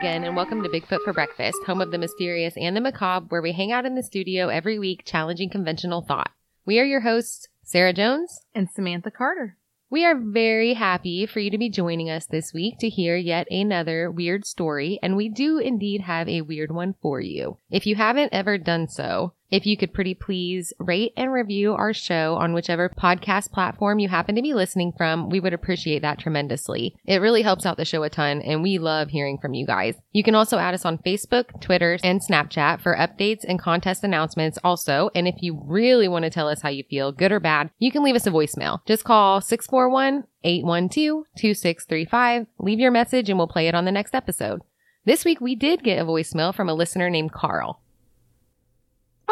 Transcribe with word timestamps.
again, 0.00 0.24
and 0.24 0.34
welcome 0.34 0.62
to 0.62 0.68
Bigfoot 0.70 1.04
for 1.04 1.12
Breakfast, 1.12 1.58
home 1.66 1.82
of 1.82 1.90
the 1.90 1.98
mysterious 1.98 2.54
and 2.56 2.74
the 2.74 2.80
macabre, 2.80 3.26
where 3.28 3.42
we 3.42 3.52
hang 3.52 3.70
out 3.70 3.84
in 3.84 3.96
the 3.96 4.02
studio 4.02 4.48
every 4.48 4.78
week 4.78 5.02
challenging 5.04 5.50
conventional 5.50 6.00
thought. 6.00 6.30
We 6.64 6.80
are 6.80 6.86
your 6.86 7.02
hosts, 7.02 7.48
Sarah 7.62 7.92
Jones. 7.92 8.46
and 8.54 8.70
Samantha 8.70 9.10
Carter. 9.10 9.58
We 9.90 10.06
are 10.06 10.18
very 10.18 10.72
happy 10.72 11.26
for 11.26 11.40
you 11.40 11.50
to 11.50 11.58
be 11.58 11.68
joining 11.68 12.08
us 12.08 12.24
this 12.24 12.54
week 12.54 12.78
to 12.78 12.88
hear 12.88 13.14
yet 13.14 13.46
another 13.50 14.10
weird 14.10 14.46
story, 14.46 14.98
and 15.02 15.18
we 15.18 15.28
do 15.28 15.58
indeed 15.58 16.00
have 16.00 16.30
a 16.30 16.40
weird 16.40 16.72
one 16.72 16.94
for 17.02 17.20
you. 17.20 17.58
If 17.68 17.86
you 17.86 17.96
haven't 17.96 18.32
ever 18.32 18.56
done 18.56 18.88
so, 18.88 19.34
if 19.50 19.66
you 19.66 19.76
could 19.76 19.92
pretty 19.92 20.14
please 20.14 20.72
rate 20.78 21.12
and 21.16 21.32
review 21.32 21.72
our 21.72 21.92
show 21.92 22.36
on 22.36 22.52
whichever 22.52 22.88
podcast 22.88 23.50
platform 23.50 23.98
you 23.98 24.08
happen 24.08 24.34
to 24.36 24.42
be 24.42 24.54
listening 24.54 24.92
from, 24.96 25.28
we 25.28 25.40
would 25.40 25.52
appreciate 25.52 26.02
that 26.02 26.18
tremendously. 26.18 26.94
It 27.04 27.20
really 27.20 27.42
helps 27.42 27.66
out 27.66 27.76
the 27.76 27.84
show 27.84 28.02
a 28.02 28.10
ton, 28.10 28.42
and 28.42 28.62
we 28.62 28.78
love 28.78 29.10
hearing 29.10 29.38
from 29.38 29.54
you 29.54 29.66
guys. 29.66 29.94
You 30.12 30.22
can 30.22 30.34
also 30.34 30.58
add 30.58 30.74
us 30.74 30.84
on 30.84 30.98
Facebook, 30.98 31.60
Twitter, 31.60 31.98
and 32.02 32.20
Snapchat 32.20 32.80
for 32.80 32.96
updates 32.96 33.44
and 33.46 33.58
contest 33.58 34.04
announcements 34.04 34.58
also. 34.62 35.10
And 35.14 35.26
if 35.26 35.36
you 35.40 35.60
really 35.66 36.08
want 36.08 36.24
to 36.24 36.30
tell 36.30 36.48
us 36.48 36.62
how 36.62 36.68
you 36.68 36.84
feel, 36.88 37.12
good 37.12 37.32
or 37.32 37.40
bad, 37.40 37.70
you 37.78 37.90
can 37.90 38.02
leave 38.02 38.16
us 38.16 38.26
a 38.26 38.30
voicemail. 38.30 38.80
Just 38.86 39.04
call 39.04 39.40
641 39.40 40.24
812 40.44 41.24
2635, 41.36 42.46
leave 42.58 42.78
your 42.78 42.90
message, 42.90 43.28
and 43.28 43.38
we'll 43.38 43.48
play 43.48 43.68
it 43.68 43.74
on 43.74 43.84
the 43.84 43.92
next 43.92 44.14
episode. 44.14 44.62
This 45.04 45.24
week, 45.24 45.40
we 45.40 45.54
did 45.54 45.82
get 45.82 45.98
a 45.98 46.04
voicemail 46.04 46.54
from 46.54 46.68
a 46.68 46.74
listener 46.74 47.10
named 47.10 47.32
Carl. 47.32 47.80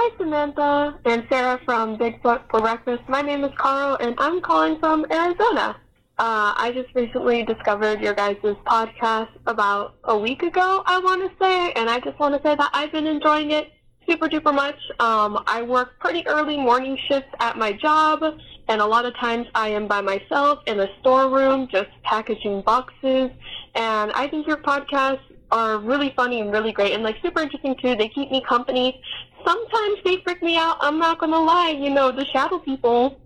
Hi, 0.01 0.17
Samantha 0.17 0.97
and 1.07 1.27
Sarah 1.29 1.61
from 1.65 1.99
Bigfoot 1.99 2.43
for 2.53 2.61
Breakfast. 2.61 3.03
My 3.09 3.21
name 3.21 3.43
is 3.43 3.51
Carl, 3.59 3.97
and 4.01 4.15
I'm 4.19 4.41
calling 4.41 4.79
from 4.79 5.05
Arizona. 5.11 5.77
Uh, 6.17 6.55
I 6.57 6.71
just 6.73 6.95
recently 6.95 7.43
discovered 7.43 8.01
your 8.01 8.15
guys' 8.15 8.37
podcast 8.65 9.31
about 9.49 9.97
a 10.05 10.17
week 10.17 10.45
ago, 10.45 10.85
I 10.87 11.01
want 11.01 11.29
to 11.29 11.45
say, 11.45 11.73
and 11.73 11.91
I 11.91 11.99
just 11.99 12.17
want 12.21 12.37
to 12.37 12.49
say 12.49 12.55
that 12.55 12.71
I've 12.73 12.93
been 12.93 13.09
enjoying 13.09 13.51
it 13.51 13.73
super 14.09 14.29
duper 14.29 14.55
much. 14.55 14.79
Um, 15.01 15.43
I 15.49 15.63
work 15.63 15.99
pretty 15.99 16.25
early 16.29 16.57
morning 16.57 16.97
shifts 17.09 17.35
at 17.41 17.59
my 17.59 17.73
job, 17.73 18.23
and 18.69 18.81
a 18.81 18.87
lot 18.87 19.05
of 19.05 19.17
times 19.17 19.49
I 19.57 19.71
am 19.71 19.89
by 19.89 20.01
myself 20.01 20.61
in 20.69 20.79
a 20.79 20.87
storeroom 21.01 21.67
just 21.73 21.91
packaging 22.05 22.63
boxes, 22.63 23.33
and 23.75 24.13
I 24.13 24.29
think 24.31 24.47
your 24.47 24.59
podcasts 24.59 25.29
are 25.51 25.79
really 25.79 26.13
funny 26.15 26.41
and 26.41 26.53
really 26.53 26.73
great 26.73 26.93
and 26.93 27.03
like 27.03 27.17
super 27.23 27.41
interesting 27.41 27.75
too. 27.83 27.97
They 27.97 28.09
keep 28.09 28.31
me 28.31 28.43
company. 28.47 29.01
Sometimes 29.45 29.99
they 30.05 30.19
freak 30.19 30.43
me 30.43 30.57
out. 30.57 30.77
I'm 30.81 30.99
not 30.99 31.19
gonna 31.19 31.41
lie. 31.41 31.71
You 31.71 31.91
know, 31.91 32.11
the 32.11 32.25
shadow 32.27 32.59
people 32.59 33.21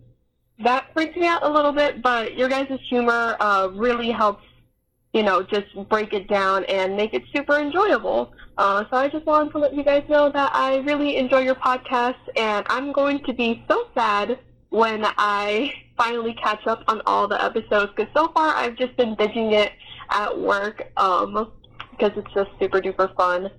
that 0.59 0.93
freaks 0.93 1.17
me 1.17 1.27
out 1.27 1.43
a 1.45 1.49
little 1.49 1.73
bit, 1.73 2.03
but 2.03 2.37
your 2.37 2.49
guys' 2.49 2.79
humor 2.89 3.37
uh, 3.41 3.69
really 3.73 4.11
helps. 4.11 4.45
You 5.13 5.23
know, 5.23 5.43
just 5.43 5.67
break 5.91 6.15
it 6.15 6.27
down 6.29 6.65
and 6.65 6.97
make 6.97 7.13
it 7.13 7.23
super 7.35 7.59
enjoyable. 7.59 8.33
Uh, 8.57 8.85
so 8.91 8.97
I 8.97 9.09
just 9.09 9.27
wanted 9.27 9.53
to 9.53 9.59
let 9.59 9.75
you 9.75 9.85
guys 9.85 10.05
know 10.09 10.31
that 10.31 10.55
I 10.55 10.79
really 10.79 11.17
enjoy 11.17 11.41
your 11.41 11.55
podcast, 11.55 12.17
and 12.37 12.65
I'm 12.71 12.93
going 12.93 13.23
to 13.25 13.35
be 13.35 13.63
so 13.69 13.89
sad 13.95 14.39
when 14.71 15.05
I 15.05 15.75
finally 15.99 16.35
catch 16.35 16.67
up 16.67 16.83
on 16.89 17.03
all 17.05 17.29
the 17.29 17.43
episodes. 17.43 17.93
Because 17.95 18.13
so 18.15 18.29
far 18.29 18.55
I've 18.55 18.77
just 18.77 18.97
been 18.97 19.15
binging 19.17 19.53
it 19.53 19.73
at 20.09 20.39
work. 20.39 20.91
Um, 20.97 21.53
because 21.93 22.19
it's 22.19 22.35
just 22.35 22.51
super 22.61 22.81
duper 22.81 23.15
fun. 23.15 23.51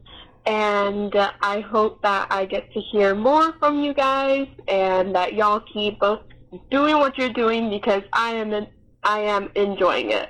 And 0.46 1.16
uh, 1.16 1.32
I 1.42 1.62
hope 1.62 2.02
that 2.02 2.28
I 2.30 2.46
get 2.46 2.72
to 2.74 2.80
hear 2.80 3.16
more 3.16 3.54
from 3.60 3.80
you 3.80 3.94
guys 3.94 4.48
and 4.68 5.16
that 5.16 5.34
y'all 5.34 5.62
keep 5.62 6.00
both 6.00 6.22
doing 6.70 6.98
what 6.98 7.18
you're 7.18 7.34
doing 7.34 7.70
because 7.70 8.04
I 8.12 8.32
am 8.32 8.68
I 9.04 9.20
am 9.20 9.50
enjoying 9.56 10.12
it. 10.12 10.30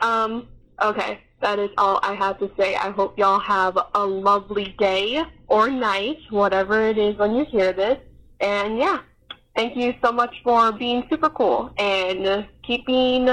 Um, 0.00 0.48
okay, 0.82 1.20
that 1.40 1.58
is 1.58 1.70
all 1.78 2.00
I 2.02 2.14
have 2.14 2.38
to 2.38 2.50
say. 2.56 2.74
I 2.76 2.90
hope 2.90 3.18
y'all 3.18 3.40
have 3.40 3.78
a 3.94 4.04
lovely 4.04 4.74
day 4.78 5.22
or 5.48 5.70
night, 5.70 6.18
whatever 6.30 6.88
it 6.88 6.98
is 6.98 7.16
when 7.16 7.34
you 7.34 7.44
hear 7.44 7.72
this. 7.72 7.98
And 8.40 8.78
yeah, 8.78 9.00
thank 9.56 9.76
you 9.76 9.94
so 10.02 10.12
much 10.12 10.34
for 10.42 10.72
being 10.72 11.04
super 11.10 11.30
cool 11.30 11.72
and 11.78 12.46
keep 12.62 12.86
being 12.86 13.28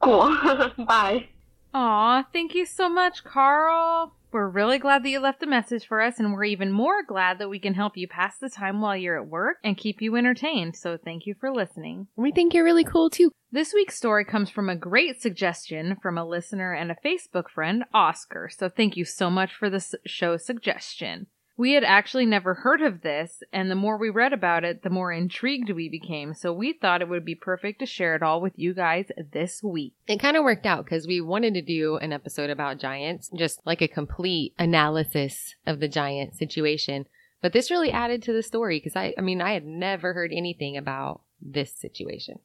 cool. 0.00 0.36
Bye. 0.86 1.28
Aw, 1.72 2.24
thank 2.32 2.54
you 2.54 2.66
so 2.66 2.88
much, 2.88 3.24
Carl. 3.24 4.14
We're 4.34 4.48
really 4.48 4.80
glad 4.80 5.04
that 5.04 5.10
you 5.10 5.20
left 5.20 5.44
a 5.44 5.46
message 5.46 5.86
for 5.86 6.02
us, 6.02 6.18
and 6.18 6.32
we're 6.32 6.42
even 6.42 6.72
more 6.72 7.04
glad 7.04 7.38
that 7.38 7.48
we 7.48 7.60
can 7.60 7.74
help 7.74 7.96
you 7.96 8.08
pass 8.08 8.36
the 8.36 8.50
time 8.50 8.80
while 8.80 8.96
you're 8.96 9.16
at 9.16 9.28
work 9.28 9.58
and 9.62 9.76
keep 9.76 10.02
you 10.02 10.16
entertained. 10.16 10.74
So 10.74 10.98
thank 10.98 11.24
you 11.24 11.36
for 11.38 11.52
listening. 11.52 12.08
We 12.16 12.32
think 12.32 12.52
you're 12.52 12.64
really 12.64 12.82
cool 12.82 13.10
too. 13.10 13.30
This 13.52 13.72
week's 13.72 13.96
story 13.96 14.24
comes 14.24 14.50
from 14.50 14.68
a 14.68 14.74
great 14.74 15.22
suggestion 15.22 15.98
from 16.02 16.18
a 16.18 16.26
listener 16.26 16.72
and 16.72 16.90
a 16.90 16.96
Facebook 16.96 17.48
friend, 17.48 17.84
Oscar. 17.94 18.50
So 18.52 18.68
thank 18.68 18.96
you 18.96 19.04
so 19.04 19.30
much 19.30 19.54
for 19.54 19.70
this 19.70 19.94
show 20.04 20.36
suggestion. 20.36 21.28
We 21.56 21.74
had 21.74 21.84
actually 21.84 22.26
never 22.26 22.54
heard 22.54 22.82
of 22.82 23.02
this, 23.02 23.42
and 23.52 23.70
the 23.70 23.76
more 23.76 23.96
we 23.96 24.10
read 24.10 24.32
about 24.32 24.64
it, 24.64 24.82
the 24.82 24.90
more 24.90 25.12
intrigued 25.12 25.70
we 25.70 25.88
became. 25.88 26.34
So 26.34 26.52
we 26.52 26.72
thought 26.72 27.00
it 27.00 27.08
would 27.08 27.24
be 27.24 27.36
perfect 27.36 27.78
to 27.78 27.86
share 27.86 28.16
it 28.16 28.24
all 28.24 28.40
with 28.40 28.54
you 28.56 28.74
guys 28.74 29.06
this 29.32 29.62
week. 29.62 29.94
It 30.08 30.18
kind 30.18 30.36
of 30.36 30.42
worked 30.42 30.66
out 30.66 30.84
because 30.84 31.06
we 31.06 31.20
wanted 31.20 31.54
to 31.54 31.62
do 31.62 31.96
an 31.96 32.12
episode 32.12 32.50
about 32.50 32.80
giants, 32.80 33.30
just 33.36 33.60
like 33.64 33.82
a 33.82 33.88
complete 33.88 34.52
analysis 34.58 35.54
of 35.64 35.78
the 35.78 35.88
giant 35.88 36.34
situation. 36.34 37.06
But 37.40 37.52
this 37.52 37.70
really 37.70 37.92
added 37.92 38.22
to 38.24 38.32
the 38.32 38.42
story 38.42 38.78
because 38.78 38.96
I, 38.96 39.14
I 39.16 39.20
mean, 39.20 39.40
I 39.40 39.52
had 39.52 39.64
never 39.64 40.12
heard 40.12 40.32
anything 40.32 40.76
about 40.76 41.20
this 41.40 41.72
situation. 41.72 42.40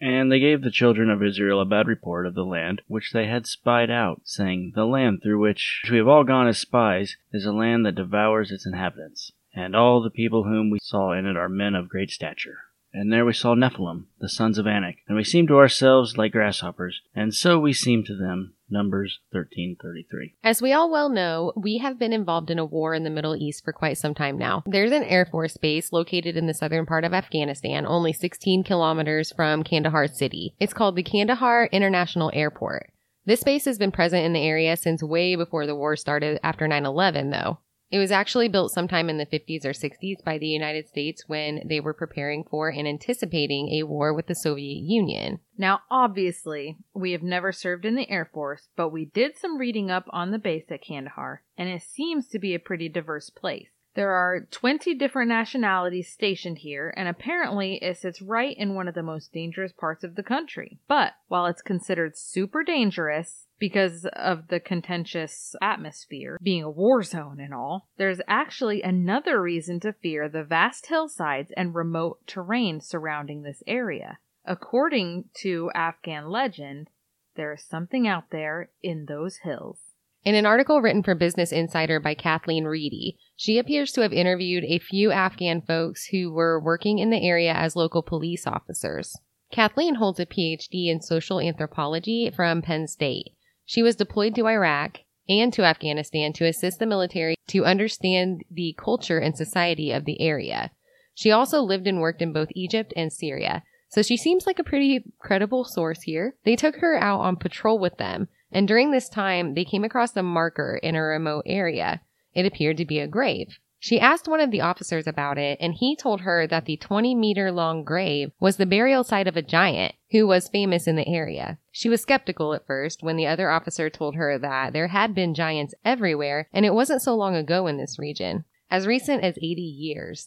And 0.00 0.30
they 0.30 0.40
gave 0.40 0.62
the 0.62 0.70
children 0.70 1.08
of 1.08 1.22
Israel 1.22 1.60
a 1.60 1.64
bad 1.64 1.86
report 1.86 2.26
of 2.26 2.34
the 2.34 2.44
land 2.44 2.82
which 2.86 3.12
they 3.12 3.26
had 3.26 3.46
spied 3.46 3.90
out, 3.90 4.22
saying, 4.24 4.72
The 4.74 4.84
land 4.84 5.22
through 5.22 5.40
which 5.40 5.84
we 5.90 5.96
have 5.96 6.08
all 6.08 6.24
gone 6.24 6.46
as 6.48 6.58
spies 6.58 7.16
is 7.32 7.46
a 7.46 7.52
land 7.52 7.86
that 7.86 7.94
devours 7.94 8.52
its 8.52 8.66
inhabitants, 8.66 9.32
and 9.54 9.74
all 9.74 10.02
the 10.02 10.10
people 10.10 10.44
whom 10.44 10.68
we 10.68 10.78
saw 10.82 11.12
in 11.12 11.24
it 11.24 11.36
are 11.36 11.48
men 11.48 11.74
of 11.74 11.88
great 11.88 12.10
stature. 12.10 12.58
And 12.98 13.12
there 13.12 13.26
we 13.26 13.34
saw 13.34 13.54
Nephilim, 13.54 14.06
the 14.20 14.28
sons 14.28 14.56
of 14.56 14.66
Anak, 14.66 14.96
and 15.06 15.18
we 15.18 15.22
seemed 15.22 15.48
to 15.48 15.58
ourselves 15.58 16.16
like 16.16 16.32
grasshoppers, 16.32 17.02
and 17.14 17.34
so 17.34 17.58
we 17.58 17.74
seemed 17.74 18.06
to 18.06 18.16
them. 18.16 18.54
Numbers 18.70 19.20
1333. 19.30 20.34
As 20.42 20.62
we 20.62 20.72
all 20.72 20.90
well 20.90 21.10
know, 21.10 21.52
we 21.54 21.78
have 21.78 21.98
been 21.98 22.14
involved 22.14 22.50
in 22.50 22.58
a 22.58 22.64
war 22.64 22.94
in 22.94 23.04
the 23.04 23.10
Middle 23.10 23.36
East 23.36 23.62
for 23.62 23.72
quite 23.72 23.98
some 23.98 24.14
time 24.14 24.38
now. 24.38 24.64
There's 24.66 24.92
an 24.92 25.04
Air 25.04 25.26
Force 25.26 25.58
base 25.58 25.92
located 25.92 26.38
in 26.38 26.46
the 26.46 26.54
southern 26.54 26.86
part 26.86 27.04
of 27.04 27.12
Afghanistan, 27.12 27.86
only 27.86 28.14
16 28.14 28.64
kilometers 28.64 29.30
from 29.30 29.62
Kandahar 29.62 30.08
city. 30.08 30.56
It's 30.58 30.72
called 30.72 30.96
the 30.96 31.04
Kandahar 31.04 31.66
International 31.66 32.30
Airport. 32.34 32.90
This 33.26 33.44
base 33.44 33.66
has 33.66 33.76
been 33.76 33.92
present 33.92 34.24
in 34.24 34.32
the 34.32 34.42
area 34.42 34.76
since 34.76 35.02
way 35.02 35.36
before 35.36 35.66
the 35.66 35.74
war 35.74 35.96
started 35.96 36.40
after 36.42 36.66
9 36.66 36.86
11, 36.86 37.30
though. 37.30 37.58
It 37.90 37.98
was 37.98 38.10
actually 38.10 38.48
built 38.48 38.72
sometime 38.72 39.08
in 39.08 39.18
the 39.18 39.26
50s 39.26 39.64
or 39.64 39.70
60s 39.70 40.24
by 40.24 40.38
the 40.38 40.46
United 40.46 40.88
States 40.88 41.24
when 41.28 41.62
they 41.64 41.78
were 41.78 41.94
preparing 41.94 42.44
for 42.44 42.68
and 42.68 42.86
anticipating 42.86 43.68
a 43.68 43.84
war 43.84 44.12
with 44.12 44.26
the 44.26 44.34
Soviet 44.34 44.82
Union. 44.82 45.38
Now, 45.56 45.80
obviously, 45.90 46.78
we 46.94 47.12
have 47.12 47.22
never 47.22 47.52
served 47.52 47.84
in 47.84 47.94
the 47.94 48.10
Air 48.10 48.28
Force, 48.32 48.68
but 48.76 48.88
we 48.88 49.04
did 49.04 49.38
some 49.38 49.58
reading 49.58 49.90
up 49.90 50.06
on 50.10 50.32
the 50.32 50.38
base 50.38 50.64
at 50.70 50.82
Kandahar, 50.82 51.42
and 51.56 51.68
it 51.68 51.82
seems 51.82 52.26
to 52.28 52.40
be 52.40 52.54
a 52.54 52.60
pretty 52.60 52.88
diverse 52.88 53.30
place. 53.30 53.68
There 53.94 54.10
are 54.10 54.46
20 54.50 54.94
different 54.94 55.30
nationalities 55.30 56.12
stationed 56.12 56.58
here, 56.58 56.92
and 56.98 57.08
apparently 57.08 57.76
it 57.76 57.96
sits 57.96 58.20
right 58.20 58.54
in 58.54 58.74
one 58.74 58.88
of 58.88 58.94
the 58.94 59.02
most 59.02 59.32
dangerous 59.32 59.72
parts 59.72 60.04
of 60.04 60.16
the 60.16 60.22
country. 60.22 60.78
But 60.86 61.14
while 61.28 61.46
it's 61.46 61.62
considered 61.62 62.18
super 62.18 62.62
dangerous 62.62 63.45
because 63.58 64.06
of 64.12 64.48
the 64.48 64.60
contentious 64.60 65.54
atmosphere, 65.62 66.38
being 66.42 66.62
a 66.62 66.70
war 66.70 67.02
zone 67.02 67.40
and 67.40 67.54
all, 67.54 67.88
there's 67.96 68.20
actually 68.28 68.82
another 68.82 69.40
reason 69.40 69.80
to 69.80 69.92
fear 69.92 70.28
the 70.28 70.44
vast 70.44 70.86
hillsides 70.86 71.52
and 71.56 71.74
remote 71.74 72.18
terrain 72.26 72.80
surrounding 72.80 73.42
this 73.42 73.62
area. 73.66 74.18
According 74.44 75.24
to 75.42 75.70
Afghan 75.74 76.28
legend, 76.28 76.88
there 77.34 77.52
is 77.52 77.64
something 77.64 78.06
out 78.06 78.30
there 78.30 78.70
in 78.82 79.06
those 79.06 79.38
hills. 79.38 79.78
In 80.24 80.34
an 80.34 80.46
article 80.46 80.82
written 80.82 81.04
for 81.04 81.14
Business 81.14 81.52
Insider 81.52 82.00
by 82.00 82.14
Kathleen 82.14 82.64
Reedy, 82.64 83.16
she 83.36 83.58
appears 83.58 83.92
to 83.92 84.00
have 84.00 84.12
interviewed 84.12 84.64
a 84.64 84.80
few 84.80 85.12
Afghan 85.12 85.62
folks 85.62 86.06
who 86.06 86.32
were 86.32 86.60
working 86.60 86.98
in 86.98 87.10
the 87.10 87.24
area 87.24 87.52
as 87.52 87.76
local 87.76 88.02
police 88.02 88.44
officers. 88.44 89.16
Kathleen 89.52 89.94
holds 89.94 90.18
a 90.18 90.26
PhD 90.26 90.88
in 90.88 91.00
social 91.00 91.38
anthropology 91.38 92.32
from 92.34 92.60
Penn 92.60 92.88
State. 92.88 93.35
She 93.66 93.82
was 93.82 93.96
deployed 93.96 94.34
to 94.36 94.46
Iraq 94.46 95.00
and 95.28 95.52
to 95.52 95.64
Afghanistan 95.64 96.32
to 96.34 96.46
assist 96.46 96.78
the 96.78 96.86
military 96.86 97.34
to 97.48 97.64
understand 97.64 98.42
the 98.50 98.74
culture 98.78 99.18
and 99.18 99.36
society 99.36 99.90
of 99.90 100.04
the 100.04 100.20
area. 100.20 100.70
She 101.14 101.32
also 101.32 101.60
lived 101.60 101.86
and 101.86 102.00
worked 102.00 102.22
in 102.22 102.32
both 102.32 102.48
Egypt 102.54 102.92
and 102.96 103.12
Syria, 103.12 103.64
so 103.88 104.02
she 104.02 104.16
seems 104.16 104.46
like 104.46 104.58
a 104.58 104.64
pretty 104.64 105.04
credible 105.18 105.64
source 105.64 106.02
here. 106.02 106.36
They 106.44 106.56
took 106.56 106.76
her 106.76 106.96
out 106.96 107.20
on 107.20 107.36
patrol 107.36 107.78
with 107.78 107.96
them, 107.96 108.28
and 108.52 108.68
during 108.68 108.90
this 108.90 109.08
time, 109.08 109.54
they 109.54 109.64
came 109.64 109.84
across 109.84 110.16
a 110.16 110.22
marker 110.22 110.78
in 110.82 110.94
a 110.94 111.02
remote 111.02 111.44
area. 111.46 112.02
It 112.34 112.46
appeared 112.46 112.76
to 112.76 112.84
be 112.84 113.00
a 113.00 113.08
grave. 113.08 113.58
She 113.78 114.00
asked 114.00 114.26
one 114.26 114.40
of 114.40 114.50
the 114.50 114.62
officers 114.62 115.06
about 115.06 115.38
it, 115.38 115.58
and 115.60 115.74
he 115.74 115.94
told 115.94 116.22
her 116.22 116.46
that 116.46 116.64
the 116.64 116.76
20 116.76 117.14
meter 117.14 117.52
long 117.52 117.84
grave 117.84 118.32
was 118.40 118.56
the 118.56 118.66
burial 118.66 119.04
site 119.04 119.28
of 119.28 119.36
a 119.36 119.42
giant 119.42 119.94
who 120.12 120.26
was 120.26 120.48
famous 120.48 120.86
in 120.86 120.96
the 120.96 121.06
area. 121.06 121.58
She 121.70 121.88
was 121.88 122.00
skeptical 122.00 122.54
at 122.54 122.66
first 122.66 123.02
when 123.02 123.16
the 123.16 123.26
other 123.26 123.50
officer 123.50 123.90
told 123.90 124.14
her 124.14 124.38
that 124.38 124.72
there 124.72 124.88
had 124.88 125.14
been 125.14 125.34
giants 125.34 125.74
everywhere 125.84 126.48
and 126.52 126.64
it 126.64 126.74
wasn't 126.74 127.02
so 127.02 127.14
long 127.14 127.36
ago 127.36 127.66
in 127.66 127.76
this 127.76 127.98
region, 127.98 128.44
as 128.70 128.86
recent 128.86 129.22
as 129.22 129.36
80 129.36 129.60
years. 129.60 130.26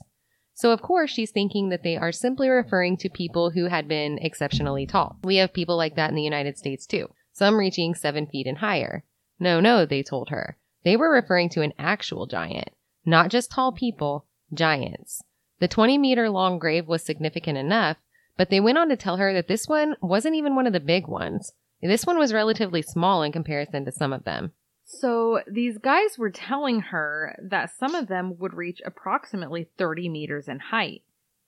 So, 0.54 0.72
of 0.72 0.82
course, 0.82 1.10
she's 1.10 1.32
thinking 1.32 1.70
that 1.70 1.84
they 1.84 1.96
are 1.96 2.12
simply 2.12 2.50
referring 2.50 2.98
to 2.98 3.10
people 3.10 3.52
who 3.52 3.66
had 3.66 3.88
been 3.88 4.20
exceptionally 4.20 4.86
tall. 4.86 5.18
We 5.24 5.38
have 5.38 5.54
people 5.54 5.78
like 5.78 5.96
that 5.96 6.10
in 6.10 6.16
the 6.16 6.22
United 6.22 6.58
States 6.58 6.86
too, 6.86 7.08
some 7.32 7.58
reaching 7.58 7.96
seven 7.96 8.28
feet 8.28 8.46
and 8.46 8.58
higher. 8.58 9.06
No, 9.40 9.60
no, 9.60 9.86
they 9.86 10.04
told 10.04 10.30
her. 10.30 10.58
They 10.84 10.98
were 10.98 11.14
referring 11.14 11.50
to 11.50 11.62
an 11.62 11.74
actual 11.80 12.28
giant, 12.28 12.70
not 13.10 13.30
just 13.30 13.52
tall 13.52 13.72
people, 13.72 14.26
giants. 14.54 15.24
The 15.60 15.68
20 15.68 15.98
meter 15.98 16.30
long 16.30 16.60
grave 16.60 16.88
was 16.88 17.04
significant 17.04 17.58
enough, 17.58 17.98
but 18.38 18.50
they 18.50 18.60
went 18.60 18.78
on 18.78 18.90
to 18.90 18.96
tell 18.96 19.18
her 19.18 19.34
that 19.34 19.48
this 19.48 19.68
one 19.68 19.96
wasn't 20.02 20.36
even 20.36 20.56
one 20.56 20.68
of 20.68 20.74
the 20.74 20.80
big 20.80 21.08
ones. 21.08 21.52
This 21.82 22.06
one 22.06 22.18
was 22.18 22.34
relatively 22.34 22.82
small 22.82 23.24
in 23.24 23.32
comparison 23.32 23.86
to 23.86 23.92
some 23.92 24.14
of 24.14 24.24
them. 24.24 24.54
So 24.86 25.42
these 25.48 25.78
guys 25.78 26.18
were 26.18 26.32
telling 26.32 26.80
her 26.80 27.38
that 27.42 27.72
some 27.78 27.96
of 27.96 28.08
them 28.08 28.38
would 28.40 28.54
reach 28.54 28.82
approximately 28.86 29.70
30 29.78 30.10
meters 30.10 30.48
in 30.48 30.60
height. 30.60 31.04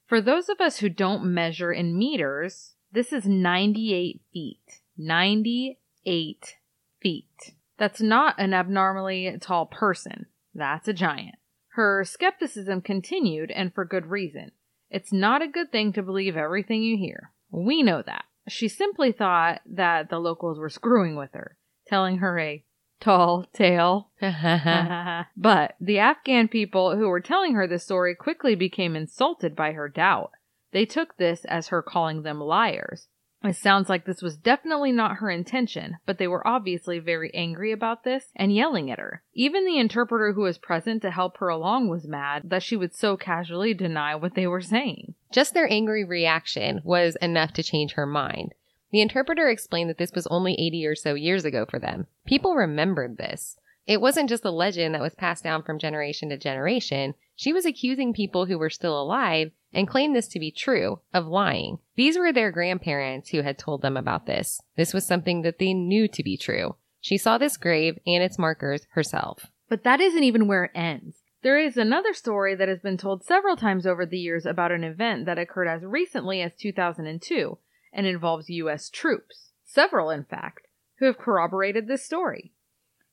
For 0.05 0.21
those 0.21 0.47
of 0.47 0.61
us 0.61 0.77
who 0.77 0.89
don't 0.89 1.33
measure 1.33 1.71
in 1.71 1.97
meters, 1.97 2.75
this 2.91 3.11
is 3.11 3.25
98 3.25 4.21
feet. 4.31 4.81
98 4.97 6.57
feet. 7.01 7.53
That's 7.77 8.01
not 8.01 8.35
an 8.37 8.53
abnormally 8.53 9.37
tall 9.41 9.65
person. 9.65 10.27
That's 10.53 10.87
a 10.87 10.93
giant. 10.93 11.35
Her 11.75 12.03
skepticism 12.03 12.81
continued, 12.81 13.49
and 13.51 13.73
for 13.73 13.85
good 13.85 14.07
reason. 14.07 14.51
It's 14.89 15.13
not 15.13 15.41
a 15.41 15.47
good 15.47 15.71
thing 15.71 15.93
to 15.93 16.03
believe 16.03 16.35
everything 16.35 16.83
you 16.83 16.97
hear. 16.97 17.31
We 17.49 17.81
know 17.81 18.01
that. 18.01 18.25
She 18.49 18.67
simply 18.67 19.11
thought 19.11 19.61
that 19.65 20.09
the 20.09 20.19
locals 20.19 20.59
were 20.59 20.69
screwing 20.69 21.15
with 21.15 21.33
her, 21.33 21.57
telling 21.87 22.17
her 22.17 22.37
a 22.39 22.65
tall 22.99 23.45
tale. 23.53 24.11
but 25.37 25.75
the 25.79 25.99
Afghan 25.99 26.49
people 26.49 26.97
who 26.97 27.07
were 27.07 27.21
telling 27.21 27.53
her 27.53 27.67
the 27.67 27.79
story 27.79 28.15
quickly 28.15 28.53
became 28.55 28.95
insulted 28.95 29.55
by 29.55 29.71
her 29.71 29.87
doubt. 29.87 30.31
They 30.73 30.85
took 30.85 31.17
this 31.17 31.45
as 31.45 31.69
her 31.69 31.81
calling 31.81 32.23
them 32.23 32.39
liars. 32.39 33.07
It 33.43 33.55
sounds 33.55 33.89
like 33.89 34.05
this 34.05 34.21
was 34.21 34.37
definitely 34.37 34.91
not 34.91 35.17
her 35.17 35.31
intention, 35.31 35.97
but 36.05 36.19
they 36.19 36.27
were 36.27 36.45
obviously 36.47 36.99
very 36.99 37.33
angry 37.33 37.71
about 37.71 38.03
this 38.03 38.31
and 38.35 38.53
yelling 38.53 38.91
at 38.91 38.99
her. 38.99 39.23
Even 39.33 39.65
the 39.65 39.79
interpreter 39.79 40.33
who 40.33 40.41
was 40.41 40.59
present 40.59 41.01
to 41.01 41.11
help 41.11 41.37
her 41.37 41.47
along 41.47 41.87
was 41.87 42.07
mad 42.07 42.43
that 42.51 42.61
she 42.61 42.77
would 42.77 42.93
so 42.93 43.17
casually 43.17 43.73
deny 43.73 44.13
what 44.13 44.35
they 44.35 44.45
were 44.45 44.61
saying. 44.61 45.15
Just 45.31 45.55
their 45.55 45.71
angry 45.71 46.03
reaction 46.03 46.81
was 46.83 47.15
enough 47.15 47.51
to 47.53 47.63
change 47.63 47.93
her 47.93 48.05
mind. 48.05 48.53
The 48.91 49.01
interpreter 49.01 49.49
explained 49.49 49.89
that 49.89 49.97
this 49.97 50.11
was 50.13 50.27
only 50.27 50.53
80 50.53 50.85
or 50.85 50.95
so 50.95 51.15
years 51.15 51.43
ago 51.43 51.65
for 51.65 51.79
them. 51.79 52.05
People 52.25 52.55
remembered 52.55 53.17
this. 53.17 53.57
It 53.87 54.01
wasn't 54.01 54.29
just 54.29 54.45
a 54.45 54.51
legend 54.51 54.93
that 54.93 55.01
was 55.01 55.15
passed 55.15 55.43
down 55.43 55.63
from 55.63 55.79
generation 55.79 56.29
to 56.29 56.37
generation. 56.37 57.15
She 57.41 57.53
was 57.53 57.65
accusing 57.65 58.13
people 58.13 58.45
who 58.45 58.59
were 58.59 58.69
still 58.69 59.01
alive 59.01 59.49
and 59.73 59.87
claimed 59.87 60.15
this 60.15 60.27
to 60.27 60.39
be 60.39 60.51
true 60.51 60.99
of 61.11 61.25
lying. 61.25 61.79
These 61.95 62.15
were 62.15 62.31
their 62.31 62.51
grandparents 62.51 63.29
who 63.29 63.41
had 63.41 63.57
told 63.57 63.81
them 63.81 63.97
about 63.97 64.27
this. 64.27 64.61
This 64.75 64.93
was 64.93 65.07
something 65.07 65.41
that 65.41 65.57
they 65.57 65.73
knew 65.73 66.07
to 66.07 66.21
be 66.21 66.37
true. 66.37 66.75
She 66.99 67.17
saw 67.17 67.39
this 67.39 67.57
grave 67.57 67.97
and 68.05 68.21
its 68.21 68.37
markers 68.37 68.85
herself. 68.91 69.47
But 69.69 69.83
that 69.85 69.99
isn't 69.99 70.23
even 70.23 70.47
where 70.47 70.65
it 70.65 70.71
ends. 70.75 71.23
There 71.41 71.57
is 71.57 71.77
another 71.77 72.13
story 72.13 72.53
that 72.53 72.67
has 72.67 72.79
been 72.79 72.97
told 72.97 73.23
several 73.23 73.55
times 73.55 73.87
over 73.87 74.05
the 74.05 74.19
years 74.19 74.45
about 74.45 74.71
an 74.71 74.83
event 74.83 75.25
that 75.25 75.39
occurred 75.39 75.67
as 75.67 75.83
recently 75.83 76.43
as 76.43 76.53
2002 76.53 77.57
and 77.91 78.05
involves 78.05 78.51
U.S. 78.51 78.87
troops. 78.87 79.49
Several, 79.65 80.11
in 80.11 80.25
fact, 80.25 80.67
who 80.99 81.07
have 81.07 81.17
corroborated 81.17 81.87
this 81.87 82.05
story. 82.05 82.53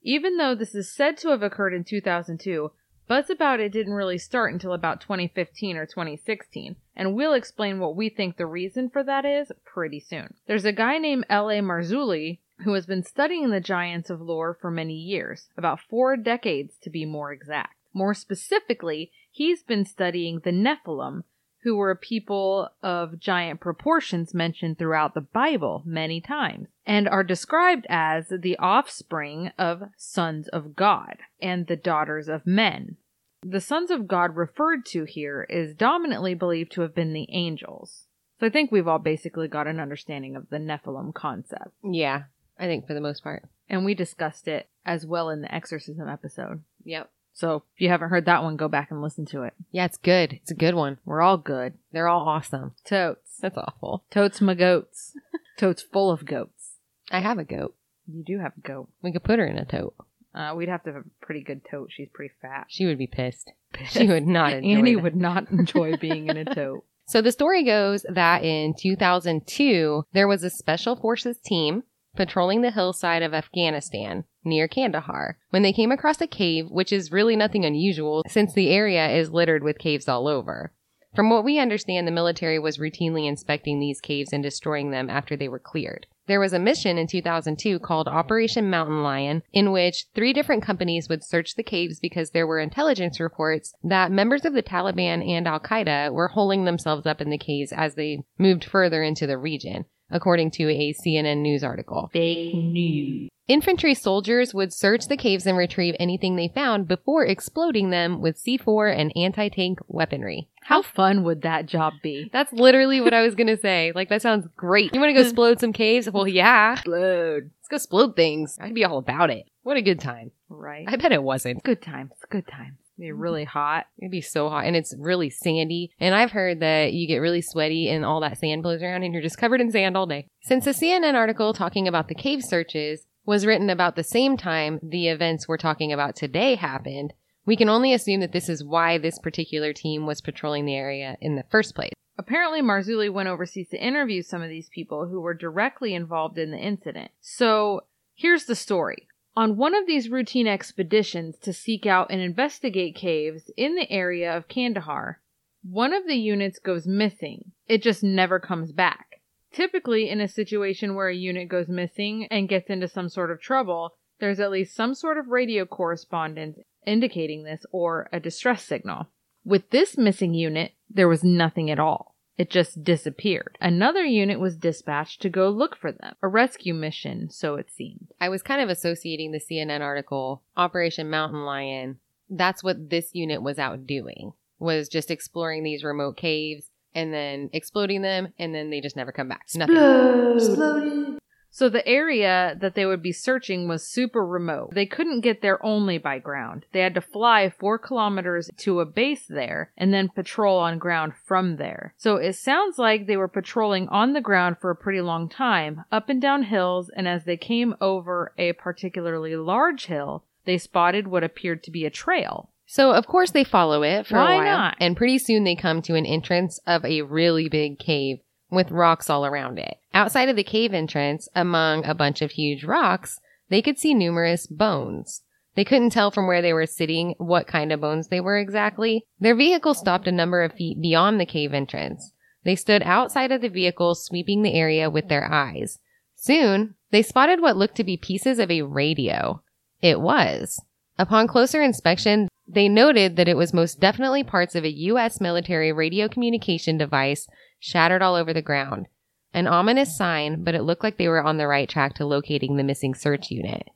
Even 0.02 0.36
though 0.36 0.54
this 0.54 0.74
is 0.74 0.94
said 0.94 1.16
to 1.16 1.30
have 1.30 1.42
occurred 1.42 1.72
in 1.72 1.82
2002, 1.82 2.72
buzz 3.08 3.30
about 3.30 3.58
it 3.58 3.72
didn't 3.72 3.94
really 3.94 4.18
start 4.18 4.52
until 4.52 4.74
about 4.74 5.00
2015 5.00 5.76
or 5.76 5.86
2016, 5.86 6.76
and 6.94 7.14
we'll 7.14 7.32
explain 7.32 7.80
what 7.80 7.96
we 7.96 8.08
think 8.08 8.36
the 8.36 8.46
reason 8.46 8.90
for 8.90 9.02
that 9.02 9.24
is 9.24 9.50
pretty 9.64 9.98
soon. 9.98 10.34
There's 10.46 10.66
a 10.66 10.72
guy 10.72 10.98
named 10.98 11.24
L.A. 11.28 11.60
Marzulli 11.60 12.38
who 12.64 12.74
has 12.74 12.86
been 12.86 13.02
studying 13.02 13.50
the 13.50 13.60
giants 13.60 14.10
of 14.10 14.20
lore 14.20 14.56
for 14.60 14.70
many 14.70 14.94
years, 14.94 15.48
about 15.56 15.80
four 15.80 16.16
decades 16.16 16.74
to 16.82 16.90
be 16.90 17.04
more 17.04 17.32
exact. 17.32 17.74
More 17.94 18.14
specifically, 18.14 19.10
he's 19.30 19.62
been 19.62 19.84
studying 19.84 20.40
the 20.40 20.50
Nephilim, 20.50 21.22
who 21.62 21.76
were 21.76 21.90
a 21.90 21.96
people 21.96 22.70
of 22.82 23.18
giant 23.18 23.60
proportions 23.60 24.32
mentioned 24.32 24.78
throughout 24.78 25.14
the 25.14 25.20
Bible 25.20 25.82
many 25.84 26.20
times, 26.20 26.68
and 26.86 27.08
are 27.08 27.24
described 27.24 27.86
as 27.88 28.28
the 28.28 28.56
offspring 28.58 29.50
of 29.58 29.82
sons 29.96 30.48
of 30.48 30.76
God 30.76 31.18
and 31.42 31.66
the 31.66 31.76
daughters 31.76 32.28
of 32.28 32.46
men. 32.46 32.96
The 33.42 33.60
sons 33.60 33.90
of 33.90 34.08
God 34.08 34.36
referred 34.36 34.84
to 34.86 35.04
here 35.04 35.46
is 35.48 35.74
dominantly 35.74 36.34
believed 36.34 36.72
to 36.72 36.82
have 36.82 36.94
been 36.94 37.12
the 37.12 37.28
angels. 37.30 38.04
So 38.40 38.46
I 38.46 38.50
think 38.50 38.70
we've 38.70 38.88
all 38.88 38.98
basically 38.98 39.48
got 39.48 39.66
an 39.66 39.80
understanding 39.80 40.36
of 40.36 40.48
the 40.50 40.58
Nephilim 40.58 41.12
concept. 41.12 41.70
Yeah, 41.82 42.24
I 42.58 42.66
think 42.66 42.86
for 42.86 42.94
the 42.94 43.00
most 43.00 43.22
part. 43.22 43.44
And 43.68 43.84
we 43.84 43.94
discussed 43.94 44.48
it 44.48 44.68
as 44.86 45.04
well 45.04 45.28
in 45.28 45.42
the 45.42 45.54
exorcism 45.54 46.08
episode. 46.08 46.62
Yep. 46.84 47.10
So 47.38 47.62
if 47.76 47.80
you 47.80 47.88
haven't 47.88 48.08
heard 48.10 48.24
that 48.24 48.42
one, 48.42 48.56
go 48.56 48.66
back 48.66 48.90
and 48.90 49.00
listen 49.00 49.24
to 49.26 49.44
it. 49.44 49.54
Yeah, 49.70 49.84
it's 49.84 49.96
good. 49.96 50.32
It's 50.32 50.50
a 50.50 50.56
good 50.56 50.74
one. 50.74 50.98
We're 51.04 51.22
all 51.22 51.36
good. 51.38 51.74
They're 51.92 52.08
all 52.08 52.28
awesome. 52.28 52.72
Totes. 52.84 53.38
That's 53.40 53.56
awful. 53.56 54.02
Totes 54.10 54.40
my 54.40 54.54
goats. 54.54 55.14
Totes 55.56 55.80
full 55.80 56.10
of 56.10 56.24
goats. 56.26 56.78
I 57.12 57.20
have 57.20 57.38
a 57.38 57.44
goat. 57.44 57.76
You 58.08 58.24
do 58.24 58.40
have 58.40 58.54
a 58.58 58.60
goat. 58.66 58.88
We 59.02 59.12
could 59.12 59.22
put 59.22 59.38
her 59.38 59.46
in 59.46 59.56
a 59.56 59.64
tote. 59.64 59.94
Uh, 60.34 60.54
we'd 60.56 60.68
have 60.68 60.82
to 60.82 60.92
have 60.92 61.02
a 61.02 61.24
pretty 61.24 61.44
good 61.44 61.60
tote. 61.70 61.90
She's 61.92 62.08
pretty 62.12 62.34
fat. 62.42 62.66
She 62.68 62.86
would 62.86 62.98
be 62.98 63.06
pissed. 63.06 63.52
She 63.88 64.08
would 64.08 64.26
not 64.26 64.52
enjoy 64.54 64.68
Annie 64.78 64.94
that. 64.96 65.02
would 65.04 65.16
not 65.16 65.48
enjoy 65.52 65.96
being 65.96 66.26
in 66.26 66.38
a 66.38 66.44
tote. 66.54 66.84
So 67.06 67.22
the 67.22 67.32
story 67.32 67.62
goes 67.62 68.04
that 68.12 68.42
in 68.42 68.74
2002, 68.76 70.04
there 70.12 70.28
was 70.28 70.42
a 70.42 70.50
special 70.50 70.96
forces 70.96 71.38
team 71.38 71.84
patrolling 72.16 72.62
the 72.62 72.70
hillside 72.70 73.22
of 73.22 73.34
Afghanistan 73.34 74.24
near 74.44 74.68
Kandahar 74.68 75.38
when 75.50 75.62
they 75.62 75.72
came 75.72 75.92
across 75.92 76.20
a 76.20 76.26
cave, 76.26 76.70
which 76.70 76.92
is 76.92 77.12
really 77.12 77.36
nothing 77.36 77.64
unusual 77.64 78.24
since 78.28 78.52
the 78.52 78.70
area 78.70 79.08
is 79.08 79.30
littered 79.30 79.62
with 79.62 79.78
caves 79.78 80.08
all 80.08 80.26
over. 80.26 80.72
From 81.14 81.30
what 81.30 81.44
we 81.44 81.58
understand, 81.58 82.06
the 82.06 82.12
military 82.12 82.58
was 82.58 82.78
routinely 82.78 83.26
inspecting 83.26 83.80
these 83.80 84.00
caves 84.00 84.32
and 84.32 84.42
destroying 84.42 84.90
them 84.90 85.08
after 85.08 85.36
they 85.36 85.48
were 85.48 85.58
cleared. 85.58 86.06
There 86.26 86.38
was 86.38 86.52
a 86.52 86.58
mission 86.58 86.98
in 86.98 87.06
2002 87.06 87.78
called 87.78 88.06
Operation 88.06 88.68
Mountain 88.68 89.02
Lion, 89.02 89.42
in 89.50 89.72
which 89.72 90.04
three 90.14 90.34
different 90.34 90.62
companies 90.62 91.08
would 91.08 91.24
search 91.24 91.54
the 91.54 91.62
caves 91.62 91.98
because 91.98 92.30
there 92.30 92.46
were 92.46 92.60
intelligence 92.60 93.18
reports 93.18 93.74
that 93.82 94.12
members 94.12 94.44
of 94.44 94.52
the 94.52 94.62
Taliban 94.62 95.26
and 95.26 95.48
Al 95.48 95.58
Qaeda 95.58 96.12
were 96.12 96.28
holding 96.28 96.66
themselves 96.66 97.06
up 97.06 97.22
in 97.22 97.30
the 97.30 97.38
caves 97.38 97.72
as 97.72 97.94
they 97.94 98.22
moved 98.38 98.64
further 98.64 99.02
into 99.02 99.26
the 99.26 99.38
region, 99.38 99.86
according 100.10 100.50
to 100.52 100.68
a 100.68 100.94
CNN 100.94 101.38
news 101.38 101.64
article. 101.64 102.10
Fake 102.12 102.54
news. 102.54 103.28
Infantry 103.48 103.94
soldiers 103.94 104.52
would 104.52 104.74
search 104.74 105.08
the 105.08 105.16
caves 105.16 105.46
and 105.46 105.56
retrieve 105.56 105.96
anything 105.98 106.36
they 106.36 106.48
found 106.48 106.86
before 106.86 107.24
exploding 107.24 107.88
them 107.88 108.20
with 108.20 108.36
C4 108.36 108.94
and 108.94 109.10
anti 109.16 109.48
tank 109.48 109.78
weaponry. 109.88 110.48
How 110.60 110.82
fun 110.82 111.24
would 111.24 111.40
that 111.42 111.64
job 111.64 111.94
be? 112.02 112.28
That's 112.30 112.52
literally 112.52 113.00
what 113.00 113.14
I 113.14 113.22
was 113.22 113.34
gonna 113.34 113.56
say. 113.56 113.92
Like, 113.94 114.10
that 114.10 114.20
sounds 114.20 114.46
great. 114.54 114.92
You 114.92 115.00
wanna 115.00 115.14
go 115.14 115.20
explode 115.22 115.60
some 115.60 115.72
caves? 115.72 116.10
Well, 116.10 116.28
yeah. 116.28 116.74
Explode. 116.74 117.50
Let's 117.56 117.68
go 117.70 117.76
explode 117.76 118.16
things. 118.16 118.58
I'd 118.60 118.74
be 118.74 118.84
all 118.84 118.98
about 118.98 119.30
it. 119.30 119.46
What 119.62 119.78
a 119.78 119.82
good 119.82 119.98
time. 120.00 120.30
Right. 120.50 120.84
I 120.86 120.96
bet 120.96 121.12
it 121.12 121.22
wasn't. 121.22 121.62
Good 121.62 121.80
times. 121.80 122.12
Good 122.28 122.46
times. 122.46 122.76
Be 122.98 123.06
mm-hmm. 123.06 123.20
really 123.20 123.44
hot. 123.44 123.86
It'd 123.98 124.10
be 124.10 124.20
so 124.20 124.48
hot 124.48 124.64
and 124.64 124.76
it's 124.76 124.94
really 124.98 125.30
sandy. 125.30 125.90
And 126.00 126.14
I've 126.14 126.32
heard 126.32 126.60
that 126.60 126.92
you 126.92 127.06
get 127.06 127.18
really 127.18 127.42
sweaty 127.42 127.88
and 127.88 128.04
all 128.04 128.20
that 128.20 128.38
sand 128.38 128.62
blows 128.62 128.82
around 128.82 129.02
and 129.02 129.12
you're 129.12 129.22
just 129.22 129.38
covered 129.38 129.60
in 129.60 129.70
sand 129.70 129.96
all 129.96 130.06
day. 130.06 130.26
Since 130.42 130.64
the 130.64 130.72
CNN 130.72 131.14
article 131.14 131.52
talking 131.52 131.86
about 131.86 132.08
the 132.08 132.14
cave 132.14 132.42
searches 132.42 133.06
was 133.24 133.46
written 133.46 133.70
about 133.70 133.94
the 133.94 134.04
same 134.04 134.36
time 134.36 134.80
the 134.82 135.08
events 135.08 135.46
we're 135.46 135.58
talking 135.58 135.92
about 135.92 136.16
today 136.16 136.54
happened, 136.54 137.12
we 137.44 137.56
can 137.56 137.68
only 137.68 137.92
assume 137.92 138.20
that 138.20 138.32
this 138.32 138.48
is 138.48 138.64
why 138.64 138.98
this 138.98 139.18
particular 139.18 139.72
team 139.72 140.06
was 140.06 140.20
patrolling 140.20 140.66
the 140.66 140.74
area 140.74 141.16
in 141.20 141.36
the 141.36 141.44
first 141.50 141.74
place. 141.74 141.92
Apparently, 142.18 142.60
Marzulli 142.60 143.12
went 143.12 143.28
overseas 143.28 143.68
to 143.68 143.82
interview 143.82 144.22
some 144.22 144.42
of 144.42 144.48
these 144.48 144.68
people 144.68 145.06
who 145.06 145.20
were 145.20 145.34
directly 145.34 145.94
involved 145.94 146.36
in 146.36 146.50
the 146.50 146.58
incident. 146.58 147.12
So, 147.20 147.82
here's 148.14 148.46
the 148.46 148.56
story. 148.56 149.06
On 149.38 149.56
one 149.56 149.72
of 149.72 149.86
these 149.86 150.08
routine 150.08 150.48
expeditions 150.48 151.38
to 151.42 151.52
seek 151.52 151.86
out 151.86 152.10
and 152.10 152.20
investigate 152.20 152.96
caves 152.96 153.52
in 153.56 153.76
the 153.76 153.88
area 153.88 154.36
of 154.36 154.48
Kandahar, 154.48 155.20
one 155.62 155.92
of 155.92 156.08
the 156.08 156.16
units 156.16 156.58
goes 156.58 156.88
missing. 156.88 157.52
It 157.68 157.80
just 157.80 158.02
never 158.02 158.40
comes 158.40 158.72
back. 158.72 159.20
Typically, 159.52 160.10
in 160.10 160.20
a 160.20 160.26
situation 160.26 160.96
where 160.96 161.08
a 161.08 161.14
unit 161.14 161.48
goes 161.48 161.68
missing 161.68 162.26
and 162.32 162.48
gets 162.48 162.68
into 162.68 162.88
some 162.88 163.08
sort 163.08 163.30
of 163.30 163.40
trouble, 163.40 163.94
there's 164.18 164.40
at 164.40 164.50
least 164.50 164.74
some 164.74 164.92
sort 164.92 165.18
of 165.18 165.28
radio 165.28 165.64
correspondence 165.64 166.58
indicating 166.84 167.44
this 167.44 167.64
or 167.70 168.08
a 168.12 168.18
distress 168.18 168.64
signal. 168.64 169.06
With 169.44 169.70
this 169.70 169.96
missing 169.96 170.34
unit, 170.34 170.72
there 170.90 171.06
was 171.06 171.22
nothing 171.22 171.70
at 171.70 171.78
all. 171.78 172.16
It 172.38 172.50
just 172.50 172.84
disappeared. 172.84 173.58
Another 173.60 174.04
unit 174.04 174.38
was 174.38 174.56
dispatched 174.56 175.20
to 175.22 175.28
go 175.28 175.50
look 175.50 175.76
for 175.76 175.90
them. 175.90 176.14
A 176.22 176.28
rescue 176.28 176.72
mission, 176.72 177.30
so 177.30 177.56
it 177.56 177.68
seemed. 177.68 178.12
I 178.20 178.28
was 178.28 178.44
kind 178.44 178.62
of 178.62 178.68
associating 178.68 179.32
the 179.32 179.40
CNN 179.40 179.80
article, 179.80 180.42
Operation 180.56 181.10
Mountain 181.10 181.44
Lion. 181.44 181.98
That's 182.30 182.62
what 182.62 182.90
this 182.90 183.10
unit 183.12 183.42
was 183.42 183.58
out 183.58 183.88
doing, 183.88 184.34
was 184.60 184.88
just 184.88 185.10
exploring 185.10 185.64
these 185.64 185.82
remote 185.82 186.16
caves 186.16 186.70
and 186.94 187.12
then 187.12 187.50
exploding 187.52 188.02
them, 188.02 188.32
and 188.38 188.54
then 188.54 188.70
they 188.70 188.80
just 188.80 188.96
never 188.96 189.10
come 189.10 189.28
back. 189.28 189.46
Nothing. 189.56 191.17
So 191.50 191.68
the 191.68 191.86
area 191.86 192.56
that 192.60 192.74
they 192.74 192.86
would 192.86 193.02
be 193.02 193.12
searching 193.12 193.68
was 193.68 193.86
super 193.86 194.24
remote. 194.24 194.74
They 194.74 194.86
couldn't 194.86 195.22
get 195.22 195.42
there 195.42 195.64
only 195.64 195.98
by 195.98 196.18
ground. 196.18 196.66
They 196.72 196.80
had 196.80 196.94
to 196.94 197.00
fly 197.00 197.50
four 197.50 197.78
kilometers 197.78 198.50
to 198.58 198.80
a 198.80 198.86
base 198.86 199.26
there 199.26 199.72
and 199.76 199.92
then 199.92 200.08
patrol 200.08 200.58
on 200.58 200.78
ground 200.78 201.14
from 201.24 201.56
there. 201.56 201.94
So 201.96 202.16
it 202.16 202.34
sounds 202.34 202.78
like 202.78 203.06
they 203.06 203.16
were 203.16 203.28
patrolling 203.28 203.88
on 203.88 204.12
the 204.12 204.20
ground 204.20 204.58
for 204.60 204.70
a 204.70 204.76
pretty 204.76 205.00
long 205.00 205.28
time, 205.28 205.84
up 205.90 206.08
and 206.08 206.20
down 206.20 206.44
hills, 206.44 206.90
and 206.94 207.08
as 207.08 207.24
they 207.24 207.36
came 207.36 207.74
over 207.80 208.32
a 208.38 208.52
particularly 208.52 209.34
large 209.36 209.86
hill, 209.86 210.24
they 210.44 210.58
spotted 210.58 211.08
what 211.08 211.24
appeared 211.24 211.62
to 211.64 211.70
be 211.70 211.84
a 211.84 211.90
trail. 211.90 212.50
So 212.66 212.92
of 212.92 213.06
course 213.06 213.30
they 213.30 213.44
follow 213.44 213.82
it 213.82 214.06
for 214.06 214.16
Why 214.16 214.34
a 214.34 214.36
while, 214.36 214.44
not? 214.58 214.76
and 214.78 214.96
pretty 214.96 215.18
soon 215.18 215.44
they 215.44 215.56
come 215.56 215.80
to 215.82 215.94
an 215.94 216.04
entrance 216.04 216.60
of 216.66 216.84
a 216.84 217.02
really 217.02 217.48
big 217.48 217.78
cave 217.78 218.18
with 218.50 218.70
rocks 218.70 219.10
all 219.10 219.26
around 219.26 219.58
it. 219.58 219.76
Outside 219.92 220.28
of 220.28 220.36
the 220.36 220.44
cave 220.44 220.72
entrance, 220.72 221.28
among 221.34 221.84
a 221.84 221.94
bunch 221.94 222.22
of 222.22 222.32
huge 222.32 222.64
rocks, 222.64 223.20
they 223.48 223.62
could 223.62 223.78
see 223.78 223.94
numerous 223.94 224.46
bones. 224.46 225.22
They 225.54 225.64
couldn't 225.64 225.90
tell 225.90 226.10
from 226.10 226.26
where 226.26 226.40
they 226.40 226.52
were 226.52 226.66
sitting 226.66 227.14
what 227.18 227.46
kind 227.46 227.72
of 227.72 227.80
bones 227.80 228.08
they 228.08 228.20
were 228.20 228.38
exactly. 228.38 229.04
Their 229.18 229.34
vehicle 229.34 229.74
stopped 229.74 230.06
a 230.06 230.12
number 230.12 230.42
of 230.42 230.52
feet 230.52 230.80
beyond 230.80 231.18
the 231.18 231.26
cave 231.26 231.52
entrance. 231.52 232.12
They 232.44 232.54
stood 232.54 232.82
outside 232.84 233.32
of 233.32 233.40
the 233.40 233.48
vehicle, 233.48 233.94
sweeping 233.94 234.42
the 234.42 234.54
area 234.54 234.88
with 234.88 235.08
their 235.08 235.30
eyes. 235.30 235.78
Soon, 236.14 236.76
they 236.90 237.02
spotted 237.02 237.40
what 237.40 237.56
looked 237.56 237.76
to 237.76 237.84
be 237.84 237.96
pieces 237.96 238.38
of 238.38 238.50
a 238.50 238.62
radio. 238.62 239.42
It 239.82 240.00
was. 240.00 240.62
Upon 240.98 241.26
closer 241.26 241.62
inspection, 241.62 242.28
they 242.46 242.68
noted 242.68 243.16
that 243.16 243.28
it 243.28 243.36
was 243.36 243.52
most 243.52 243.80
definitely 243.80 244.24
parts 244.24 244.54
of 244.54 244.64
a 244.64 244.72
U.S. 244.72 245.20
military 245.20 245.72
radio 245.72 246.08
communication 246.08 246.78
device 246.78 247.28
shattered 247.58 248.02
all 248.02 248.14
over 248.14 248.32
the 248.32 248.42
ground. 248.42 248.86
An 249.34 249.46
ominous 249.46 249.96
sign, 249.96 250.42
but 250.42 250.54
it 250.54 250.62
looked 250.62 250.82
like 250.82 250.96
they 250.96 251.08
were 251.08 251.22
on 251.22 251.36
the 251.36 251.46
right 251.46 251.68
track 251.68 251.94
to 251.94 252.06
locating 252.06 252.56
the 252.56 252.64
missing 252.64 252.94
search 252.94 253.30
unit. 253.30 253.68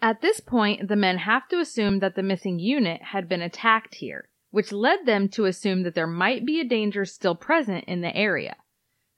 At 0.00 0.20
this 0.20 0.40
point, 0.40 0.88
the 0.88 0.96
men 0.96 1.18
have 1.18 1.48
to 1.48 1.60
assume 1.60 2.00
that 2.00 2.14
the 2.14 2.22
missing 2.22 2.58
unit 2.58 3.02
had 3.02 3.28
been 3.28 3.42
attacked 3.42 3.96
here, 3.96 4.28
which 4.50 4.72
led 4.72 5.06
them 5.06 5.28
to 5.30 5.44
assume 5.46 5.82
that 5.82 5.94
there 5.94 6.06
might 6.06 6.44
be 6.44 6.60
a 6.60 6.64
danger 6.64 7.04
still 7.04 7.34
present 7.34 7.84
in 7.84 8.00
the 8.00 8.14
area. 8.16 8.56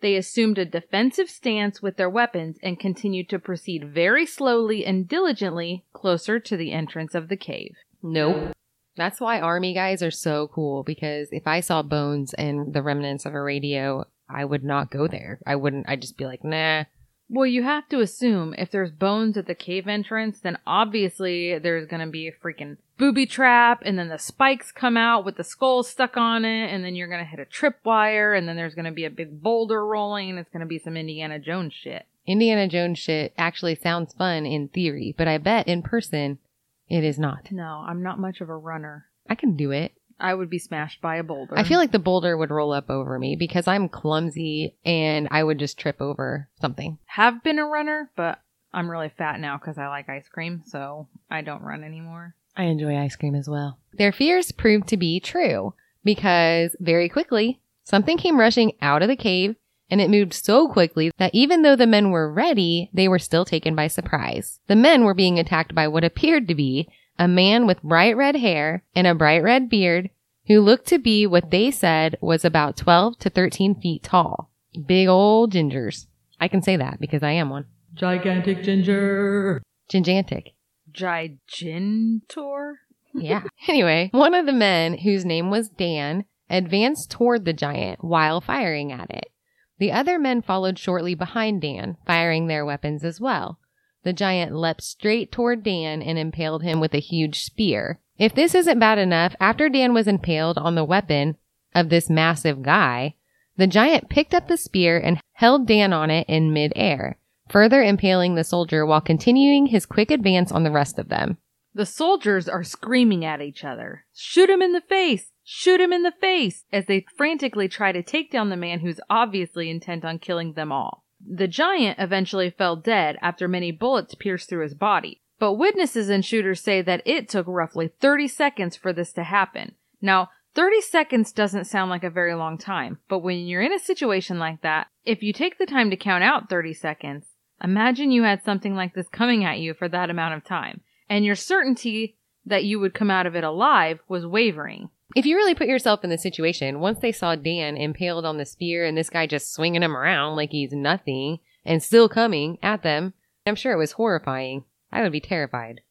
They 0.00 0.16
assumed 0.16 0.58
a 0.58 0.66
defensive 0.66 1.30
stance 1.30 1.80
with 1.80 1.96
their 1.96 2.10
weapons 2.10 2.58
and 2.62 2.78
continued 2.78 3.30
to 3.30 3.38
proceed 3.38 3.92
very 3.94 4.26
slowly 4.26 4.84
and 4.84 5.08
diligently 5.08 5.84
closer 5.94 6.38
to 6.38 6.56
the 6.56 6.72
entrance 6.72 7.14
of 7.14 7.28
the 7.28 7.38
cave. 7.38 7.74
Nope. 8.02 8.52
That's 8.96 9.20
why 9.20 9.40
army 9.40 9.74
guys 9.74 10.02
are 10.02 10.10
so 10.10 10.48
cool 10.48 10.82
because 10.82 11.28
if 11.32 11.46
I 11.46 11.60
saw 11.60 11.82
bones 11.82 12.32
and 12.34 12.72
the 12.72 12.82
remnants 12.82 13.26
of 13.26 13.34
a 13.34 13.42
radio, 13.42 14.06
I 14.28 14.44
would 14.44 14.64
not 14.64 14.90
go 14.90 15.08
there. 15.08 15.40
I 15.46 15.56
wouldn't, 15.56 15.88
I'd 15.88 16.00
just 16.00 16.16
be 16.16 16.26
like, 16.26 16.44
nah. 16.44 16.84
Well, 17.28 17.46
you 17.46 17.62
have 17.62 17.88
to 17.88 18.00
assume 18.00 18.54
if 18.58 18.70
there's 18.70 18.90
bones 18.90 19.36
at 19.36 19.46
the 19.46 19.54
cave 19.54 19.88
entrance, 19.88 20.40
then 20.40 20.58
obviously 20.66 21.58
there's 21.58 21.86
gonna 21.86 22.06
be 22.06 22.28
a 22.28 22.32
freaking 22.32 22.76
booby 22.98 23.26
trap, 23.26 23.82
and 23.84 23.98
then 23.98 24.08
the 24.08 24.18
spikes 24.18 24.70
come 24.70 24.96
out 24.96 25.24
with 25.24 25.36
the 25.36 25.42
skull 25.42 25.82
stuck 25.82 26.16
on 26.16 26.44
it, 26.44 26.66
and 26.70 26.84
then 26.84 26.94
you're 26.94 27.08
gonna 27.08 27.24
hit 27.24 27.40
a 27.40 27.46
tripwire, 27.46 28.36
and 28.36 28.46
then 28.46 28.56
there's 28.56 28.74
gonna 28.74 28.92
be 28.92 29.06
a 29.06 29.10
big 29.10 29.42
boulder 29.42 29.84
rolling, 29.84 30.30
and 30.30 30.38
it's 30.38 30.50
gonna 30.50 30.66
be 30.66 30.78
some 30.78 30.96
Indiana 30.96 31.38
Jones 31.38 31.72
shit. 31.72 32.06
Indiana 32.26 32.68
Jones 32.68 32.98
shit 32.98 33.32
actually 33.36 33.74
sounds 33.74 34.14
fun 34.14 34.46
in 34.46 34.68
theory, 34.68 35.14
but 35.16 35.26
I 35.26 35.38
bet 35.38 35.66
in 35.66 35.82
person 35.82 36.38
it 36.88 37.04
is 37.04 37.18
not. 37.18 37.50
No, 37.50 37.84
I'm 37.86 38.02
not 38.02 38.18
much 38.18 38.40
of 38.40 38.48
a 38.48 38.56
runner. 38.56 39.06
I 39.28 39.34
can 39.34 39.56
do 39.56 39.70
it. 39.70 39.92
I 40.20 40.32
would 40.32 40.48
be 40.48 40.58
smashed 40.58 41.00
by 41.00 41.16
a 41.16 41.24
boulder. 41.24 41.58
I 41.58 41.64
feel 41.64 41.78
like 41.78 41.90
the 41.90 41.98
boulder 41.98 42.36
would 42.36 42.50
roll 42.50 42.72
up 42.72 42.88
over 42.88 43.18
me 43.18 43.36
because 43.36 43.66
I'm 43.66 43.88
clumsy 43.88 44.76
and 44.84 45.26
I 45.30 45.42
would 45.42 45.58
just 45.58 45.78
trip 45.78 46.00
over 46.00 46.48
something. 46.60 46.98
have 47.06 47.42
been 47.42 47.58
a 47.58 47.66
runner, 47.66 48.10
but 48.16 48.38
I'm 48.72 48.90
really 48.90 49.08
fat 49.08 49.40
now 49.40 49.58
because 49.58 49.76
I 49.76 49.88
like 49.88 50.08
ice 50.08 50.28
cream, 50.28 50.62
so 50.66 51.08
I 51.30 51.42
don't 51.42 51.62
run 51.62 51.82
anymore. 51.82 52.34
I 52.56 52.64
enjoy 52.64 52.96
ice 52.96 53.16
cream 53.16 53.34
as 53.34 53.48
well. 53.48 53.78
Their 53.94 54.12
fears 54.12 54.52
proved 54.52 54.88
to 54.88 54.96
be 54.96 55.18
true 55.18 55.74
because 56.04 56.76
very 56.78 57.08
quickly 57.08 57.60
something 57.82 58.16
came 58.16 58.38
rushing 58.38 58.72
out 58.80 59.02
of 59.02 59.08
the 59.08 59.16
cave 59.16 59.56
and 59.90 60.00
it 60.00 60.10
moved 60.10 60.32
so 60.32 60.68
quickly 60.68 61.10
that 61.18 61.34
even 61.34 61.62
though 61.62 61.76
the 61.76 61.86
men 61.86 62.10
were 62.10 62.32
ready, 62.32 62.90
they 62.92 63.08
were 63.08 63.18
still 63.18 63.44
taken 63.44 63.74
by 63.74 63.86
surprise. 63.86 64.60
The 64.66 64.76
men 64.76 65.04
were 65.04 65.14
being 65.14 65.38
attacked 65.38 65.74
by 65.74 65.88
what 65.88 66.04
appeared 66.04 66.48
to 66.48 66.54
be 66.54 66.88
a 67.18 67.28
man 67.28 67.66
with 67.66 67.82
bright 67.82 68.16
red 68.16 68.36
hair 68.36 68.82
and 68.94 69.06
a 69.06 69.14
bright 69.14 69.42
red 69.42 69.68
beard 69.68 70.10
who 70.46 70.60
looked 70.60 70.86
to 70.88 70.98
be 70.98 71.26
what 71.26 71.50
they 71.50 71.70
said 71.70 72.16
was 72.20 72.44
about 72.44 72.76
12 72.76 73.18
to 73.20 73.30
13 73.30 73.80
feet 73.80 74.02
tall. 74.02 74.50
Big 74.86 75.08
old 75.08 75.52
gingers. 75.52 76.06
I 76.40 76.48
can 76.48 76.62
say 76.62 76.76
that 76.76 77.00
because 77.00 77.22
I 77.22 77.32
am 77.32 77.50
one. 77.50 77.66
Gigantic 77.94 78.62
ginger. 78.62 79.62
Gigantic. 79.88 80.54
Gigantor? 80.92 82.74
Yeah. 83.14 83.44
anyway, 83.68 84.10
one 84.12 84.34
of 84.34 84.46
the 84.46 84.52
men, 84.52 84.98
whose 84.98 85.24
name 85.24 85.50
was 85.50 85.68
Dan, 85.68 86.24
advanced 86.50 87.10
toward 87.10 87.44
the 87.44 87.52
giant 87.52 88.02
while 88.02 88.40
firing 88.40 88.92
at 88.92 89.10
it. 89.10 89.30
The 89.78 89.92
other 89.92 90.18
men 90.18 90.42
followed 90.42 90.78
shortly 90.78 91.14
behind 91.14 91.62
Dan, 91.62 91.96
firing 92.06 92.46
their 92.46 92.64
weapons 92.64 93.04
as 93.04 93.20
well. 93.20 93.58
The 94.04 94.12
giant 94.12 94.54
leapt 94.54 94.82
straight 94.82 95.32
toward 95.32 95.62
Dan 95.62 96.02
and 96.02 96.18
impaled 96.18 96.62
him 96.62 96.78
with 96.78 96.94
a 96.94 97.00
huge 97.00 97.40
spear. 97.40 98.00
If 98.18 98.34
this 98.34 98.54
isn't 98.54 98.78
bad 98.78 98.98
enough, 98.98 99.34
after 99.40 99.68
Dan 99.68 99.94
was 99.94 100.06
impaled 100.06 100.58
on 100.58 100.74
the 100.74 100.84
weapon 100.84 101.36
of 101.74 101.88
this 101.88 102.08
massive 102.08 102.62
guy, 102.62 103.14
the 103.56 103.66
giant 103.66 104.08
picked 104.08 104.34
up 104.34 104.46
the 104.46 104.56
spear 104.56 104.98
and 104.98 105.20
held 105.32 105.66
Dan 105.66 105.92
on 105.92 106.10
it 106.10 106.28
in 106.28 106.52
midair, 106.52 107.18
further 107.48 107.82
impaling 107.82 108.34
the 108.34 108.44
soldier 108.44 108.86
while 108.86 109.00
continuing 109.00 109.66
his 109.66 109.86
quick 109.86 110.10
advance 110.10 110.52
on 110.52 110.64
the 110.64 110.70
rest 110.70 110.98
of 110.98 111.08
them. 111.08 111.38
The 111.74 111.86
soldiers 111.86 112.48
are 112.48 112.62
screaming 112.62 113.24
at 113.24 113.40
each 113.40 113.64
other. 113.64 114.04
Shoot 114.14 114.48
him 114.48 114.62
in 114.62 114.72
the 114.72 114.80
face! 114.80 115.32
Shoot 115.46 115.80
him 115.80 115.92
in 115.92 116.02
the 116.02 116.14
face! 116.20 116.64
As 116.72 116.86
they 116.86 117.04
frantically 117.16 117.68
try 117.68 117.92
to 117.92 118.02
take 118.02 118.30
down 118.30 118.48
the 118.48 118.56
man 118.56 118.80
who's 118.80 119.00
obviously 119.10 119.68
intent 119.68 120.04
on 120.04 120.18
killing 120.18 120.54
them 120.54 120.72
all. 120.72 121.04
The 121.20 121.48
giant 121.48 121.98
eventually 121.98 122.50
fell 122.50 122.76
dead 122.76 123.18
after 123.20 123.46
many 123.46 123.70
bullets 123.70 124.14
pierced 124.14 124.48
through 124.48 124.62
his 124.62 124.74
body. 124.74 125.20
But 125.38 125.54
witnesses 125.54 126.08
and 126.08 126.24
shooters 126.24 126.62
say 126.62 126.80
that 126.82 127.02
it 127.04 127.28
took 127.28 127.46
roughly 127.46 127.88
30 128.00 128.28
seconds 128.28 128.76
for 128.76 128.92
this 128.92 129.12
to 129.12 129.24
happen. 129.24 129.74
Now, 130.00 130.30
30 130.54 130.80
seconds 130.80 131.32
doesn't 131.32 131.66
sound 131.66 131.90
like 131.90 132.04
a 132.04 132.10
very 132.10 132.34
long 132.34 132.56
time, 132.56 132.98
but 133.08 133.18
when 133.18 133.40
you're 133.40 133.60
in 133.60 133.72
a 133.72 133.78
situation 133.78 134.38
like 134.38 134.62
that, 134.62 134.86
if 135.04 135.22
you 135.22 135.32
take 135.32 135.58
the 135.58 135.66
time 135.66 135.90
to 135.90 135.96
count 135.96 136.24
out 136.24 136.48
30 136.48 136.72
seconds, 136.72 137.26
imagine 137.62 138.12
you 138.12 138.22
had 138.22 138.42
something 138.42 138.74
like 138.74 138.94
this 138.94 139.08
coming 139.08 139.44
at 139.44 139.58
you 139.58 139.74
for 139.74 139.88
that 139.88 140.10
amount 140.10 140.34
of 140.34 140.44
time, 140.44 140.80
and 141.08 141.24
your 141.24 141.34
certainty 141.34 142.16
that 142.46 142.64
you 142.64 142.78
would 142.78 142.94
come 142.94 143.10
out 143.10 143.26
of 143.26 143.34
it 143.34 143.44
alive 143.44 143.98
was 144.08 144.24
wavering. 144.24 144.90
If 145.14 145.26
you 145.26 145.36
really 145.36 145.54
put 145.54 145.68
yourself 145.68 146.02
in 146.02 146.10
the 146.10 146.18
situation, 146.18 146.80
once 146.80 146.98
they 146.98 147.12
saw 147.12 147.36
Dan 147.36 147.76
impaled 147.76 148.24
on 148.24 148.36
the 148.36 148.44
spear 148.44 148.84
and 148.84 148.98
this 148.98 149.10
guy 149.10 149.26
just 149.26 149.52
swinging 149.52 149.82
him 149.82 149.96
around 149.96 150.34
like 150.34 150.50
he's 150.50 150.72
nothing 150.72 151.38
and 151.64 151.82
still 151.82 152.08
coming 152.08 152.58
at 152.62 152.82
them, 152.82 153.14
I'm 153.46 153.54
sure 153.54 153.72
it 153.72 153.78
was 153.78 153.92
horrifying. 153.92 154.64
I 154.90 155.02
would 155.02 155.12
be 155.12 155.20
terrified. 155.20 155.82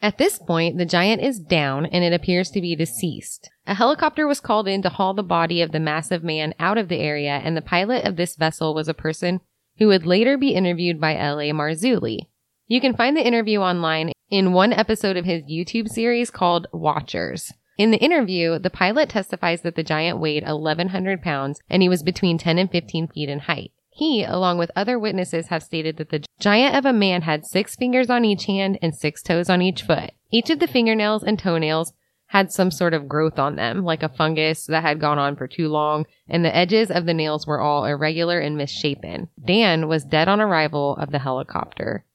At 0.00 0.18
this 0.18 0.38
point, 0.38 0.78
the 0.78 0.86
giant 0.86 1.22
is 1.22 1.38
down 1.38 1.86
and 1.86 2.02
it 2.02 2.14
appears 2.14 2.50
to 2.50 2.60
be 2.60 2.74
deceased. 2.74 3.50
A 3.66 3.74
helicopter 3.74 4.26
was 4.26 4.40
called 4.40 4.66
in 4.66 4.82
to 4.82 4.88
haul 4.88 5.14
the 5.14 5.22
body 5.22 5.60
of 5.60 5.70
the 5.70 5.78
massive 5.78 6.24
man 6.24 6.54
out 6.58 6.78
of 6.78 6.88
the 6.88 6.98
area, 6.98 7.40
and 7.44 7.56
the 7.56 7.62
pilot 7.62 8.04
of 8.04 8.16
this 8.16 8.36
vessel 8.36 8.74
was 8.74 8.88
a 8.88 8.94
person 8.94 9.40
who 9.78 9.88
would 9.88 10.06
later 10.06 10.36
be 10.36 10.54
interviewed 10.54 11.00
by 11.00 11.16
L.A. 11.16 11.52
Marzulli. 11.52 12.28
You 12.66 12.80
can 12.80 12.96
find 12.96 13.16
the 13.16 13.26
interview 13.26 13.60
online 13.60 14.12
in 14.28 14.52
one 14.52 14.72
episode 14.72 15.16
of 15.16 15.24
his 15.24 15.44
YouTube 15.44 15.88
series 15.88 16.30
called 16.30 16.66
Watchers. 16.72 17.52
In 17.78 17.90
the 17.90 17.98
interview, 17.98 18.58
the 18.58 18.70
pilot 18.70 19.08
testifies 19.08 19.62
that 19.62 19.74
the 19.74 19.82
giant 19.82 20.18
weighed 20.18 20.44
1,100 20.44 21.22
pounds 21.22 21.60
and 21.70 21.82
he 21.82 21.88
was 21.88 22.02
between 22.02 22.38
10 22.38 22.58
and 22.58 22.70
15 22.70 23.08
feet 23.08 23.28
in 23.28 23.40
height. 23.40 23.72
He, 23.90 24.24
along 24.24 24.58
with 24.58 24.70
other 24.74 24.98
witnesses, 24.98 25.48
have 25.48 25.62
stated 25.62 25.96
that 25.98 26.10
the 26.10 26.24
giant 26.40 26.76
of 26.76 26.86
a 26.86 26.92
man 26.92 27.22
had 27.22 27.44
six 27.44 27.76
fingers 27.76 28.08
on 28.08 28.24
each 28.24 28.46
hand 28.46 28.78
and 28.80 28.94
six 28.94 29.22
toes 29.22 29.50
on 29.50 29.60
each 29.60 29.82
foot. 29.82 30.12
Each 30.30 30.48
of 30.48 30.60
the 30.60 30.66
fingernails 30.66 31.22
and 31.22 31.38
toenails 31.38 31.92
had 32.32 32.50
some 32.50 32.70
sort 32.70 32.94
of 32.94 33.08
growth 33.08 33.38
on 33.38 33.56
them, 33.56 33.84
like 33.84 34.02
a 34.02 34.08
fungus 34.08 34.64
that 34.64 34.82
had 34.82 34.98
gone 34.98 35.18
on 35.18 35.36
for 35.36 35.46
too 35.46 35.68
long, 35.68 36.06
and 36.26 36.42
the 36.42 36.56
edges 36.56 36.90
of 36.90 37.04
the 37.04 37.12
nails 37.12 37.46
were 37.46 37.60
all 37.60 37.84
irregular 37.84 38.40
and 38.40 38.56
misshapen. 38.56 39.28
Dan 39.44 39.86
was 39.86 40.04
dead 40.04 40.28
on 40.28 40.40
arrival 40.40 40.96
of 40.96 41.10
the 41.10 41.18
helicopter. 41.18 42.06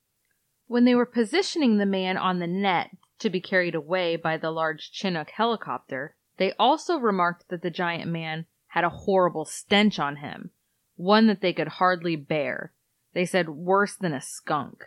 When 0.66 0.86
they 0.86 0.96
were 0.96 1.06
positioning 1.06 1.78
the 1.78 1.86
man 1.86 2.18
on 2.18 2.40
the 2.40 2.48
net 2.48 2.90
to 3.20 3.30
be 3.30 3.42
carried 3.42 3.76
away 3.76 4.16
by 4.16 4.38
the 4.38 4.52
large 4.52 4.92
Chinook 4.92 5.30
helicopter, 5.32 6.16
they 6.38 6.54
also 6.60 6.98
remarked 6.98 7.50
that 7.50 7.62
the 7.62 7.70
giant 7.70 8.10
man 8.10 8.46
had 8.68 8.84
a 8.84 8.90
horrible 8.90 9.46
stench 9.46 10.00
on 10.00 10.18
him, 10.18 10.52
one 10.96 11.28
that 11.28 11.42
they 11.42 11.54
could 11.54 11.68
hardly 11.68 12.16
bear. 12.16 12.74
They 13.14 13.26
said 13.26 13.50
worse 13.50 13.96
than 13.96 14.14
a 14.14 14.22
skunk, 14.22 14.86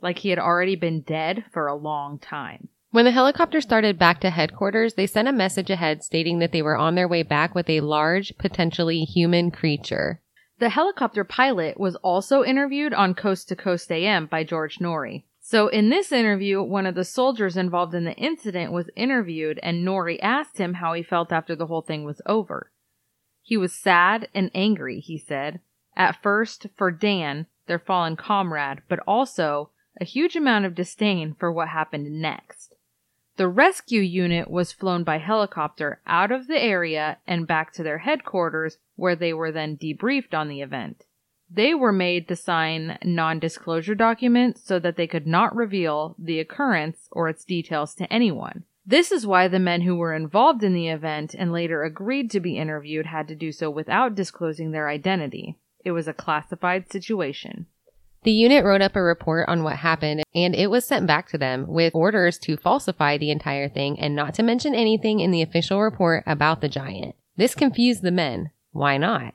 like 0.00 0.18
he 0.18 0.30
had 0.30 0.38
already 0.38 0.76
been 0.76 1.02
dead 1.02 1.44
for 1.52 1.66
a 1.66 1.74
long 1.74 2.18
time. 2.18 2.68
When 2.90 3.04
the 3.04 3.10
helicopter 3.10 3.60
started 3.60 3.98
back 3.98 4.20
to 4.20 4.30
headquarters, 4.30 4.94
they 4.94 5.06
sent 5.06 5.28
a 5.28 5.32
message 5.32 5.68
ahead 5.68 6.02
stating 6.02 6.38
that 6.38 6.52
they 6.52 6.62
were 6.62 6.76
on 6.76 6.94
their 6.94 7.08
way 7.08 7.22
back 7.22 7.54
with 7.54 7.68
a 7.68 7.80
large, 7.80 8.38
potentially 8.38 9.04
human 9.04 9.50
creature. 9.50 10.22
The 10.58 10.70
helicopter 10.70 11.22
pilot 11.22 11.78
was 11.78 11.96
also 11.96 12.42
interviewed 12.42 12.94
on 12.94 13.14
Coast 13.14 13.50
to 13.50 13.56
Coast 13.56 13.92
AM 13.92 14.24
by 14.24 14.44
George 14.44 14.78
Noory. 14.78 15.24
So 15.48 15.68
in 15.68 15.90
this 15.90 16.10
interview, 16.10 16.60
one 16.60 16.86
of 16.86 16.96
the 16.96 17.04
soldiers 17.04 17.56
involved 17.56 17.94
in 17.94 18.02
the 18.02 18.16
incident 18.16 18.72
was 18.72 18.90
interviewed 18.96 19.60
and 19.62 19.86
Noory 19.86 20.18
asked 20.20 20.58
him 20.58 20.74
how 20.74 20.92
he 20.92 21.04
felt 21.04 21.30
after 21.30 21.54
the 21.54 21.66
whole 21.68 21.82
thing 21.82 22.02
was 22.02 22.20
over. 22.26 22.72
He 23.42 23.56
was 23.56 23.72
sad 23.72 24.26
and 24.34 24.50
angry, 24.56 24.98
he 24.98 25.16
said. 25.16 25.60
At 25.96 26.20
first, 26.20 26.66
for 26.76 26.90
Dan, 26.90 27.46
their 27.68 27.78
fallen 27.78 28.16
comrade, 28.16 28.82
but 28.88 28.98
also 29.06 29.70
a 30.00 30.04
huge 30.04 30.34
amount 30.34 30.64
of 30.64 30.74
disdain 30.74 31.36
for 31.38 31.52
what 31.52 31.68
happened 31.68 32.20
next. 32.20 32.74
The 33.36 33.46
rescue 33.46 34.00
unit 34.00 34.50
was 34.50 34.72
flown 34.72 35.04
by 35.04 35.18
helicopter 35.18 36.00
out 36.08 36.32
of 36.32 36.48
the 36.48 36.60
area 36.60 37.18
and 37.24 37.46
back 37.46 37.72
to 37.74 37.84
their 37.84 37.98
headquarters, 37.98 38.78
where 38.96 39.14
they 39.14 39.32
were 39.32 39.52
then 39.52 39.76
debriefed 39.76 40.34
on 40.34 40.48
the 40.48 40.60
event. 40.60 41.04
They 41.50 41.74
were 41.74 41.92
made 41.92 42.28
to 42.28 42.36
sign 42.36 42.98
non 43.04 43.38
disclosure 43.38 43.94
documents 43.94 44.62
so 44.64 44.78
that 44.78 44.96
they 44.96 45.06
could 45.06 45.26
not 45.26 45.54
reveal 45.54 46.16
the 46.18 46.40
occurrence 46.40 47.08
or 47.12 47.28
its 47.28 47.44
details 47.44 47.94
to 47.96 48.12
anyone. 48.12 48.64
This 48.84 49.10
is 49.10 49.26
why 49.26 49.48
the 49.48 49.58
men 49.58 49.80
who 49.80 49.96
were 49.96 50.14
involved 50.14 50.62
in 50.62 50.72
the 50.72 50.88
event 50.88 51.34
and 51.34 51.52
later 51.52 51.82
agreed 51.82 52.30
to 52.30 52.40
be 52.40 52.56
interviewed 52.56 53.06
had 53.06 53.26
to 53.28 53.34
do 53.34 53.50
so 53.50 53.68
without 53.68 54.14
disclosing 54.14 54.70
their 54.70 54.88
identity. 54.88 55.56
It 55.84 55.92
was 55.92 56.06
a 56.06 56.12
classified 56.12 56.90
situation. 56.90 57.66
The 58.22 58.32
unit 58.32 58.64
wrote 58.64 58.82
up 58.82 58.96
a 58.96 59.02
report 59.02 59.48
on 59.48 59.62
what 59.62 59.76
happened 59.76 60.24
and 60.34 60.54
it 60.54 60.68
was 60.68 60.84
sent 60.84 61.06
back 61.06 61.28
to 61.28 61.38
them 61.38 61.66
with 61.68 61.94
orders 61.94 62.38
to 62.38 62.56
falsify 62.56 63.18
the 63.18 63.30
entire 63.30 63.68
thing 63.68 63.98
and 64.00 64.16
not 64.16 64.34
to 64.34 64.42
mention 64.42 64.74
anything 64.74 65.20
in 65.20 65.30
the 65.30 65.42
official 65.42 65.80
report 65.80 66.24
about 66.26 66.60
the 66.60 66.68
giant. 66.68 67.14
This 67.36 67.54
confused 67.54 68.02
the 68.02 68.10
men. 68.10 68.50
Why 68.72 68.98
not? 68.98 69.34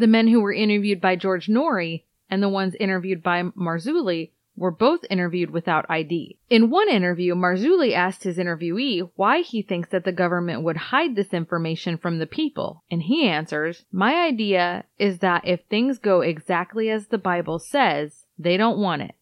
The 0.00 0.06
men 0.06 0.28
who 0.28 0.40
were 0.40 0.54
interviewed 0.54 0.98
by 0.98 1.16
George 1.16 1.46
Noory 1.46 2.04
and 2.30 2.42
the 2.42 2.48
ones 2.48 2.74
interviewed 2.80 3.22
by 3.22 3.42
Marzulli 3.42 4.30
were 4.56 4.70
both 4.70 5.04
interviewed 5.10 5.50
without 5.50 5.84
ID. 5.90 6.38
In 6.48 6.70
one 6.70 6.88
interview, 6.88 7.34
Marzulli 7.34 7.92
asked 7.92 8.24
his 8.24 8.38
interviewee 8.38 9.10
why 9.16 9.42
he 9.42 9.60
thinks 9.60 9.90
that 9.90 10.04
the 10.04 10.10
government 10.10 10.62
would 10.62 10.78
hide 10.78 11.16
this 11.16 11.34
information 11.34 11.98
from 11.98 12.18
the 12.18 12.26
people, 12.26 12.82
and 12.90 13.02
he 13.02 13.28
answers, 13.28 13.84
My 13.92 14.14
idea 14.14 14.86
is 14.98 15.18
that 15.18 15.46
if 15.46 15.64
things 15.68 15.98
go 15.98 16.22
exactly 16.22 16.88
as 16.88 17.08
the 17.08 17.18
Bible 17.18 17.58
says, 17.58 18.24
they 18.38 18.56
don't 18.56 18.78
want 18.78 19.02
it. 19.02 19.16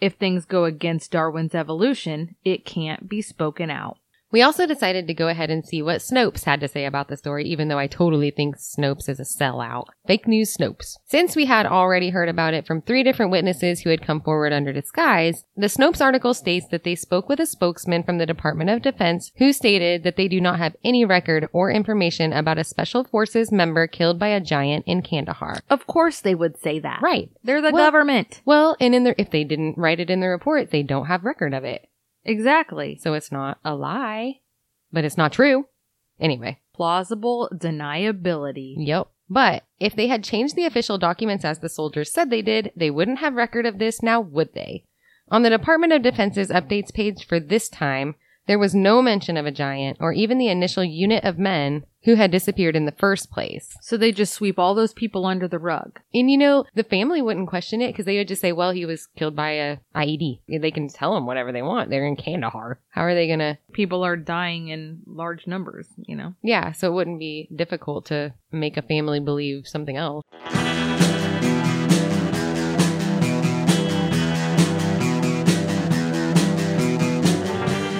If 0.00 0.14
things 0.14 0.46
go 0.46 0.64
against 0.64 1.12
Darwin's 1.12 1.54
evolution, 1.54 2.36
it 2.42 2.64
can't 2.64 3.06
be 3.06 3.20
spoken 3.20 3.68
out. 3.68 3.98
We 4.32 4.42
also 4.42 4.66
decided 4.66 5.06
to 5.06 5.14
go 5.14 5.28
ahead 5.28 5.50
and 5.50 5.64
see 5.64 5.82
what 5.82 6.00
Snopes 6.00 6.44
had 6.44 6.60
to 6.60 6.68
say 6.68 6.84
about 6.84 7.08
the 7.08 7.16
story, 7.16 7.44
even 7.44 7.68
though 7.68 7.78
I 7.78 7.86
totally 7.86 8.30
think 8.30 8.56
Snopes 8.56 9.08
is 9.08 9.20
a 9.20 9.22
sellout. 9.22 9.84
Fake 10.06 10.26
news 10.26 10.56
Snopes. 10.56 10.96
Since 11.06 11.36
we 11.36 11.44
had 11.44 11.64
already 11.64 12.10
heard 12.10 12.28
about 12.28 12.52
it 12.52 12.66
from 12.66 12.82
three 12.82 13.04
different 13.04 13.30
witnesses 13.30 13.80
who 13.80 13.90
had 13.90 14.04
come 14.04 14.20
forward 14.20 14.52
under 14.52 14.72
disguise, 14.72 15.44
the 15.56 15.68
Snopes 15.68 16.00
article 16.00 16.34
states 16.34 16.66
that 16.70 16.82
they 16.82 16.96
spoke 16.96 17.28
with 17.28 17.38
a 17.38 17.46
spokesman 17.46 18.02
from 18.02 18.18
the 18.18 18.26
Department 18.26 18.68
of 18.68 18.82
Defense 18.82 19.30
who 19.36 19.52
stated 19.52 20.02
that 20.02 20.16
they 20.16 20.26
do 20.28 20.40
not 20.40 20.58
have 20.58 20.74
any 20.84 21.04
record 21.04 21.48
or 21.52 21.70
information 21.70 22.32
about 22.32 22.58
a 22.58 22.64
Special 22.64 23.04
Forces 23.04 23.52
member 23.52 23.86
killed 23.86 24.18
by 24.18 24.28
a 24.28 24.40
giant 24.40 24.84
in 24.88 25.02
Kandahar. 25.02 25.60
Of 25.70 25.86
course 25.86 26.20
they 26.20 26.34
would 26.34 26.58
say 26.58 26.80
that. 26.80 27.00
Right. 27.00 27.30
They're 27.44 27.62
the 27.62 27.70
Well- 27.70 27.84
government. 27.86 28.42
Well, 28.44 28.76
and 28.80 28.94
in 28.94 29.04
their, 29.04 29.14
if 29.18 29.30
they 29.30 29.44
didn't 29.44 29.78
write 29.78 30.00
it 30.00 30.10
in 30.10 30.20
the 30.20 30.28
report, 30.28 30.72
they 30.72 30.82
don't 30.82 31.06
have 31.06 31.24
record 31.24 31.54
of 31.54 31.62
it. 31.64 31.88
Exactly. 32.26 32.98
So 33.00 33.14
it's 33.14 33.32
not 33.32 33.58
a 33.64 33.74
lie, 33.74 34.40
but 34.92 35.04
it's 35.04 35.16
not 35.16 35.32
true. 35.32 35.66
Anyway. 36.20 36.60
Plausible 36.74 37.48
deniability. 37.54 38.74
Yep. 38.78 39.08
But 39.28 39.64
if 39.80 39.96
they 39.96 40.08
had 40.08 40.22
changed 40.22 40.54
the 40.54 40.66
official 40.66 40.98
documents 40.98 41.44
as 41.44 41.60
the 41.60 41.68
soldiers 41.68 42.12
said 42.12 42.30
they 42.30 42.42
did, 42.42 42.72
they 42.76 42.90
wouldn't 42.90 43.18
have 43.18 43.34
record 43.34 43.66
of 43.66 43.78
this 43.78 44.02
now, 44.02 44.20
would 44.20 44.54
they? 44.54 44.84
On 45.28 45.42
the 45.42 45.50
Department 45.50 45.92
of 45.92 46.02
Defense's 46.02 46.50
updates 46.50 46.92
page 46.92 47.26
for 47.26 47.40
this 47.40 47.68
time, 47.68 48.14
there 48.46 48.58
was 48.58 48.74
no 48.74 49.02
mention 49.02 49.36
of 49.36 49.46
a 49.46 49.50
giant 49.50 49.98
or 50.00 50.12
even 50.12 50.38
the 50.38 50.48
initial 50.48 50.84
unit 50.84 51.24
of 51.24 51.38
men 51.38 51.84
who 52.04 52.14
had 52.14 52.30
disappeared 52.30 52.76
in 52.76 52.84
the 52.84 52.92
first 52.92 53.32
place. 53.32 53.76
So 53.82 53.96
they 53.96 54.12
just 54.12 54.32
sweep 54.32 54.58
all 54.58 54.76
those 54.76 54.92
people 54.92 55.26
under 55.26 55.48
the 55.48 55.58
rug. 55.58 55.98
And 56.14 56.30
you 56.30 56.38
know, 56.38 56.64
the 56.74 56.84
family 56.84 57.20
wouldn't 57.20 57.48
question 57.48 57.82
it 57.82 57.88
because 57.88 58.04
they 58.04 58.16
would 58.16 58.28
just 58.28 58.40
say, 58.40 58.52
well, 58.52 58.70
he 58.70 58.86
was 58.86 59.08
killed 59.16 59.34
by 59.34 59.50
a 59.50 59.78
IED. 59.94 60.40
They 60.48 60.70
can 60.70 60.88
tell 60.88 61.14
them 61.14 61.26
whatever 61.26 61.50
they 61.50 61.62
want. 61.62 61.90
They're 61.90 62.06
in 62.06 62.14
Kandahar. 62.14 62.78
How 62.90 63.02
are 63.02 63.14
they 63.14 63.26
going 63.26 63.40
to? 63.40 63.58
People 63.72 64.04
are 64.04 64.16
dying 64.16 64.68
in 64.68 65.00
large 65.06 65.48
numbers, 65.48 65.88
you 65.98 66.14
know? 66.14 66.34
Yeah, 66.42 66.70
so 66.72 66.88
it 66.88 66.94
wouldn't 66.94 67.18
be 67.18 67.48
difficult 67.54 68.06
to 68.06 68.34
make 68.52 68.76
a 68.76 68.82
family 68.82 69.18
believe 69.18 69.66
something 69.66 69.96
else. 69.96 70.22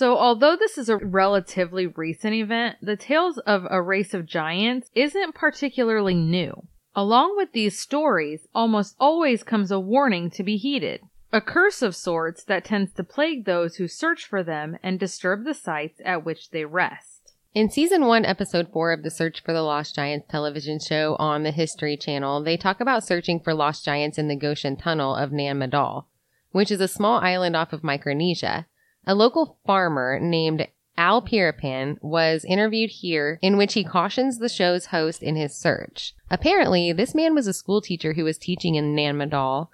So, 0.00 0.16
although 0.16 0.56
this 0.56 0.78
is 0.78 0.88
a 0.88 0.96
relatively 0.96 1.86
recent 1.86 2.32
event, 2.32 2.78
the 2.80 2.96
tales 2.96 3.36
of 3.36 3.66
a 3.68 3.82
race 3.82 4.14
of 4.14 4.24
giants 4.24 4.90
isn't 4.94 5.34
particularly 5.34 6.14
new. 6.14 6.68
Along 6.96 7.36
with 7.36 7.52
these 7.52 7.78
stories, 7.78 8.48
almost 8.54 8.96
always 8.98 9.42
comes 9.42 9.70
a 9.70 9.78
warning 9.78 10.30
to 10.30 10.42
be 10.42 10.56
heeded. 10.56 11.02
A 11.34 11.42
curse 11.42 11.82
of 11.82 11.94
sorts 11.94 12.42
that 12.44 12.64
tends 12.64 12.94
to 12.94 13.04
plague 13.04 13.44
those 13.44 13.76
who 13.76 13.86
search 13.86 14.24
for 14.24 14.42
them 14.42 14.78
and 14.82 14.98
disturb 14.98 15.44
the 15.44 15.52
sites 15.52 16.00
at 16.02 16.24
which 16.24 16.48
they 16.48 16.64
rest. 16.64 17.34
In 17.54 17.68
season 17.68 18.06
one, 18.06 18.24
episode 18.24 18.72
four 18.72 18.92
of 18.92 19.02
the 19.02 19.10
Search 19.10 19.42
for 19.42 19.52
the 19.52 19.60
Lost 19.60 19.96
Giants 19.96 20.28
television 20.30 20.78
show 20.80 21.14
on 21.18 21.42
the 21.42 21.50
History 21.50 21.98
Channel, 21.98 22.42
they 22.42 22.56
talk 22.56 22.80
about 22.80 23.06
searching 23.06 23.38
for 23.38 23.52
lost 23.52 23.84
giants 23.84 24.16
in 24.16 24.28
the 24.28 24.34
Goshen 24.34 24.78
Tunnel 24.78 25.14
of 25.14 25.30
Nan 25.30 25.58
Madol, 25.58 26.06
which 26.52 26.70
is 26.70 26.80
a 26.80 26.88
small 26.88 27.20
island 27.20 27.54
off 27.54 27.74
of 27.74 27.84
Micronesia. 27.84 28.64
A 29.06 29.14
local 29.14 29.58
farmer 29.66 30.18
named 30.20 30.68
Al 30.96 31.22
Pirapan 31.22 31.96
was 32.02 32.44
interviewed 32.44 32.90
here, 32.90 33.38
in 33.40 33.56
which 33.56 33.72
he 33.72 33.82
cautions 33.82 34.38
the 34.38 34.48
show's 34.48 34.86
host 34.86 35.22
in 35.22 35.34
his 35.34 35.56
search. 35.56 36.14
Apparently, 36.30 36.92
this 36.92 37.14
man 37.14 37.34
was 37.34 37.46
a 37.46 37.54
school 37.54 37.80
teacher 37.80 38.12
who 38.12 38.24
was 38.24 38.36
teaching 38.36 38.74
in 38.74 38.94
Nan 38.94 39.16
Madol 39.16 39.68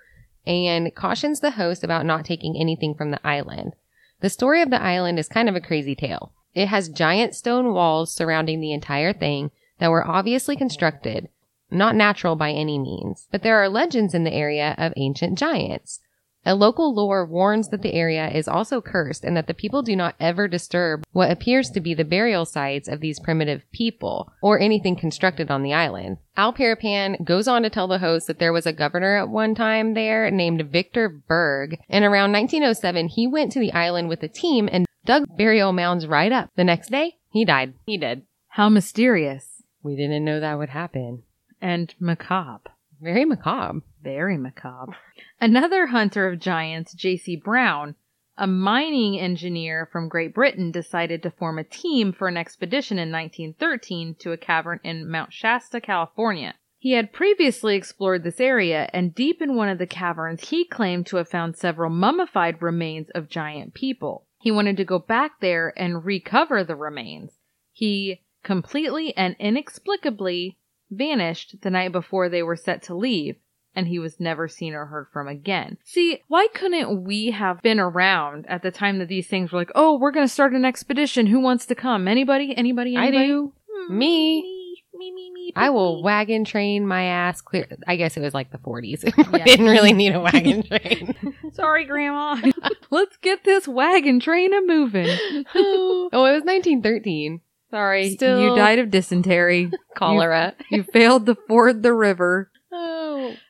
and 0.47 0.95
cautions 0.95 1.41
the 1.41 1.53
host 1.53 1.83
about 1.83 2.07
not 2.07 2.25
taking 2.25 2.57
anything 2.57 2.95
from 2.95 3.11
the 3.11 3.27
island. 3.27 3.75
The 4.21 4.31
story 4.31 4.63
of 4.63 4.71
the 4.71 4.81
island 4.81 5.19
is 5.19 5.29
kind 5.29 5.49
of 5.49 5.57
a 5.57 5.61
crazy 5.61 5.97
tale. 5.97 6.33
It 6.55 6.69
has 6.69 6.89
giant 6.89 7.35
stone 7.35 7.73
walls 7.75 8.15
surrounding 8.15 8.61
the 8.61 8.73
entire 8.73 9.13
thing 9.13 9.51
that 9.79 9.91
were 9.91 10.07
obviously 10.07 10.57
constructed, 10.57 11.29
not 11.71 11.97
natural 11.97 12.37
by 12.37 12.53
any 12.53 12.79
means, 12.79 13.27
but 13.31 13.43
there 13.43 13.61
are 13.61 13.69
legends 13.69 14.15
in 14.15 14.25
the 14.25 14.33
area 14.33 14.75
of 14.79 14.93
ancient 14.97 15.37
giants. 15.37 16.01
A 16.49 16.55
local 16.55 16.95
lore 16.95 17.27
warns 17.27 17.71
that 17.71 17.83
the 17.83 17.93
area 17.93 18.29
is 18.31 18.47
also 18.47 18.81
cursed 18.81 19.25
and 19.25 19.37
that 19.37 19.49
the 19.49 19.53
people 19.53 19.83
do 19.83 19.97
not 19.97 20.15
ever 20.21 20.47
disturb 20.47 21.05
what 21.11 21.29
appears 21.33 21.71
to 21.71 21.81
be 21.81 21.93
the 21.93 22.05
burial 22.05 22.45
sites 22.45 22.87
of 22.87 23.01
these 23.01 23.19
primitive 23.19 23.63
people 23.73 24.33
or 24.41 24.61
anything 24.61 24.95
constructed 24.95 25.51
on 25.51 25.65
the 25.65 25.75
island. 25.75 26.19
Al 26.37 26.53
Parapan 26.53 27.25
goes 27.25 27.49
on 27.49 27.63
to 27.65 27.69
tell 27.71 27.89
the 27.89 27.99
host 27.99 28.29
that 28.29 28.39
there 28.39 28.53
was 28.53 28.65
a 28.65 28.73
governor 28.73 29.17
at 29.17 29.29
one 29.29 29.57
time 29.57 29.95
there 29.95 30.31
named 30.31 30.71
Victor 30.71 31.09
Berg, 31.09 31.81
and 31.89 32.05
around 32.05 32.31
1907 32.31 33.09
he 33.09 33.27
went 33.27 33.51
to 33.51 33.59
the 33.59 33.73
island 33.73 34.09
with 34.09 34.23
a 34.23 34.29
team 34.29 34.69
and 34.71 34.87
dug 35.05 35.25
burial 35.37 35.73
mounds 35.73 36.07
right 36.07 36.31
up. 36.31 36.51
The 36.55 36.63
next 36.63 36.91
day, 36.91 37.17
he 37.33 37.45
died. 37.45 37.75
He 37.87 37.99
did. 37.99 38.23
How 38.51 38.69
mysterious 38.69 39.65
We 39.83 39.97
didn't 39.97 40.25
know 40.25 40.39
that 40.39 40.59
would 40.59 40.69
happen. 40.71 41.25
and 41.61 41.93
macabre. 41.99 42.71
Very 43.01 43.25
macabre. 43.25 43.81
Very 44.01 44.37
macabre. 44.39 44.97
Another 45.41 45.87
hunter 45.87 46.27
of 46.29 46.41
giants, 46.41 46.95
J.C. 46.95 47.37
Brown, 47.37 47.95
a 48.39 48.47
mining 48.47 49.19
engineer 49.19 49.89
from 49.93 50.09
Great 50.09 50.35
Britain, 50.35 50.71
decided 50.71 51.23
to 51.23 51.31
form 51.31 51.59
a 51.59 51.65
team 51.65 52.13
for 52.13 52.29
an 52.29 52.37
expedition 52.37 52.99
in 52.99 53.13
1913 53.13 54.17
to 54.21 54.33
a 54.33 54.37
cavern 54.37 54.81
in 54.83 55.11
Mount 55.11 55.33
Shasta, 55.33 55.81
California. 55.81 56.55
He 56.79 56.93
had 56.93 57.13
previously 57.13 57.77
explored 57.77 58.23
this 58.23 58.41
area, 58.41 58.89
and 58.93 59.15
deep 59.15 59.43
in 59.43 59.57
one 59.57 59.69
of 59.69 59.79
the 59.79 59.87
caverns, 59.87 60.49
he 60.49 60.65
claimed 60.65 61.07
to 61.07 61.17
have 61.17 61.29
found 61.29 61.57
several 61.57 61.91
mummified 61.91 62.63
remains 62.63 63.11
of 63.11 63.29
giant 63.29 63.75
people. 63.75 64.27
He 64.39 64.51
wanted 64.51 64.77
to 64.77 64.85
go 64.85 64.99
back 64.99 65.41
there 65.41 65.73
and 65.77 66.05
recover 66.05 66.63
the 66.63 66.77
remains. 66.77 67.33
He 67.73 68.23
completely 68.43 69.17
and 69.17 69.35
inexplicably 69.39 70.59
vanished 70.91 71.61
the 71.63 71.71
night 71.71 71.93
before 71.93 72.29
they 72.29 72.43
were 72.43 72.57
set 72.57 72.83
to 72.85 72.95
leave, 72.95 73.37
and 73.77 73.87
he 73.87 73.99
was 74.01 74.19
never 74.19 74.49
seen 74.49 74.75
or 74.75 74.87
heard 74.87 75.07
from 75.13 75.29
again. 75.29 75.77
See, 75.85 76.23
why 76.27 76.49
couldn't 76.55 77.05
we 77.05 77.31
have 77.31 77.63
been 77.63 77.79
around 77.79 78.47
at 78.49 78.63
the 78.63 78.71
time 78.73 78.99
that 78.99 79.09
these 79.09 79.29
things 79.29 79.53
were 79.53 79.59
like, 79.61 79.71
oh, 79.77 79.97
we're 79.99 80.11
going 80.11 80.27
to 80.27 80.33
start 80.33 80.55
an 80.55 80.65
expedition. 80.65 81.27
Who 81.27 81.39
wants 81.41 81.67
to 81.67 81.75
come? 81.77 82.09
Anybody? 82.09 82.57
Anybody? 82.57 82.97
anybody? 82.97 83.17
I 83.23 83.27
do. 83.27 83.53
Hmm, 83.71 83.99
Me. 83.99 84.53
Me, 84.99 85.13
me, 85.13 85.31
me. 85.31 85.53
I 85.55 85.69
will 85.69 86.03
wagon 86.03 86.47
train 86.47 86.87
my 86.89 87.05
ass 87.05 87.43
clear. 87.43 87.67
I 87.87 87.97
guess 87.97 88.17
it 88.17 88.21
was 88.23 88.33
like 88.33 88.51
the 88.51 88.57
40s. 88.57 89.05
we 89.05 89.13
Yeah. 89.39 89.45
didn't 89.45 89.67
really 89.67 89.93
need 89.93 90.15
a 90.15 90.21
wagon 90.21 90.63
train. 90.67 91.15
Sorry, 91.53 91.85
Grandma. 91.85 92.41
Let's 92.91 93.19
get 93.19 93.45
this 93.45 93.69
wagon 93.69 94.21
train 94.21 94.55
a 94.55 94.63
moving. 94.63 95.07
oh, 95.55 96.09
it 96.13 96.33
was 96.33 96.45
1913. 96.45 97.43
Sorry, 97.71 98.15
Still- 98.15 98.41
you 98.41 98.57
died 98.57 98.79
of 98.79 98.91
dysentery. 98.91 99.71
Cholera. 99.95 100.55
You 100.71 100.83
failed 100.85 101.27
to 101.27 101.35
ford 101.47 101.83
the 101.83 101.93
river. 101.93 102.51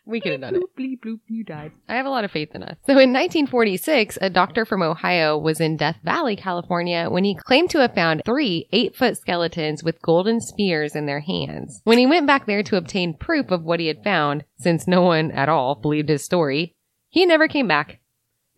We 0.06 0.20
could 0.20 0.32
have 0.32 0.40
done 0.40 0.54
it. 0.54 0.62
Bleep, 0.78 1.00
bloop, 1.00 1.18
you 1.26 1.42
died. 1.42 1.72
I 1.88 1.96
have 1.96 2.06
a 2.06 2.10
lot 2.10 2.24
of 2.24 2.30
faith 2.30 2.54
in 2.54 2.62
us. 2.62 2.76
So 2.86 2.92
in 2.92 3.12
1946, 3.12 4.18
a 4.20 4.30
doctor 4.30 4.64
from 4.64 4.80
Ohio 4.80 5.36
was 5.36 5.60
in 5.60 5.76
Death 5.76 5.98
Valley, 6.04 6.36
California, 6.36 7.08
when 7.10 7.24
he 7.24 7.34
claimed 7.34 7.70
to 7.70 7.80
have 7.80 7.94
found 7.94 8.22
three 8.24 8.68
eight 8.70 8.94
foot 8.94 9.18
skeletons 9.18 9.82
with 9.82 10.00
golden 10.02 10.40
spears 10.40 10.94
in 10.94 11.06
their 11.06 11.20
hands. 11.20 11.80
When 11.82 11.98
he 11.98 12.06
went 12.06 12.26
back 12.26 12.46
there 12.46 12.62
to 12.62 12.76
obtain 12.76 13.14
proof 13.14 13.50
of 13.50 13.64
what 13.64 13.80
he 13.80 13.88
had 13.88 14.04
found, 14.04 14.44
since 14.58 14.86
no 14.86 15.02
one 15.02 15.32
at 15.32 15.48
all 15.48 15.74
believed 15.74 16.08
his 16.08 16.24
story, 16.24 16.76
he 17.08 17.26
never 17.26 17.48
came 17.48 17.66
back. 17.66 17.98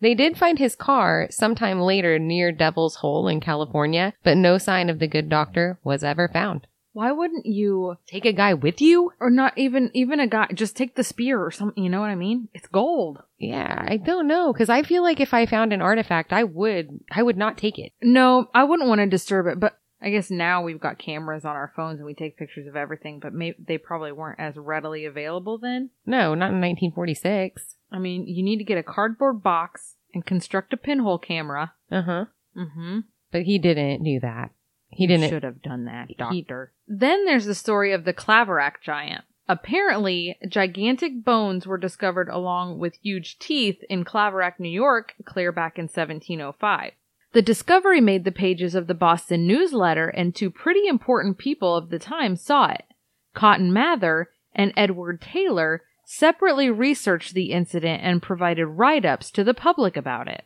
They 0.01 0.13
did 0.13 0.37
find 0.37 0.59
his 0.59 0.75
car 0.75 1.27
sometime 1.31 1.81
later 1.81 2.19
near 2.19 2.51
Devil's 2.51 2.97
Hole 2.97 3.27
in 3.27 3.41
California, 3.41 4.13
but 4.23 4.37
no 4.37 4.57
sign 4.57 4.89
of 4.89 4.99
the 4.99 5.07
good 5.07 5.29
doctor 5.29 5.79
was 5.83 6.03
ever 6.03 6.29
found. 6.29 6.67
Why 6.91 7.11
wouldn't 7.11 7.45
you, 7.45 7.97
Take 8.07 8.25
a 8.25 8.33
guy 8.33 8.53
with 8.53 8.81
you? 8.81 9.11
or 9.19 9.29
not 9.29 9.57
even 9.57 9.91
even 9.93 10.19
a 10.19 10.27
guy, 10.27 10.47
just 10.53 10.75
take 10.75 10.95
the 10.95 11.03
spear 11.03 11.43
or 11.43 11.51
something? 11.51 11.83
You 11.83 11.89
know 11.89 12.01
what 12.01 12.09
I 12.09 12.15
mean? 12.15 12.49
It's 12.53 12.67
gold. 12.67 13.19
Yeah, 13.37 13.85
I 13.87 13.97
don't 13.97 14.27
know, 14.27 14.51
because 14.51 14.69
I 14.69 14.83
feel 14.83 15.03
like 15.03 15.19
if 15.19 15.33
I 15.33 15.45
found 15.45 15.71
an 15.71 15.81
artifact, 15.81 16.33
I 16.33 16.43
would, 16.43 16.99
I 17.11 17.23
would 17.23 17.37
not 17.37 17.57
take 17.57 17.77
it. 17.79 17.93
No, 18.01 18.49
I 18.53 18.63
wouldn't 18.63 18.89
want 18.89 18.99
to 18.99 19.07
disturb 19.07 19.47
it, 19.47 19.59
but 19.59 19.77
I 20.01 20.09
guess 20.09 20.31
now 20.31 20.61
we've 20.61 20.79
got 20.79 20.97
cameras 20.97 21.45
on 21.45 21.55
our 21.55 21.71
phones 21.75 21.99
and 21.99 22.05
we 22.05 22.13
take 22.13 22.37
pictures 22.37 22.67
of 22.67 22.75
everything. 22.75 23.19
But 23.19 23.33
maybe 23.33 23.57
they 23.65 23.77
probably 23.77 24.11
weren't 24.11 24.39
as 24.39 24.55
readily 24.55 25.05
available 25.05 25.57
then. 25.57 25.89
No, 26.05 26.33
not 26.35 26.51
in 26.51 26.61
1946. 26.61 27.75
I 27.91 27.99
mean, 27.99 28.25
you 28.27 28.43
need 28.43 28.57
to 28.57 28.63
get 28.63 28.77
a 28.77 28.83
cardboard 28.83 29.43
box 29.43 29.95
and 30.13 30.25
construct 30.25 30.73
a 30.73 30.77
pinhole 30.77 31.17
camera. 31.17 31.73
Uh 31.91 32.01
huh. 32.01 32.25
Mm-hmm. 32.57 32.99
But 33.31 33.43
he 33.43 33.59
didn't 33.59 34.03
do 34.03 34.19
that. 34.21 34.51
He 34.89 35.07
didn't. 35.07 35.29
Should 35.29 35.43
have 35.43 35.61
done 35.61 35.85
that, 35.85 36.09
He- 36.09 36.15
doctor. 36.15 36.71
Then 36.87 37.25
there's 37.25 37.45
the 37.45 37.55
story 37.55 37.91
of 37.91 38.05
the 38.05 38.13
Claverack 38.13 38.81
giant. 38.81 39.23
Apparently, 39.47 40.37
gigantic 40.47 41.23
bones 41.23 41.65
were 41.65 41.77
discovered 41.77 42.29
along 42.29 42.77
with 42.77 42.99
huge 43.01 43.39
teeth 43.39 43.83
in 43.89 44.05
Claverack, 44.05 44.59
New 44.59 44.69
York, 44.69 45.15
clear 45.25 45.51
back 45.51 45.79
in 45.79 45.85
1705. 45.85 46.91
The 47.31 47.41
discovery 47.41 48.01
made 48.01 48.25
the 48.25 48.31
pages 48.31 48.75
of 48.75 48.87
the 48.87 48.93
Boston 48.93 49.47
newsletter, 49.47 50.07
and 50.07 50.35
two 50.35 50.49
pretty 50.49 50.87
important 50.87 51.37
people 51.37 51.75
of 51.75 51.89
the 51.89 51.99
time 51.99 52.35
saw 52.35 52.67
it. 52.71 52.85
Cotton 53.33 53.73
Mather 53.73 54.29
and 54.53 54.73
Edward 54.75 55.21
Taylor 55.21 55.83
separately 56.05 56.69
researched 56.71 57.33
the 57.33 57.51
incident 57.51 58.01
and 58.03 58.21
provided 58.21 58.65
write 58.65 59.05
ups 59.05 59.29
to 59.31 59.43
the 59.43 59.53
public 59.53 59.95
about 59.95 60.27
it. 60.27 60.43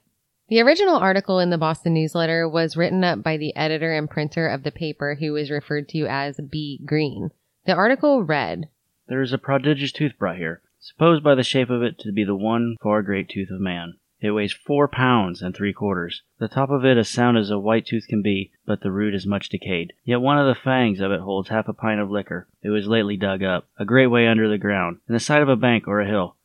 The 0.53 0.61
original 0.61 0.97
article 0.97 1.39
in 1.39 1.49
the 1.49 1.57
Boston 1.57 1.95
newsletter 1.95 2.47
was 2.47 2.77
written 2.77 3.03
up 3.03 3.23
by 3.23 3.37
the 3.37 3.55
editor 3.55 3.91
and 3.91 4.07
printer 4.07 4.47
of 4.47 4.61
the 4.61 4.69
paper, 4.69 5.15
who 5.15 5.33
was 5.33 5.49
referred 5.49 5.89
to 5.89 6.05
as 6.05 6.39
B. 6.39 6.79
Green. 6.85 7.31
The 7.65 7.73
article 7.73 8.21
read, 8.21 8.69
There 9.07 9.23
is 9.23 9.33
a 9.33 9.39
prodigious 9.39 9.91
tooth 9.91 10.15
brought 10.19 10.37
here, 10.37 10.61
supposed 10.79 11.23
by 11.23 11.33
the 11.33 11.41
shape 11.41 11.71
of 11.71 11.81
it 11.81 11.97
to 12.01 12.11
be 12.11 12.23
the 12.23 12.35
one 12.35 12.75
far 12.83 13.01
great 13.01 13.29
tooth 13.29 13.49
of 13.49 13.61
man. 13.61 13.95
It 14.21 14.29
weighs 14.29 14.53
four 14.53 14.87
pounds 14.87 15.41
and 15.41 15.55
three 15.55 15.73
quarters. 15.73 16.21
The 16.37 16.47
top 16.47 16.69
of 16.69 16.85
it 16.85 16.97
as 16.97 17.09
sound 17.09 17.39
as 17.39 17.49
a 17.49 17.57
white 17.57 17.87
tooth 17.87 18.05
can 18.07 18.21
be, 18.21 18.51
but 18.63 18.81
the 18.81 18.91
root 18.91 19.15
is 19.15 19.25
much 19.25 19.49
decayed. 19.49 19.93
Yet 20.03 20.21
one 20.21 20.37
of 20.37 20.45
the 20.45 20.61
fangs 20.61 20.99
of 20.99 21.11
it 21.11 21.21
holds 21.21 21.49
half 21.49 21.67
a 21.67 21.73
pint 21.73 21.99
of 21.99 22.11
liquor. 22.11 22.47
It 22.61 22.69
was 22.69 22.85
lately 22.85 23.17
dug 23.17 23.41
up, 23.41 23.67
a 23.79 23.85
great 23.85 24.05
way 24.05 24.27
under 24.27 24.47
the 24.47 24.59
ground, 24.59 24.99
in 25.09 25.13
the 25.13 25.19
side 25.19 25.41
of 25.41 25.49
a 25.49 25.55
bank 25.55 25.87
or 25.87 25.99
a 25.99 26.07
hill, 26.07 26.35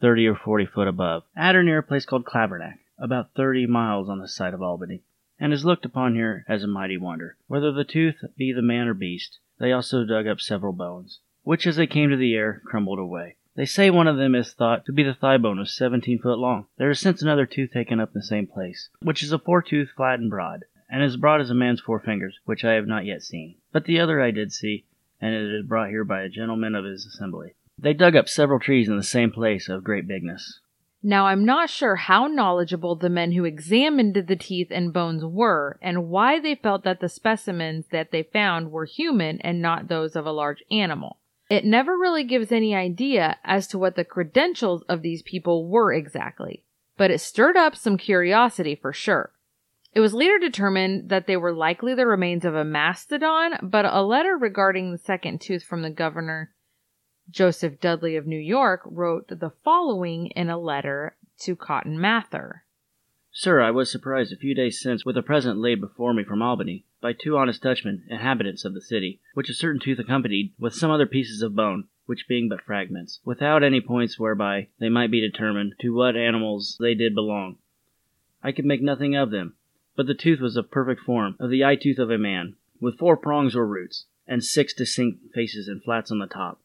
thirty 0.00 0.26
or 0.26 0.36
forty 0.36 0.64
foot 0.64 0.88
above, 0.88 1.24
at 1.36 1.54
or 1.54 1.62
near 1.62 1.80
a 1.80 1.82
place 1.82 2.06
called 2.06 2.24
Clavernack, 2.24 2.78
about 2.98 3.34
thirty 3.34 3.66
miles 3.66 4.08
on 4.08 4.18
the 4.18 4.28
side 4.28 4.54
of 4.54 4.62
Albany, 4.62 5.02
and 5.38 5.52
is 5.52 5.64
looked 5.64 5.84
upon 5.84 6.14
here 6.14 6.44
as 6.48 6.62
a 6.62 6.66
mighty 6.66 6.96
wonder. 6.96 7.36
Whether 7.46 7.72
the 7.72 7.84
tooth 7.84 8.24
be 8.36 8.52
the 8.52 8.62
man 8.62 8.88
or 8.88 8.94
beast, 8.94 9.38
they 9.58 9.72
also 9.72 10.04
dug 10.04 10.26
up 10.26 10.40
several 10.40 10.72
bones, 10.72 11.20
which 11.42 11.66
as 11.66 11.76
they 11.76 11.86
came 11.86 12.10
to 12.10 12.16
the 12.16 12.34
air 12.34 12.62
crumbled 12.64 12.98
away. 12.98 13.36
They 13.54 13.66
say 13.66 13.90
one 13.90 14.06
of 14.06 14.16
them 14.16 14.34
is 14.34 14.52
thought 14.52 14.86
to 14.86 14.92
be 14.92 15.02
the 15.02 15.14
thigh 15.14 15.36
bone 15.36 15.58
of 15.58 15.68
seventeen 15.68 16.20
foot 16.20 16.38
long. 16.38 16.66
There 16.76 16.90
is 16.90 17.00
since 17.00 17.22
another 17.22 17.46
tooth 17.46 17.72
taken 17.72 17.98
up 17.98 18.10
in 18.10 18.20
the 18.20 18.22
same 18.22 18.46
place, 18.46 18.88
which 19.02 19.22
is 19.22 19.32
a 19.32 19.38
four 19.38 19.62
foretooth 19.62 19.88
flat 19.96 20.20
and 20.20 20.30
broad, 20.30 20.64
and 20.88 21.02
as 21.02 21.16
broad 21.16 21.40
as 21.40 21.50
a 21.50 21.54
man's 21.54 21.80
four 21.80 21.98
fingers, 21.98 22.38
which 22.44 22.64
I 22.64 22.74
have 22.74 22.86
not 22.86 23.04
yet 23.04 23.22
seen. 23.22 23.56
But 23.72 23.84
the 23.84 23.98
other 24.00 24.20
I 24.20 24.30
did 24.30 24.52
see, 24.52 24.84
and 25.20 25.34
it 25.34 25.54
is 25.54 25.66
brought 25.66 25.90
here 25.90 26.04
by 26.04 26.22
a 26.22 26.28
gentleman 26.28 26.74
of 26.74 26.84
his 26.84 27.04
assembly. 27.04 27.54
They 27.76 27.94
dug 27.94 28.16
up 28.16 28.28
several 28.28 28.60
trees 28.60 28.88
in 28.88 28.96
the 28.96 29.02
same 29.02 29.30
place 29.30 29.68
of 29.68 29.84
great 29.84 30.06
bigness. 30.06 30.60
Now, 31.02 31.26
I'm 31.26 31.44
not 31.44 31.70
sure 31.70 31.94
how 31.94 32.26
knowledgeable 32.26 32.96
the 32.96 33.08
men 33.08 33.32
who 33.32 33.44
examined 33.44 34.14
the 34.14 34.36
teeth 34.36 34.68
and 34.70 34.92
bones 34.92 35.24
were, 35.24 35.78
and 35.80 36.08
why 36.08 36.40
they 36.40 36.56
felt 36.56 36.82
that 36.82 37.00
the 37.00 37.08
specimens 37.08 37.86
that 37.92 38.10
they 38.10 38.24
found 38.24 38.72
were 38.72 38.84
human 38.84 39.40
and 39.42 39.62
not 39.62 39.88
those 39.88 40.16
of 40.16 40.26
a 40.26 40.32
large 40.32 40.62
animal. 40.70 41.18
It 41.48 41.64
never 41.64 41.96
really 41.96 42.24
gives 42.24 42.50
any 42.50 42.74
idea 42.74 43.38
as 43.44 43.68
to 43.68 43.78
what 43.78 43.94
the 43.94 44.04
credentials 44.04 44.82
of 44.82 45.02
these 45.02 45.22
people 45.22 45.68
were 45.68 45.92
exactly, 45.92 46.64
but 46.96 47.10
it 47.10 47.20
stirred 47.20 47.56
up 47.56 47.76
some 47.76 47.96
curiosity 47.96 48.74
for 48.74 48.92
sure. 48.92 49.32
It 49.94 50.00
was 50.00 50.12
later 50.12 50.38
determined 50.38 51.08
that 51.08 51.26
they 51.26 51.36
were 51.36 51.52
likely 51.52 51.94
the 51.94 52.06
remains 52.06 52.44
of 52.44 52.54
a 52.54 52.64
mastodon, 52.64 53.58
but 53.62 53.86
a 53.86 54.02
letter 54.02 54.36
regarding 54.36 54.90
the 54.90 54.98
second 54.98 55.40
tooth 55.40 55.62
from 55.62 55.82
the 55.82 55.90
governor 55.90 56.52
Joseph 57.30 57.78
Dudley 57.78 58.16
of 58.16 58.26
New 58.26 58.38
York 58.38 58.80
wrote 58.86 59.28
the 59.28 59.52
following 59.62 60.28
in 60.28 60.48
a 60.48 60.58
letter 60.58 61.14
to 61.40 61.54
Cotton 61.54 62.00
Mather. 62.00 62.64
Sir, 63.30 63.60
I 63.60 63.70
was 63.70 63.92
surprised 63.92 64.32
a 64.32 64.36
few 64.36 64.54
days 64.54 64.80
since 64.80 65.04
with 65.04 65.16
a 65.16 65.22
present 65.22 65.58
laid 65.58 65.80
before 65.80 66.14
me 66.14 66.24
from 66.24 66.40
Albany 66.40 66.86
by 67.02 67.12
two 67.12 67.36
honest 67.36 67.62
Dutchmen, 67.62 68.04
inhabitants 68.08 68.64
of 68.64 68.72
the 68.72 68.80
city, 68.80 69.20
which 69.34 69.50
a 69.50 69.54
certain 69.54 69.78
tooth 69.78 69.98
accompanied 69.98 70.54
with 70.58 70.74
some 70.74 70.90
other 70.90 71.06
pieces 71.06 71.42
of 71.42 71.54
bone, 71.54 71.84
which 72.06 72.26
being 72.26 72.48
but 72.48 72.62
fragments, 72.62 73.20
without 73.26 73.62
any 73.62 73.82
points 73.82 74.18
whereby 74.18 74.68
they 74.78 74.88
might 74.88 75.10
be 75.10 75.20
determined 75.20 75.74
to 75.80 75.90
what 75.90 76.16
animals 76.16 76.78
they 76.80 76.94
did 76.94 77.14
belong. 77.14 77.58
I 78.42 78.52
could 78.52 78.64
make 78.64 78.80
nothing 78.80 79.14
of 79.14 79.30
them, 79.30 79.54
but 79.96 80.06
the 80.06 80.14
tooth 80.14 80.40
was 80.40 80.56
of 80.56 80.70
perfect 80.70 81.02
form, 81.02 81.36
of 81.38 81.50
the 81.50 81.62
eye 81.62 81.76
tooth 81.76 81.98
of 81.98 82.10
a 82.10 82.16
man, 82.16 82.56
with 82.80 82.98
four 82.98 83.18
prongs 83.18 83.54
or 83.54 83.66
roots, 83.66 84.06
and 84.26 84.42
six 84.42 84.72
distinct 84.72 85.34
faces 85.34 85.68
and 85.68 85.82
flats 85.82 86.10
on 86.10 86.20
the 86.20 86.26
top, 86.26 86.60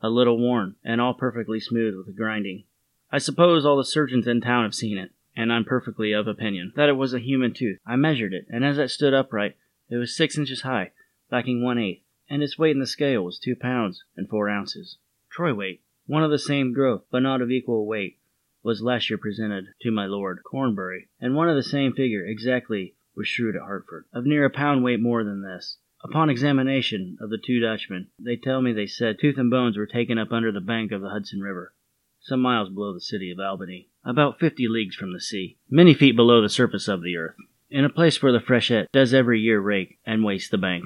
a 0.00 0.08
little 0.08 0.38
worn, 0.38 0.76
and 0.84 1.00
all 1.00 1.14
perfectly 1.14 1.60
smooth 1.60 1.96
with 1.96 2.06
the 2.06 2.12
grinding. 2.12 2.64
I 3.10 3.18
suppose 3.18 3.64
all 3.64 3.76
the 3.76 3.84
surgeons 3.84 4.26
in 4.26 4.40
town 4.40 4.64
have 4.64 4.74
seen 4.74 4.98
it, 4.98 5.10
and 5.36 5.52
I'm 5.52 5.64
perfectly 5.64 6.12
of 6.12 6.26
opinion 6.26 6.72
that 6.76 6.88
it 6.88 6.96
was 6.96 7.14
a 7.14 7.18
human 7.18 7.54
tooth. 7.54 7.78
I 7.86 7.96
measured 7.96 8.32
it, 8.32 8.46
and 8.50 8.64
as 8.64 8.78
it 8.78 8.90
stood 8.90 9.14
upright, 9.14 9.56
it 9.88 9.96
was 9.96 10.16
six 10.16 10.36
inches 10.36 10.62
high, 10.62 10.92
lacking 11.30 11.62
one 11.62 11.78
eighth, 11.78 12.02
and 12.28 12.42
its 12.42 12.58
weight 12.58 12.72
in 12.72 12.80
the 12.80 12.86
scale 12.86 13.22
was 13.22 13.38
two 13.38 13.56
pounds 13.56 14.04
and 14.16 14.28
four 14.28 14.48
ounces. 14.48 14.98
Troy 15.30 15.54
weight, 15.54 15.80
one 16.06 16.22
of 16.22 16.30
the 16.30 16.38
same 16.38 16.72
growth, 16.72 17.04
but 17.10 17.20
not 17.20 17.40
of 17.40 17.50
equal 17.50 17.86
weight, 17.86 18.18
was 18.62 18.82
last 18.82 19.08
year 19.08 19.18
presented 19.18 19.68
to 19.80 19.90
my 19.90 20.06
lord 20.06 20.42
Cornbury, 20.42 21.08
and 21.20 21.34
one 21.34 21.48
of 21.48 21.56
the 21.56 21.62
same 21.62 21.92
figure 21.92 22.24
exactly 22.24 22.94
was 23.14 23.28
shrewd 23.28 23.56
at 23.56 23.62
Hartford, 23.62 24.04
of 24.12 24.26
near 24.26 24.44
a 24.44 24.50
pound 24.50 24.84
weight 24.84 25.00
more 25.00 25.24
than 25.24 25.42
this. 25.42 25.78
Upon 26.04 26.30
examination 26.30 27.18
of 27.20 27.28
the 27.28 27.38
two 27.38 27.58
Dutchmen, 27.58 28.06
they 28.20 28.36
tell 28.36 28.62
me 28.62 28.72
they 28.72 28.86
said 28.86 29.18
tooth 29.18 29.36
and 29.36 29.50
bones 29.50 29.76
were 29.76 29.86
taken 29.86 30.16
up 30.16 30.30
under 30.30 30.52
the 30.52 30.60
bank 30.60 30.92
of 30.92 31.00
the 31.00 31.10
Hudson 31.10 31.40
River, 31.40 31.72
some 32.20 32.40
miles 32.40 32.68
below 32.68 32.94
the 32.94 33.00
city 33.00 33.32
of 33.32 33.40
Albany, 33.40 33.88
about 34.04 34.38
fifty 34.38 34.68
leagues 34.68 34.94
from 34.94 35.12
the 35.12 35.20
sea, 35.20 35.56
many 35.68 35.94
feet 35.94 36.14
below 36.14 36.40
the 36.40 36.48
surface 36.48 36.86
of 36.86 37.02
the 37.02 37.16
earth, 37.16 37.34
in 37.68 37.84
a 37.84 37.90
place 37.90 38.22
where 38.22 38.30
the 38.30 38.38
freshet 38.38 38.92
does 38.92 39.12
every 39.12 39.40
year 39.40 39.60
rake 39.60 39.98
and 40.06 40.24
waste 40.24 40.52
the 40.52 40.56
bank, 40.56 40.84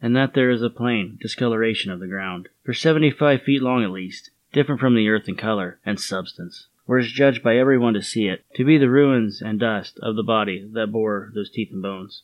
and 0.00 0.14
that 0.14 0.34
there 0.34 0.50
is 0.50 0.62
a 0.62 0.70
plain 0.70 1.18
discoloration 1.20 1.90
of 1.90 1.98
the 1.98 2.06
ground, 2.06 2.48
for 2.64 2.72
seventy-five 2.72 3.42
feet 3.42 3.62
long 3.62 3.82
at 3.82 3.90
least, 3.90 4.30
different 4.52 4.80
from 4.80 4.94
the 4.94 5.08
earth 5.08 5.28
in 5.28 5.34
color 5.34 5.80
and 5.84 5.98
substance, 5.98 6.68
whereas 6.86 7.10
judged 7.10 7.42
by 7.42 7.56
everyone 7.56 7.94
to 7.94 8.02
see 8.02 8.28
it 8.28 8.44
to 8.54 8.64
be 8.64 8.78
the 8.78 8.88
ruins 8.88 9.42
and 9.42 9.58
dust 9.58 9.98
of 10.00 10.14
the 10.14 10.22
body 10.22 10.68
that 10.72 10.92
bore 10.92 11.32
those 11.34 11.50
teeth 11.50 11.70
and 11.72 11.82
bones. 11.82 12.22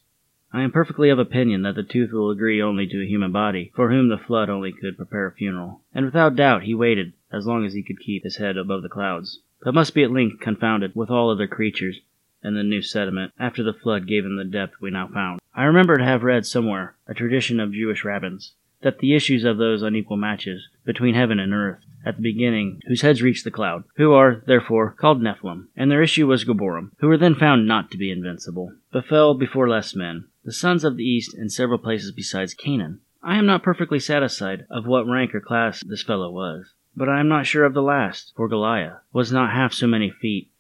I 0.50 0.62
am 0.62 0.72
perfectly 0.72 1.10
of 1.10 1.18
opinion 1.18 1.62
that 1.62 1.74
the 1.74 1.82
tooth 1.82 2.10
will 2.10 2.30
agree 2.30 2.62
only 2.62 2.86
to 2.86 3.02
a 3.02 3.06
human 3.06 3.32
body, 3.32 3.70
for 3.76 3.90
whom 3.90 4.08
the 4.08 4.16
flood 4.16 4.48
only 4.48 4.72
could 4.72 4.96
prepare 4.96 5.26
a 5.26 5.32
funeral, 5.32 5.82
and 5.94 6.06
without 6.06 6.36
doubt 6.36 6.62
he 6.62 6.74
waited 6.74 7.12
as 7.30 7.46
long 7.46 7.66
as 7.66 7.74
he 7.74 7.82
could 7.82 8.00
keep 8.00 8.24
his 8.24 8.36
head 8.36 8.56
above 8.56 8.82
the 8.82 8.88
clouds, 8.88 9.40
but 9.62 9.74
must 9.74 9.94
be 9.94 10.02
at 10.02 10.10
length 10.10 10.40
confounded 10.40 10.94
with 10.94 11.10
all 11.10 11.30
other 11.30 11.46
creatures 11.46 12.00
and 12.42 12.56
the 12.56 12.62
new 12.62 12.80
sediment 12.80 13.32
after 13.38 13.62
the 13.62 13.74
flood 13.74 14.06
gave 14.06 14.24
him 14.24 14.36
the 14.36 14.44
depth 14.44 14.80
we 14.80 14.90
now 14.90 15.08
found. 15.08 15.40
I 15.54 15.64
remember 15.64 15.98
to 15.98 16.04
have 16.04 16.22
read 16.22 16.46
somewhere 16.46 16.94
a 17.06 17.14
tradition 17.14 17.60
of 17.60 17.72
Jewish 17.72 18.04
rabbins 18.04 18.54
that 18.80 19.00
the 19.00 19.14
issues 19.14 19.44
of 19.44 19.58
those 19.58 19.82
unequal 19.82 20.16
matches 20.16 20.68
between 20.84 21.14
heaven 21.14 21.38
and 21.38 21.52
earth 21.52 21.84
at 22.06 22.16
the 22.16 22.22
beginning, 22.22 22.80
whose 22.86 23.02
heads 23.02 23.22
reached 23.22 23.44
the 23.44 23.50
cloud, 23.50 23.82
who 23.96 24.12
are, 24.12 24.42
therefore, 24.46 24.92
called 24.92 25.20
Nephilim, 25.20 25.66
and 25.76 25.90
their 25.90 26.02
issue 26.02 26.26
was 26.26 26.44
Gibborim, 26.44 26.92
who 26.98 27.08
were 27.08 27.18
then 27.18 27.34
found 27.34 27.66
not 27.66 27.90
to 27.90 27.98
be 27.98 28.10
invincible, 28.10 28.72
but 28.92 29.04
fell 29.04 29.34
before 29.34 29.68
less 29.68 29.96
men, 29.96 30.24
the 30.48 30.52
sons 30.54 30.82
of 30.82 30.96
the 30.96 31.04
east 31.04 31.34
in 31.34 31.50
several 31.50 31.78
places 31.78 32.10
besides 32.10 32.54
Canaan. 32.54 33.00
I 33.22 33.36
am 33.36 33.44
not 33.44 33.62
perfectly 33.62 33.98
satisfied 33.98 34.64
of 34.70 34.86
what 34.86 35.06
rank 35.06 35.34
or 35.34 35.42
class 35.42 35.84
this 35.84 36.02
fellow 36.02 36.30
was, 36.30 36.72
but 36.96 37.06
I 37.06 37.20
am 37.20 37.28
not 37.28 37.44
sure 37.44 37.66
of 37.66 37.74
the 37.74 37.82
last, 37.82 38.32
for 38.34 38.48
Goliath 38.48 39.02
was 39.12 39.30
not 39.30 39.52
half 39.52 39.74
so 39.74 39.86
many 39.86 40.08
feet 40.08 40.50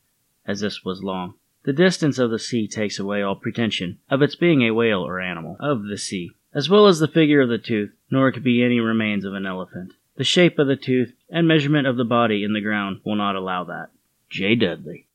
as 0.44 0.60
this 0.60 0.84
was 0.84 1.02
long. 1.02 1.36
The 1.62 1.72
distance 1.72 2.18
of 2.18 2.30
the 2.30 2.38
sea 2.38 2.68
takes 2.68 2.98
away 2.98 3.22
all 3.22 3.34
pretension 3.34 3.96
of 4.10 4.20
its 4.20 4.36
being 4.36 4.60
a 4.60 4.72
whale 4.72 5.00
or 5.00 5.22
animal 5.22 5.56
of 5.58 5.84
the 5.84 5.96
sea, 5.96 6.32
as 6.52 6.68
well 6.68 6.86
as 6.86 6.98
the 6.98 7.08
figure 7.08 7.40
of 7.40 7.48
the 7.48 7.56
tooth, 7.56 7.92
nor 8.10 8.30
could 8.30 8.44
be 8.44 8.62
any 8.62 8.80
remains 8.80 9.24
of 9.24 9.32
an 9.32 9.46
elephant. 9.46 9.94
The 10.16 10.24
shape 10.24 10.58
of 10.58 10.66
the 10.66 10.76
tooth 10.76 11.14
and 11.30 11.48
measurement 11.48 11.86
of 11.86 11.96
the 11.96 12.04
body 12.04 12.44
in 12.44 12.52
the 12.52 12.60
ground 12.60 13.00
will 13.06 13.16
not 13.16 13.36
allow 13.36 13.64
that. 13.64 13.88
J. 14.28 14.54
Dudley. 14.54 15.06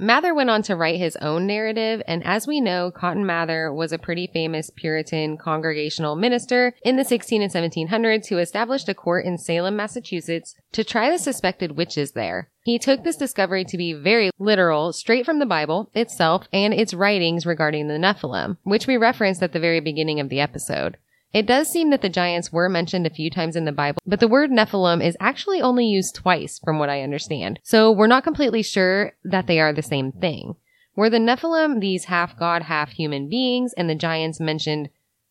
Mather 0.00 0.32
went 0.32 0.48
on 0.48 0.62
to 0.62 0.76
write 0.76 1.00
his 1.00 1.16
own 1.16 1.48
narrative, 1.48 2.00
and 2.06 2.24
as 2.24 2.46
we 2.46 2.60
know, 2.60 2.92
Cotton 2.92 3.26
Mather 3.26 3.72
was 3.72 3.92
a 3.92 3.98
pretty 3.98 4.28
famous 4.32 4.70
Puritan 4.70 5.36
congregational 5.36 6.14
minister 6.14 6.72
in 6.84 6.94
the 6.94 7.04
16 7.04 7.42
and 7.42 7.52
1700s 7.52 8.28
who 8.28 8.38
established 8.38 8.88
a 8.88 8.94
court 8.94 9.24
in 9.24 9.38
Salem, 9.38 9.74
Massachusetts 9.74 10.54
to 10.70 10.84
try 10.84 11.10
the 11.10 11.18
suspected 11.18 11.76
witches 11.76 12.12
there. 12.12 12.48
He 12.62 12.78
took 12.78 13.02
this 13.02 13.16
discovery 13.16 13.64
to 13.64 13.76
be 13.76 13.92
very 13.92 14.30
literal, 14.38 14.92
straight 14.92 15.26
from 15.26 15.40
the 15.40 15.46
Bible 15.46 15.90
itself 15.94 16.46
and 16.52 16.72
its 16.72 16.94
writings 16.94 17.44
regarding 17.44 17.88
the 17.88 17.98
Nephilim, 17.98 18.56
which 18.62 18.86
we 18.86 18.96
referenced 18.96 19.42
at 19.42 19.52
the 19.52 19.58
very 19.58 19.80
beginning 19.80 20.20
of 20.20 20.28
the 20.28 20.38
episode. 20.38 20.96
It 21.32 21.46
does 21.46 21.68
seem 21.68 21.90
that 21.90 22.00
the 22.00 22.08
giants 22.08 22.52
were 22.52 22.68
mentioned 22.68 23.06
a 23.06 23.10
few 23.10 23.30
times 23.30 23.54
in 23.54 23.66
the 23.66 23.72
Bible, 23.72 24.00
but 24.06 24.20
the 24.20 24.28
word 24.28 24.50
Nephilim 24.50 25.04
is 25.04 25.16
actually 25.20 25.60
only 25.60 25.84
used 25.84 26.14
twice, 26.14 26.58
from 26.64 26.78
what 26.78 26.88
I 26.88 27.02
understand. 27.02 27.60
So 27.62 27.92
we're 27.92 28.06
not 28.06 28.24
completely 28.24 28.62
sure 28.62 29.12
that 29.24 29.46
they 29.46 29.60
are 29.60 29.72
the 29.72 29.82
same 29.82 30.12
thing. 30.12 30.54
Were 30.96 31.10
the 31.10 31.18
Nephilim 31.18 31.80
these 31.80 32.06
half 32.06 32.38
god, 32.38 32.62
half 32.62 32.90
human 32.90 33.28
beings, 33.28 33.74
and 33.76 33.88
the 33.88 33.94
giants 33.94 34.40
mentioned 34.40 34.88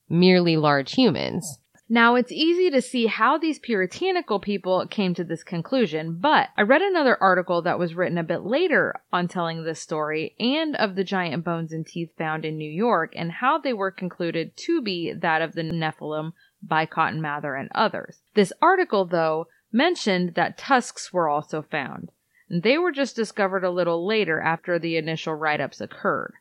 merely 0.07 0.55
large 0.55 0.93
humans? 0.93 1.59
Now, 1.89 2.15
it's 2.15 2.33
easy 2.33 2.69
to 2.69 2.81
see 2.81 3.05
how 3.05 3.37
these 3.37 3.59
puritanical 3.59 4.41
people 4.41 4.85
came 4.87 5.13
to 5.13 5.23
this 5.23 5.43
conclusion, 5.43 6.17
but 6.19 6.49
I 6.57 6.63
read 6.63 6.81
another 6.81 7.17
article 7.21 7.61
that 7.61 7.79
was 7.79 7.95
written 7.95 8.17
a 8.17 8.23
bit 8.23 8.41
later 8.41 8.95
on 9.13 9.29
telling 9.29 9.63
this 9.63 9.79
story 9.79 10.35
and 10.37 10.75
of 10.75 10.95
the 10.95 11.05
giant 11.05 11.45
bones 11.45 11.71
and 11.71 11.87
teeth 11.87 12.11
found 12.17 12.43
in 12.43 12.57
New 12.57 12.69
York 12.69 13.13
and 13.15 13.31
how 13.31 13.57
they 13.57 13.71
were 13.71 13.91
concluded 13.91 14.57
to 14.57 14.81
be 14.81 15.13
that 15.13 15.41
of 15.41 15.53
the 15.53 15.63
Nephilim 15.63 16.33
by 16.61 16.85
Cotton 16.85 17.21
Mather 17.21 17.55
and 17.55 17.69
others. 17.73 18.19
This 18.33 18.51
article, 18.61 19.05
though, 19.05 19.47
mentioned 19.71 20.35
that 20.35 20.57
tusks 20.57 21.13
were 21.13 21.29
also 21.29 21.61
found. 21.61 22.11
And 22.49 22.63
they 22.63 22.77
were 22.77 22.91
just 22.91 23.15
discovered 23.15 23.63
a 23.63 23.71
little 23.71 24.05
later 24.05 24.41
after 24.41 24.77
the 24.77 24.97
initial 24.97 25.35
write 25.35 25.61
ups 25.61 25.79
occurred. 25.79 26.33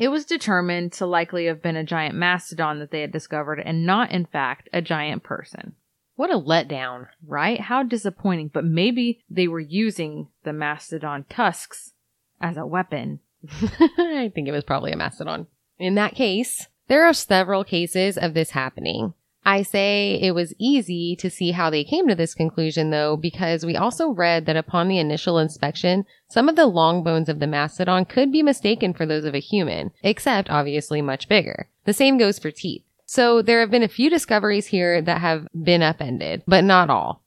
It 0.00 0.08
was 0.08 0.24
determined 0.24 0.94
to 0.94 1.04
likely 1.04 1.44
have 1.44 1.60
been 1.60 1.76
a 1.76 1.84
giant 1.84 2.14
mastodon 2.14 2.78
that 2.78 2.90
they 2.90 3.02
had 3.02 3.12
discovered 3.12 3.60
and 3.60 3.84
not, 3.84 4.10
in 4.10 4.24
fact, 4.24 4.70
a 4.72 4.80
giant 4.80 5.22
person. 5.22 5.74
What 6.16 6.30
a 6.30 6.38
letdown. 6.38 7.08
Right? 7.26 7.60
How 7.60 7.82
disappointing. 7.82 8.48
But 8.48 8.64
maybe 8.64 9.22
they 9.28 9.46
were 9.46 9.60
using 9.60 10.28
the 10.42 10.54
mastodon 10.54 11.26
tusks 11.28 11.92
as 12.40 12.56
a 12.56 12.64
weapon. 12.64 13.20
I 13.98 14.32
think 14.34 14.48
it 14.48 14.52
was 14.52 14.64
probably 14.64 14.90
a 14.90 14.96
mastodon. 14.96 15.48
In 15.78 15.96
that 15.96 16.14
case, 16.14 16.68
there 16.88 17.04
are 17.04 17.12
several 17.12 17.62
cases 17.62 18.16
of 18.16 18.32
this 18.32 18.52
happening. 18.52 19.12
I 19.44 19.62
say 19.62 20.18
it 20.20 20.34
was 20.34 20.54
easy 20.58 21.16
to 21.16 21.30
see 21.30 21.52
how 21.52 21.70
they 21.70 21.82
came 21.82 22.06
to 22.08 22.14
this 22.14 22.34
conclusion 22.34 22.90
though, 22.90 23.16
because 23.16 23.64
we 23.64 23.76
also 23.76 24.10
read 24.10 24.46
that 24.46 24.56
upon 24.56 24.88
the 24.88 24.98
initial 24.98 25.38
inspection, 25.38 26.04
some 26.28 26.48
of 26.48 26.56
the 26.56 26.66
long 26.66 27.02
bones 27.02 27.28
of 27.28 27.40
the 27.40 27.46
mastodon 27.46 28.04
could 28.04 28.30
be 28.30 28.42
mistaken 28.42 28.92
for 28.92 29.06
those 29.06 29.24
of 29.24 29.34
a 29.34 29.40
human, 29.40 29.92
except 30.02 30.50
obviously 30.50 31.00
much 31.00 31.28
bigger. 31.28 31.68
The 31.86 31.94
same 31.94 32.18
goes 32.18 32.38
for 32.38 32.50
teeth. 32.50 32.84
So 33.06 33.40
there 33.40 33.60
have 33.60 33.70
been 33.70 33.82
a 33.82 33.88
few 33.88 34.10
discoveries 34.10 34.66
here 34.66 35.00
that 35.02 35.20
have 35.20 35.48
been 35.52 35.82
upended, 35.82 36.42
but 36.46 36.62
not 36.62 36.90
all. 36.90 37.22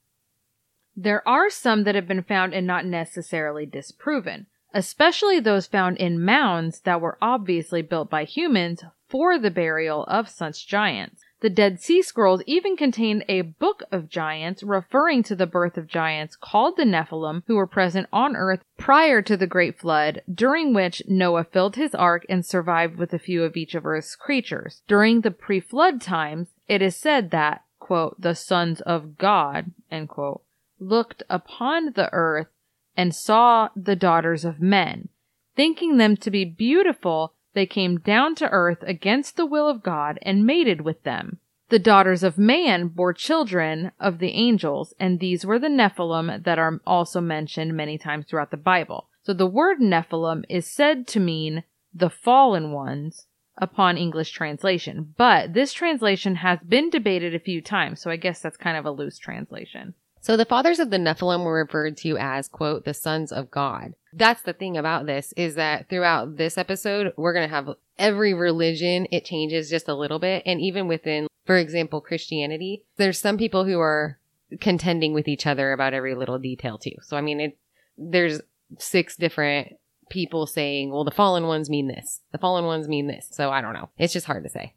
There 0.96 1.26
are 1.28 1.50
some 1.50 1.82
that 1.84 1.96
have 1.96 2.06
been 2.06 2.22
found 2.22 2.54
and 2.54 2.66
not 2.66 2.86
necessarily 2.86 3.66
disproven, 3.66 4.46
especially 4.72 5.40
those 5.40 5.66
found 5.66 5.96
in 5.98 6.24
mounds 6.24 6.80
that 6.82 7.00
were 7.00 7.18
obviously 7.20 7.82
built 7.82 8.08
by 8.08 8.22
humans 8.22 8.84
for 9.08 9.36
the 9.36 9.50
burial 9.50 10.04
of 10.04 10.28
such 10.28 10.68
giants. 10.68 11.23
The 11.44 11.50
Dead 11.50 11.78
Sea 11.78 12.00
Scrolls 12.00 12.42
even 12.46 12.74
contain 12.74 13.22
a 13.28 13.42
book 13.42 13.82
of 13.92 14.08
giants 14.08 14.62
referring 14.62 15.22
to 15.24 15.36
the 15.36 15.46
birth 15.46 15.76
of 15.76 15.86
giants 15.86 16.36
called 16.36 16.78
the 16.78 16.86
Nephilim 16.86 17.42
who 17.46 17.56
were 17.56 17.66
present 17.66 18.06
on 18.10 18.34
earth 18.34 18.64
prior 18.78 19.20
to 19.20 19.36
the 19.36 19.46
Great 19.46 19.78
Flood, 19.78 20.22
during 20.32 20.72
which 20.72 21.02
Noah 21.06 21.44
filled 21.44 21.76
his 21.76 21.94
ark 21.94 22.24
and 22.30 22.46
survived 22.46 22.96
with 22.96 23.12
a 23.12 23.18
few 23.18 23.44
of 23.44 23.58
each 23.58 23.74
of 23.74 23.84
earth's 23.84 24.16
creatures. 24.16 24.80
During 24.88 25.20
the 25.20 25.30
pre-flood 25.30 26.00
times, 26.00 26.48
it 26.66 26.80
is 26.80 26.96
said 26.96 27.30
that, 27.32 27.62
quote, 27.78 28.18
the 28.18 28.34
sons 28.34 28.80
of 28.80 29.18
God, 29.18 29.72
quote, 30.08 30.40
looked 30.78 31.24
upon 31.28 31.92
the 31.92 32.08
earth 32.14 32.48
and 32.96 33.14
saw 33.14 33.68
the 33.76 33.96
daughters 33.96 34.46
of 34.46 34.62
men. 34.62 35.10
Thinking 35.54 35.98
them 35.98 36.16
to 36.16 36.30
be 36.30 36.46
beautiful, 36.46 37.33
they 37.54 37.66
came 37.66 37.98
down 37.98 38.34
to 38.36 38.50
earth 38.50 38.82
against 38.82 39.36
the 39.36 39.46
will 39.46 39.68
of 39.68 39.82
God 39.82 40.18
and 40.22 40.44
mated 40.46 40.82
with 40.82 41.02
them. 41.04 41.38
The 41.70 41.78
daughters 41.78 42.22
of 42.22 42.36
man 42.36 42.88
bore 42.88 43.14
children 43.14 43.92
of 43.98 44.18
the 44.18 44.32
angels, 44.32 44.92
and 45.00 45.18
these 45.18 45.46
were 45.46 45.58
the 45.58 45.68
Nephilim 45.68 46.44
that 46.44 46.58
are 46.58 46.80
also 46.86 47.20
mentioned 47.20 47.74
many 47.74 47.96
times 47.96 48.26
throughout 48.26 48.50
the 48.50 48.56
Bible. 48.56 49.08
So 49.22 49.32
the 49.32 49.46
word 49.46 49.78
Nephilim 49.80 50.44
is 50.48 50.66
said 50.66 51.06
to 51.08 51.20
mean 51.20 51.64
the 51.94 52.10
fallen 52.10 52.72
ones 52.72 53.26
upon 53.56 53.96
English 53.96 54.32
translation, 54.32 55.14
but 55.16 55.54
this 55.54 55.72
translation 55.72 56.36
has 56.36 56.58
been 56.60 56.90
debated 56.90 57.34
a 57.34 57.40
few 57.40 57.62
times, 57.62 58.00
so 58.00 58.10
I 58.10 58.16
guess 58.16 58.40
that's 58.40 58.56
kind 58.56 58.76
of 58.76 58.84
a 58.84 58.90
loose 58.90 59.16
translation. 59.18 59.94
So 60.24 60.38
the 60.38 60.46
fathers 60.46 60.78
of 60.78 60.88
the 60.88 60.96
Nephilim 60.96 61.44
were 61.44 61.52
referred 61.62 61.98
to 61.98 62.16
as, 62.16 62.48
quote, 62.48 62.86
the 62.86 62.94
sons 62.94 63.30
of 63.30 63.50
God. 63.50 63.92
That's 64.10 64.40
the 64.40 64.54
thing 64.54 64.74
about 64.74 65.04
this 65.04 65.34
is 65.36 65.54
that 65.56 65.90
throughout 65.90 66.38
this 66.38 66.56
episode, 66.56 67.12
we're 67.18 67.34
going 67.34 67.46
to 67.46 67.54
have 67.54 67.68
every 67.98 68.32
religion, 68.32 69.06
it 69.12 69.26
changes 69.26 69.68
just 69.68 69.86
a 69.86 69.94
little 69.94 70.18
bit. 70.18 70.42
And 70.46 70.62
even 70.62 70.88
within, 70.88 71.26
for 71.44 71.58
example, 71.58 72.00
Christianity, 72.00 72.84
there's 72.96 73.18
some 73.18 73.36
people 73.36 73.66
who 73.66 73.78
are 73.80 74.18
contending 74.62 75.12
with 75.12 75.28
each 75.28 75.46
other 75.46 75.72
about 75.72 75.92
every 75.92 76.14
little 76.14 76.38
detail 76.38 76.78
too. 76.78 76.96
So, 77.02 77.18
I 77.18 77.20
mean, 77.20 77.38
it, 77.40 77.58
there's 77.98 78.40
six 78.78 79.16
different 79.16 79.76
people 80.08 80.46
saying, 80.46 80.90
well, 80.90 81.04
the 81.04 81.10
fallen 81.10 81.46
ones 81.46 81.68
mean 81.68 81.88
this. 81.88 82.22
The 82.32 82.38
fallen 82.38 82.64
ones 82.64 82.88
mean 82.88 83.08
this. 83.08 83.28
So 83.30 83.50
I 83.50 83.60
don't 83.60 83.74
know. 83.74 83.90
It's 83.98 84.14
just 84.14 84.24
hard 84.24 84.44
to 84.44 84.48
say. 84.48 84.72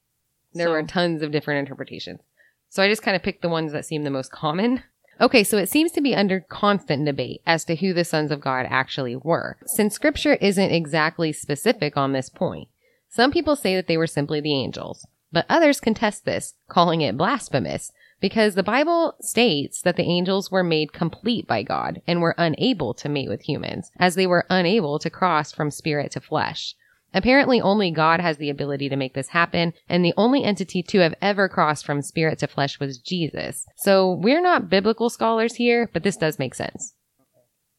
There 0.53 0.67
So- 0.67 0.71
were 0.73 0.83
tons 0.83 1.21
of 1.21 1.31
different 1.31 1.60
interpretations. 1.60 2.19
So 2.67 2.83
I 2.83 2.89
just 2.89 3.01
kind 3.01 3.15
of 3.15 3.23
picked 3.23 3.43
the 3.43 3.47
ones 3.47 3.71
that 3.71 3.86
seem 3.86 4.03
the 4.03 4.10
most 4.10 4.29
common. 4.29 4.83
Okay, 5.19 5.43
so 5.43 5.58
it 5.58 5.69
seems 5.69 5.91
to 5.93 6.01
be 6.01 6.15
under 6.15 6.41
constant 6.41 7.06
debate 7.06 7.41
as 7.45 7.65
to 7.65 7.75
who 7.75 7.93
the 7.93 8.03
sons 8.03 8.32
of 8.32 8.39
God 8.39 8.67
actually 8.69 9.15
were, 9.15 9.58
since 9.65 9.95
scripture 9.95 10.36
isn't 10.36 10.71
exactly 10.71 11.34
specific 11.34 11.97
on 11.97 12.12
this 12.12 12.30
point. 12.30 12.67
Some 13.10 13.32
people 13.32 13.56
say 13.56 13.75
that 13.75 13.88
they 13.88 13.97
were 13.97 14.08
simply 14.08 14.41
the 14.41 14.53
angels, 14.53 15.08
but 15.32 15.45
others 15.49 15.80
contest 15.80 16.25
this, 16.25 16.53
calling 16.69 17.01
it 17.01 17.17
blasphemous, 17.17 17.91
because 18.19 18.56
the 18.56 18.63
Bible 18.63 19.15
states 19.21 19.82
that 19.82 19.95
the 19.95 20.03
angels 20.03 20.51
were 20.51 20.63
made 20.63 20.93
complete 20.93 21.47
by 21.47 21.63
God 21.63 22.01
and 22.08 22.21
were 22.21 22.36
unable 22.38 22.93
to 22.95 23.10
mate 23.10 23.30
with 23.30 23.41
humans, 23.41 23.91
as 23.97 24.15
they 24.15 24.27
were 24.27 24.45
unable 24.49 24.99
to 24.99 25.10
cross 25.10 25.51
from 25.51 25.71
spirit 25.71 26.12
to 26.12 26.21
flesh. 26.21 26.75
Apparently, 27.13 27.62
only 27.62 27.89
God 27.89 28.20
has 28.20 28.38
the 28.38 28.50
ability 28.50 28.89
to 28.89 28.96
make 28.96 29.13
this 29.13 29.30
happen, 29.30 29.74
and 29.88 30.04
the 30.04 30.13
only 30.17 30.43
entity 30.43 30.84
to 30.84 31.00
have 31.00 31.15
ever 31.22 31.48
crossed 31.48 31.86
from 31.86 32.02
spirit 32.02 32.39
to 32.39 32.48
flesh 32.48 32.80
was 32.80 32.98
Jesus. 32.98 33.65
So 33.78 34.12
we're 34.12 34.41
not 34.41 34.70
biblical 34.70 35.10
scholars 35.10 35.56
here, 35.56 35.89
but 35.93 36.04
this 36.04 36.17
does 36.17 36.38
make 36.38 36.54
sense. 36.54 36.93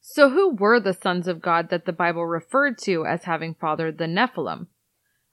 So 0.00 0.30
who 0.30 0.54
were 0.54 0.80
the 0.80 0.94
sons 0.94 1.28
of 1.28 1.42
God 1.42 1.68
that 1.68 1.84
the 1.84 1.92
Bible 1.92 2.26
referred 2.26 2.78
to 2.78 3.04
as 3.04 3.24
having 3.24 3.54
fathered 3.54 3.98
the 3.98 4.06
Nephilim? 4.06 4.68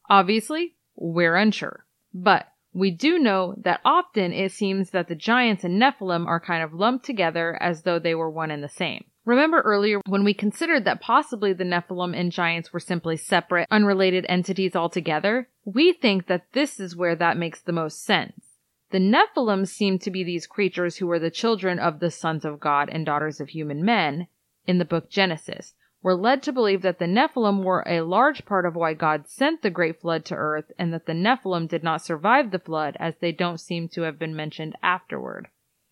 Obviously, 0.10 0.76
we're 0.96 1.36
unsure. 1.36 1.86
But 2.14 2.48
We 2.76 2.92
do 2.92 3.18
know 3.18 3.56
that 3.64 3.80
often 3.86 4.34
it 4.34 4.52
seems 4.52 4.90
that 4.90 5.08
the 5.08 5.16
giants 5.16 5.64
and 5.64 5.82
Nephilim 5.82 6.28
are 6.28 6.42
kind 6.42 6.62
of 6.62 6.74
lumped 6.74 7.06
together 7.06 7.58
as 7.62 7.84
though 7.84 8.00
they 8.00 8.14
were 8.14 8.30
one 8.30 8.52
and 8.52 8.62
the 8.62 8.68
same. 8.68 9.06
Remember 9.26 9.62
earlier 9.62 10.02
when 10.06 10.24
we 10.24 10.36
considered 10.36 10.86
that 10.86 11.02
possibly 11.02 11.52
the 11.52 11.64
Nephilim 11.64 12.16
and 12.16 12.32
giants 12.32 12.72
were 12.72 12.80
simply 12.80 13.18
separate, 13.18 13.68
unrelated 13.72 14.24
entities 14.30 14.76
altogether? 14.76 15.50
We 15.66 15.94
think 15.94 16.28
that 16.28 16.54
this 16.54 16.80
is 16.80 16.96
where 16.96 17.16
that 17.16 17.36
makes 17.36 17.60
the 17.60 17.72
most 17.72 18.04
sense. 18.04 18.60
The 18.92 19.00
Nephilim 19.00 19.68
seem 19.68 19.98
to 20.00 20.12
be 20.12 20.24
these 20.24 20.46
creatures 20.46 20.98
who 20.98 21.08
were 21.08 21.18
the 21.18 21.32
children 21.32 21.80
of 21.80 22.00
the 22.00 22.12
sons 22.12 22.46
of 22.46 22.60
God 22.60 22.88
and 22.88 23.04
daughters 23.04 23.42
of 23.42 23.50
human 23.50 23.84
men 23.84 24.28
in 24.68 24.78
the 24.78 24.86
book 24.86 25.10
Genesis. 25.10 25.74
We're 26.04 26.14
led 26.14 26.44
to 26.44 26.54
believe 26.54 26.84
that 26.84 27.00
the 27.00 27.08
Nephilim 27.08 27.64
were 27.64 27.84
a 27.88 28.02
large 28.02 28.46
part 28.46 28.68
of 28.68 28.76
why 28.76 28.94
God 28.94 29.28
sent 29.28 29.64
the 29.64 29.72
great 29.72 30.00
flood 30.00 30.24
to 30.26 30.36
earth 30.36 30.72
and 30.78 30.94
that 30.94 31.08
the 31.08 31.14
Nephilim 31.14 31.68
did 31.68 31.84
not 31.84 32.04
survive 32.04 32.52
the 32.52 32.60
flood 32.60 32.96
as 33.00 33.16
they 33.16 33.32
don't 33.32 33.60
seem 33.60 33.90
to 33.90 34.04
have 34.04 34.20
been 34.20 34.36
mentioned 34.36 34.76
afterward. 34.84 35.48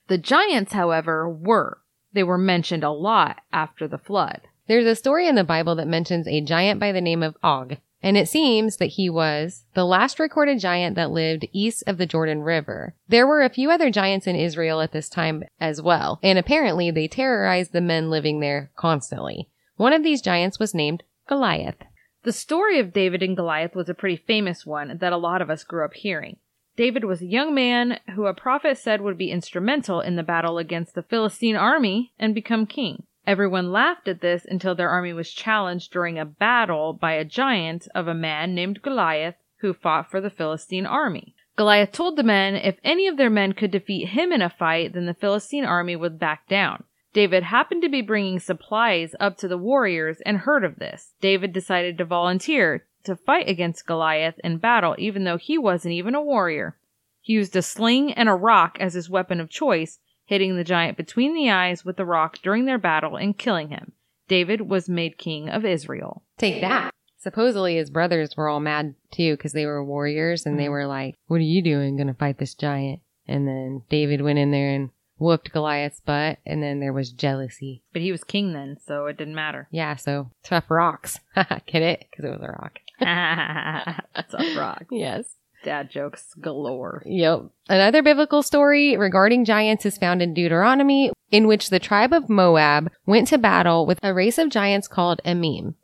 The 0.08 0.19
giants, 0.19 0.74
however, 0.74 1.28
were. 1.28 1.80
They 2.13 2.23
were 2.23 2.38
mentioned 2.38 2.84
a 2.84 2.91
lot 2.91 3.41
after 3.52 3.88
the 3.88 3.97
flood. 3.97 4.41
There's 4.67 4.86
a 4.86 4.95
story 4.95 5.28
in 5.28 5.36
the 5.36 5.43
Bible 5.43 5.76
that 5.76 5.88
mentions 5.88 6.28
a 6.28 6.39
giant 6.39 6.80
by 6.80 6.91
the 6.91 7.02
name 7.02 7.21
of 7.21 7.36
Og, 7.43 7.78
and 8.02 8.17
it 8.17 8.30
seems 8.30 8.78
that 8.78 8.88
he 8.88 9.10
was 9.10 9.63
the 9.73 9.86
last 9.86 10.19
recorded 10.19 10.60
giant 10.60 10.95
that 10.95 11.12
lived 11.12 11.47
east 11.52 11.84
of 11.88 11.97
the 11.97 12.06
Jordan 12.06 12.41
River. 12.41 12.95
There 13.08 13.26
were 13.26 13.41
a 13.41 13.49
few 13.49 13.71
other 13.71 13.89
giants 13.89 14.28
in 14.28 14.36
Israel 14.36 14.82
at 14.82 14.91
this 14.91 15.10
time 15.10 15.43
as 15.60 15.82
well, 15.82 16.19
and 16.21 16.38
apparently 16.38 16.91
they 16.91 17.08
terrorized 17.08 17.71
the 17.71 17.82
men 17.82 18.10
living 18.10 18.39
there 18.39 18.71
constantly. 18.76 19.49
One 19.78 19.93
of 19.93 20.04
these 20.04 20.21
giants 20.21 20.60
was 20.60 20.73
named 20.73 21.04
Goliath. 21.28 21.78
The 22.23 22.32
story 22.32 22.80
of 22.80 22.93
David 22.93 23.23
and 23.23 23.36
Goliath 23.36 23.76
was 23.76 23.89
a 23.89 23.93
pretty 23.93 24.15
famous 24.15 24.65
one 24.65 24.97
that 24.99 25.12
a 25.13 25.17
lot 25.17 25.41
of 25.41 25.49
us 25.49 25.63
grew 25.63 25.84
up 25.84 25.93
hearing. 25.93 26.38
David 26.76 27.06
was 27.06 27.22
a 27.22 27.28
young 27.28 27.54
man 27.54 28.00
who 28.16 28.26
a 28.26 28.34
prophet 28.34 28.78
said 28.78 29.02
would 29.02 29.18
be 29.18 29.32
instrumental 29.32 30.02
in 30.02 30.16
the 30.16 30.24
battle 30.24 30.58
against 30.58 30.96
the 30.96 31.04
Philistine 31.04 31.56
army 31.56 32.14
and 32.18 32.34
become 32.34 32.66
king. 32.66 33.04
Everyone 33.26 33.72
laughed 33.72 34.08
at 34.08 34.22
this 34.22 34.46
until 34.46 34.76
their 34.76 34.90
army 34.90 35.14
was 35.14 35.32
challenged 35.32 35.92
during 35.92 36.20
a 36.20 36.26
battle 36.26 36.94
by 36.94 37.14
a 37.14 37.24
giant 37.24 37.88
of 37.96 38.08
a 38.08 38.14
man 38.14 38.54
named 38.54 38.82
Goliath 38.82 39.36
who 39.58 39.74
fought 39.74 40.12
for 40.12 40.20
the 40.20 40.30
Philistine 40.30 40.86
army. 40.86 41.36
Goliath 41.56 41.92
told 41.92 42.18
the 42.18 42.24
men 42.24 42.56
if 42.56 42.80
any 42.84 43.08
of 43.08 43.18
their 43.18 43.30
men 43.30 43.54
could 43.54 43.72
defeat 43.72 44.10
him 44.10 44.32
in 44.32 44.42
a 44.42 44.50
fight, 44.50 44.94
then 44.94 45.06
the 45.06 45.14
Philistine 45.14 45.64
army 45.64 45.96
would 45.96 46.20
back 46.20 46.48
down. 46.50 46.84
David 47.14 47.44
happened 47.44 47.84
to 47.84 47.90
be 47.90 48.02
bringing 48.02 48.40
supplies 48.40 49.16
up 49.20 49.38
to 49.38 49.48
the 49.48 49.58
warriors 49.58 50.20
and 50.26 50.40
heard 50.40 50.66
of 50.66 50.80
this. 50.80 51.14
David 51.22 51.54
decided 51.54 51.98
to 52.00 52.06
volunteer 52.06 52.86
to 53.04 53.16
fight 53.16 53.48
against 53.50 53.86
Goliath 53.86 54.39
in 54.44 54.58
battle, 54.58 54.96
even 54.98 55.24
though 55.24 55.38
he 55.38 55.58
wasn't 55.58 55.94
even 55.94 56.16
a 56.16 56.22
warrior. 56.22 56.78
He 57.22 57.34
used 57.34 57.56
a 57.56 57.62
sling 57.62 58.13
and 58.13 58.28
a 58.28 58.34
rock 58.34 58.78
as 58.80 58.94
his 58.94 59.10
weapon 59.10 59.39
of 59.39 59.50
choice, 59.50 60.00
hitting 60.26 60.56
the 60.56 60.63
giant 60.63 60.98
between 60.98 61.34
the 61.34 61.50
eyes 61.50 61.86
with 61.86 61.98
the 61.98 62.06
rock 62.06 62.39
during 62.42 62.66
their 62.66 62.78
battle 62.78 63.16
and 63.16 63.38
killing 63.38 63.70
him. 63.70 63.94
David 64.28 64.62
was 64.62 64.89
made 64.89 65.18
king 65.18 65.50
of 65.50 65.66
Israel. 65.66 66.24
Take 66.38 66.62
that. 66.62 66.94
Supposedly 67.18 67.78
his 67.78 67.89
brothers 67.89 68.36
were 68.36 68.50
all 68.50 68.60
mad 68.60 68.96
too 69.12 69.34
because 69.38 69.54
they 69.54 69.66
were 69.66 69.84
warriors 69.84 70.46
and 70.46 70.60
they 70.60 70.63
mm-hmm. 70.63 70.72
were 70.72 70.88
like, 70.88 71.16
What 71.28 71.38
are 71.38 71.39
you 71.39 71.62
doing? 71.62 71.96
Gonna 71.98 72.13
fight 72.13 72.38
this 72.38 72.54
giant? 72.54 73.02
And 73.28 73.48
then 73.48 73.84
David 73.89 74.22
went 74.22 74.39
in 74.39 74.52
there 74.52 74.70
and 74.70 74.89
whooped 75.18 75.54
Goliath's 75.54 76.02
butt, 76.02 76.39
and 76.46 76.62
then 76.62 76.80
there 76.80 76.92
was 76.92 77.12
jealousy. 77.12 77.84
But 77.94 78.02
he 78.02 78.12
was 78.12 78.24
king 78.24 78.52
then, 78.54 78.78
so 78.86 79.06
it 79.06 79.18
didn't 79.18 79.36
matter. 79.36 79.70
Yeah, 79.72 79.96
so 79.96 80.32
tough 80.44 80.70
rocks. 80.70 81.20
Get 81.36 81.82
it? 81.82 82.06
Because 82.10 82.26
it 82.26 82.32
was 82.32 82.42
a 82.42 82.52
rock. 82.52 82.80
That's 83.04 84.34
a 84.34 84.58
rock. 84.58 84.86
Yes. 84.92 85.26
Dad 85.63 85.89
jokes 85.89 86.34
galore. 86.42 87.04
Yep. 87.06 87.44
Another 87.70 88.04
biblical 88.04 88.44
story 88.44 88.98
regarding 88.98 89.46
giants 89.46 89.86
is 89.86 89.98
found 89.98 90.22
in 90.22 90.34
Deuteronomy, 90.34 91.12
in 91.32 91.48
which 91.48 91.70
the 91.70 91.80
tribe 91.80 92.12
of 92.12 92.30
Moab 92.30 92.92
went 93.06 93.28
to 93.30 93.38
battle 93.38 93.86
with 93.86 94.00
a 94.04 94.13
race 94.13 94.38
of 94.38 94.50
giants 94.50 94.88
called 94.88 95.22
Emim. 95.26 95.76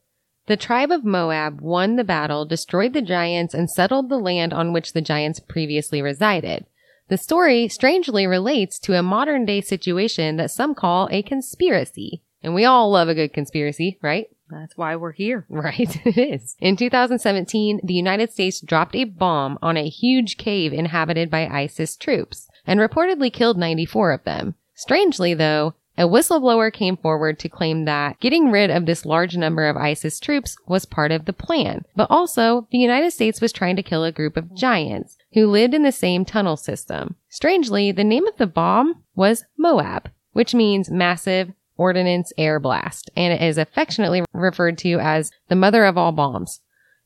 The 0.48 0.58
tribe 0.58 0.92
of 0.92 1.06
Moab 1.06 1.62
won 1.62 1.96
the 1.96 2.04
battle, 2.04 2.44
destroyed 2.44 2.94
the 2.94 3.02
giants, 3.02 3.54
and 3.54 3.70
settled 3.70 4.10
the 4.10 4.18
land 4.18 4.52
on 4.52 4.74
which 4.74 4.94
the 4.94 5.02
giants 5.02 5.40
previously 5.40 6.02
resided. 6.02 6.66
The 7.08 7.18
story 7.18 7.68
strangely 7.68 8.28
relates 8.28 8.80
to 8.80 8.98
a 8.98 9.04
modern 9.04 9.46
day 9.46 9.62
situation 9.62 10.38
that 10.38 10.52
some 10.52 10.76
call 10.76 11.08
a 11.12 11.24
conspiracy. 11.24 12.22
And 12.44 12.54
we 12.54 12.66
all 12.66 12.92
love 12.92 13.10
a 13.10 13.16
good 13.16 13.34
conspiracy, 13.34 13.98
right? 14.02 14.28
That's 14.50 14.76
why 14.76 14.96
we're 14.96 15.12
here. 15.12 15.46
Right, 15.60 16.00
it 16.06 16.18
is. 16.18 16.56
In 16.60 16.78
2017, 16.78 17.82
the 17.84 17.94
United 17.94 18.32
States 18.32 18.62
dropped 18.62 18.96
a 18.96 19.04
bomb 19.04 19.60
on 19.62 19.78
a 19.78 19.90
huge 19.90 20.38
cave 20.38 20.72
inhabited 20.74 21.30
by 21.30 21.48
ISIS 21.48 21.98
troops 21.98 22.48
and 22.66 22.80
reportedly 22.80 23.32
killed 23.32 23.58
94 23.58 24.14
of 24.14 24.24
them. 24.24 24.56
Strangely, 24.74 25.34
though, 25.34 25.76
a 25.98 26.04
whistleblower 26.04 26.72
came 26.72 26.96
forward 26.96 27.38
to 27.40 27.50
claim 27.50 27.84
that 27.84 28.22
getting 28.22 28.52
rid 28.52 28.70
of 28.70 28.86
this 28.86 29.06
large 29.06 29.36
number 29.36 29.68
of 29.68 29.76
ISIS 29.76 30.18
troops 30.18 30.56
was 30.66 30.86
part 30.86 31.12
of 31.12 31.26
the 31.26 31.34
plan, 31.34 31.84
but 31.94 32.10
also 32.10 32.70
the 32.72 32.78
United 32.78 33.12
States 33.12 33.42
was 33.42 33.52
trying 33.52 33.76
to 33.76 33.84
kill 33.84 34.06
a 34.06 34.12
group 34.12 34.38
of 34.38 34.56
giants 34.56 35.18
who 35.34 35.46
lived 35.46 35.74
in 35.74 35.84
the 35.84 35.92
same 35.92 36.24
tunnel 36.24 36.56
system. 36.56 37.16
Strangely, 37.28 37.92
the 37.92 38.06
name 38.06 38.26
of 38.28 38.38
the 38.38 38.48
bomb 38.48 39.04
was 39.14 39.44
Moab, 39.58 40.10
which 40.32 40.56
means 40.56 40.90
massive 40.90 41.52
ordnance 41.80 42.32
air 42.38 42.60
blast, 42.60 43.10
and 43.16 43.34
it 43.34 43.42
is 43.42 43.58
affectionately 43.58 44.24
referred 44.34 44.78
to 44.80 45.00
as 45.00 45.32
the 45.48 45.56
mother 45.56 45.86
of 45.86 45.98
all 45.98 46.12
bombs, 46.12 46.60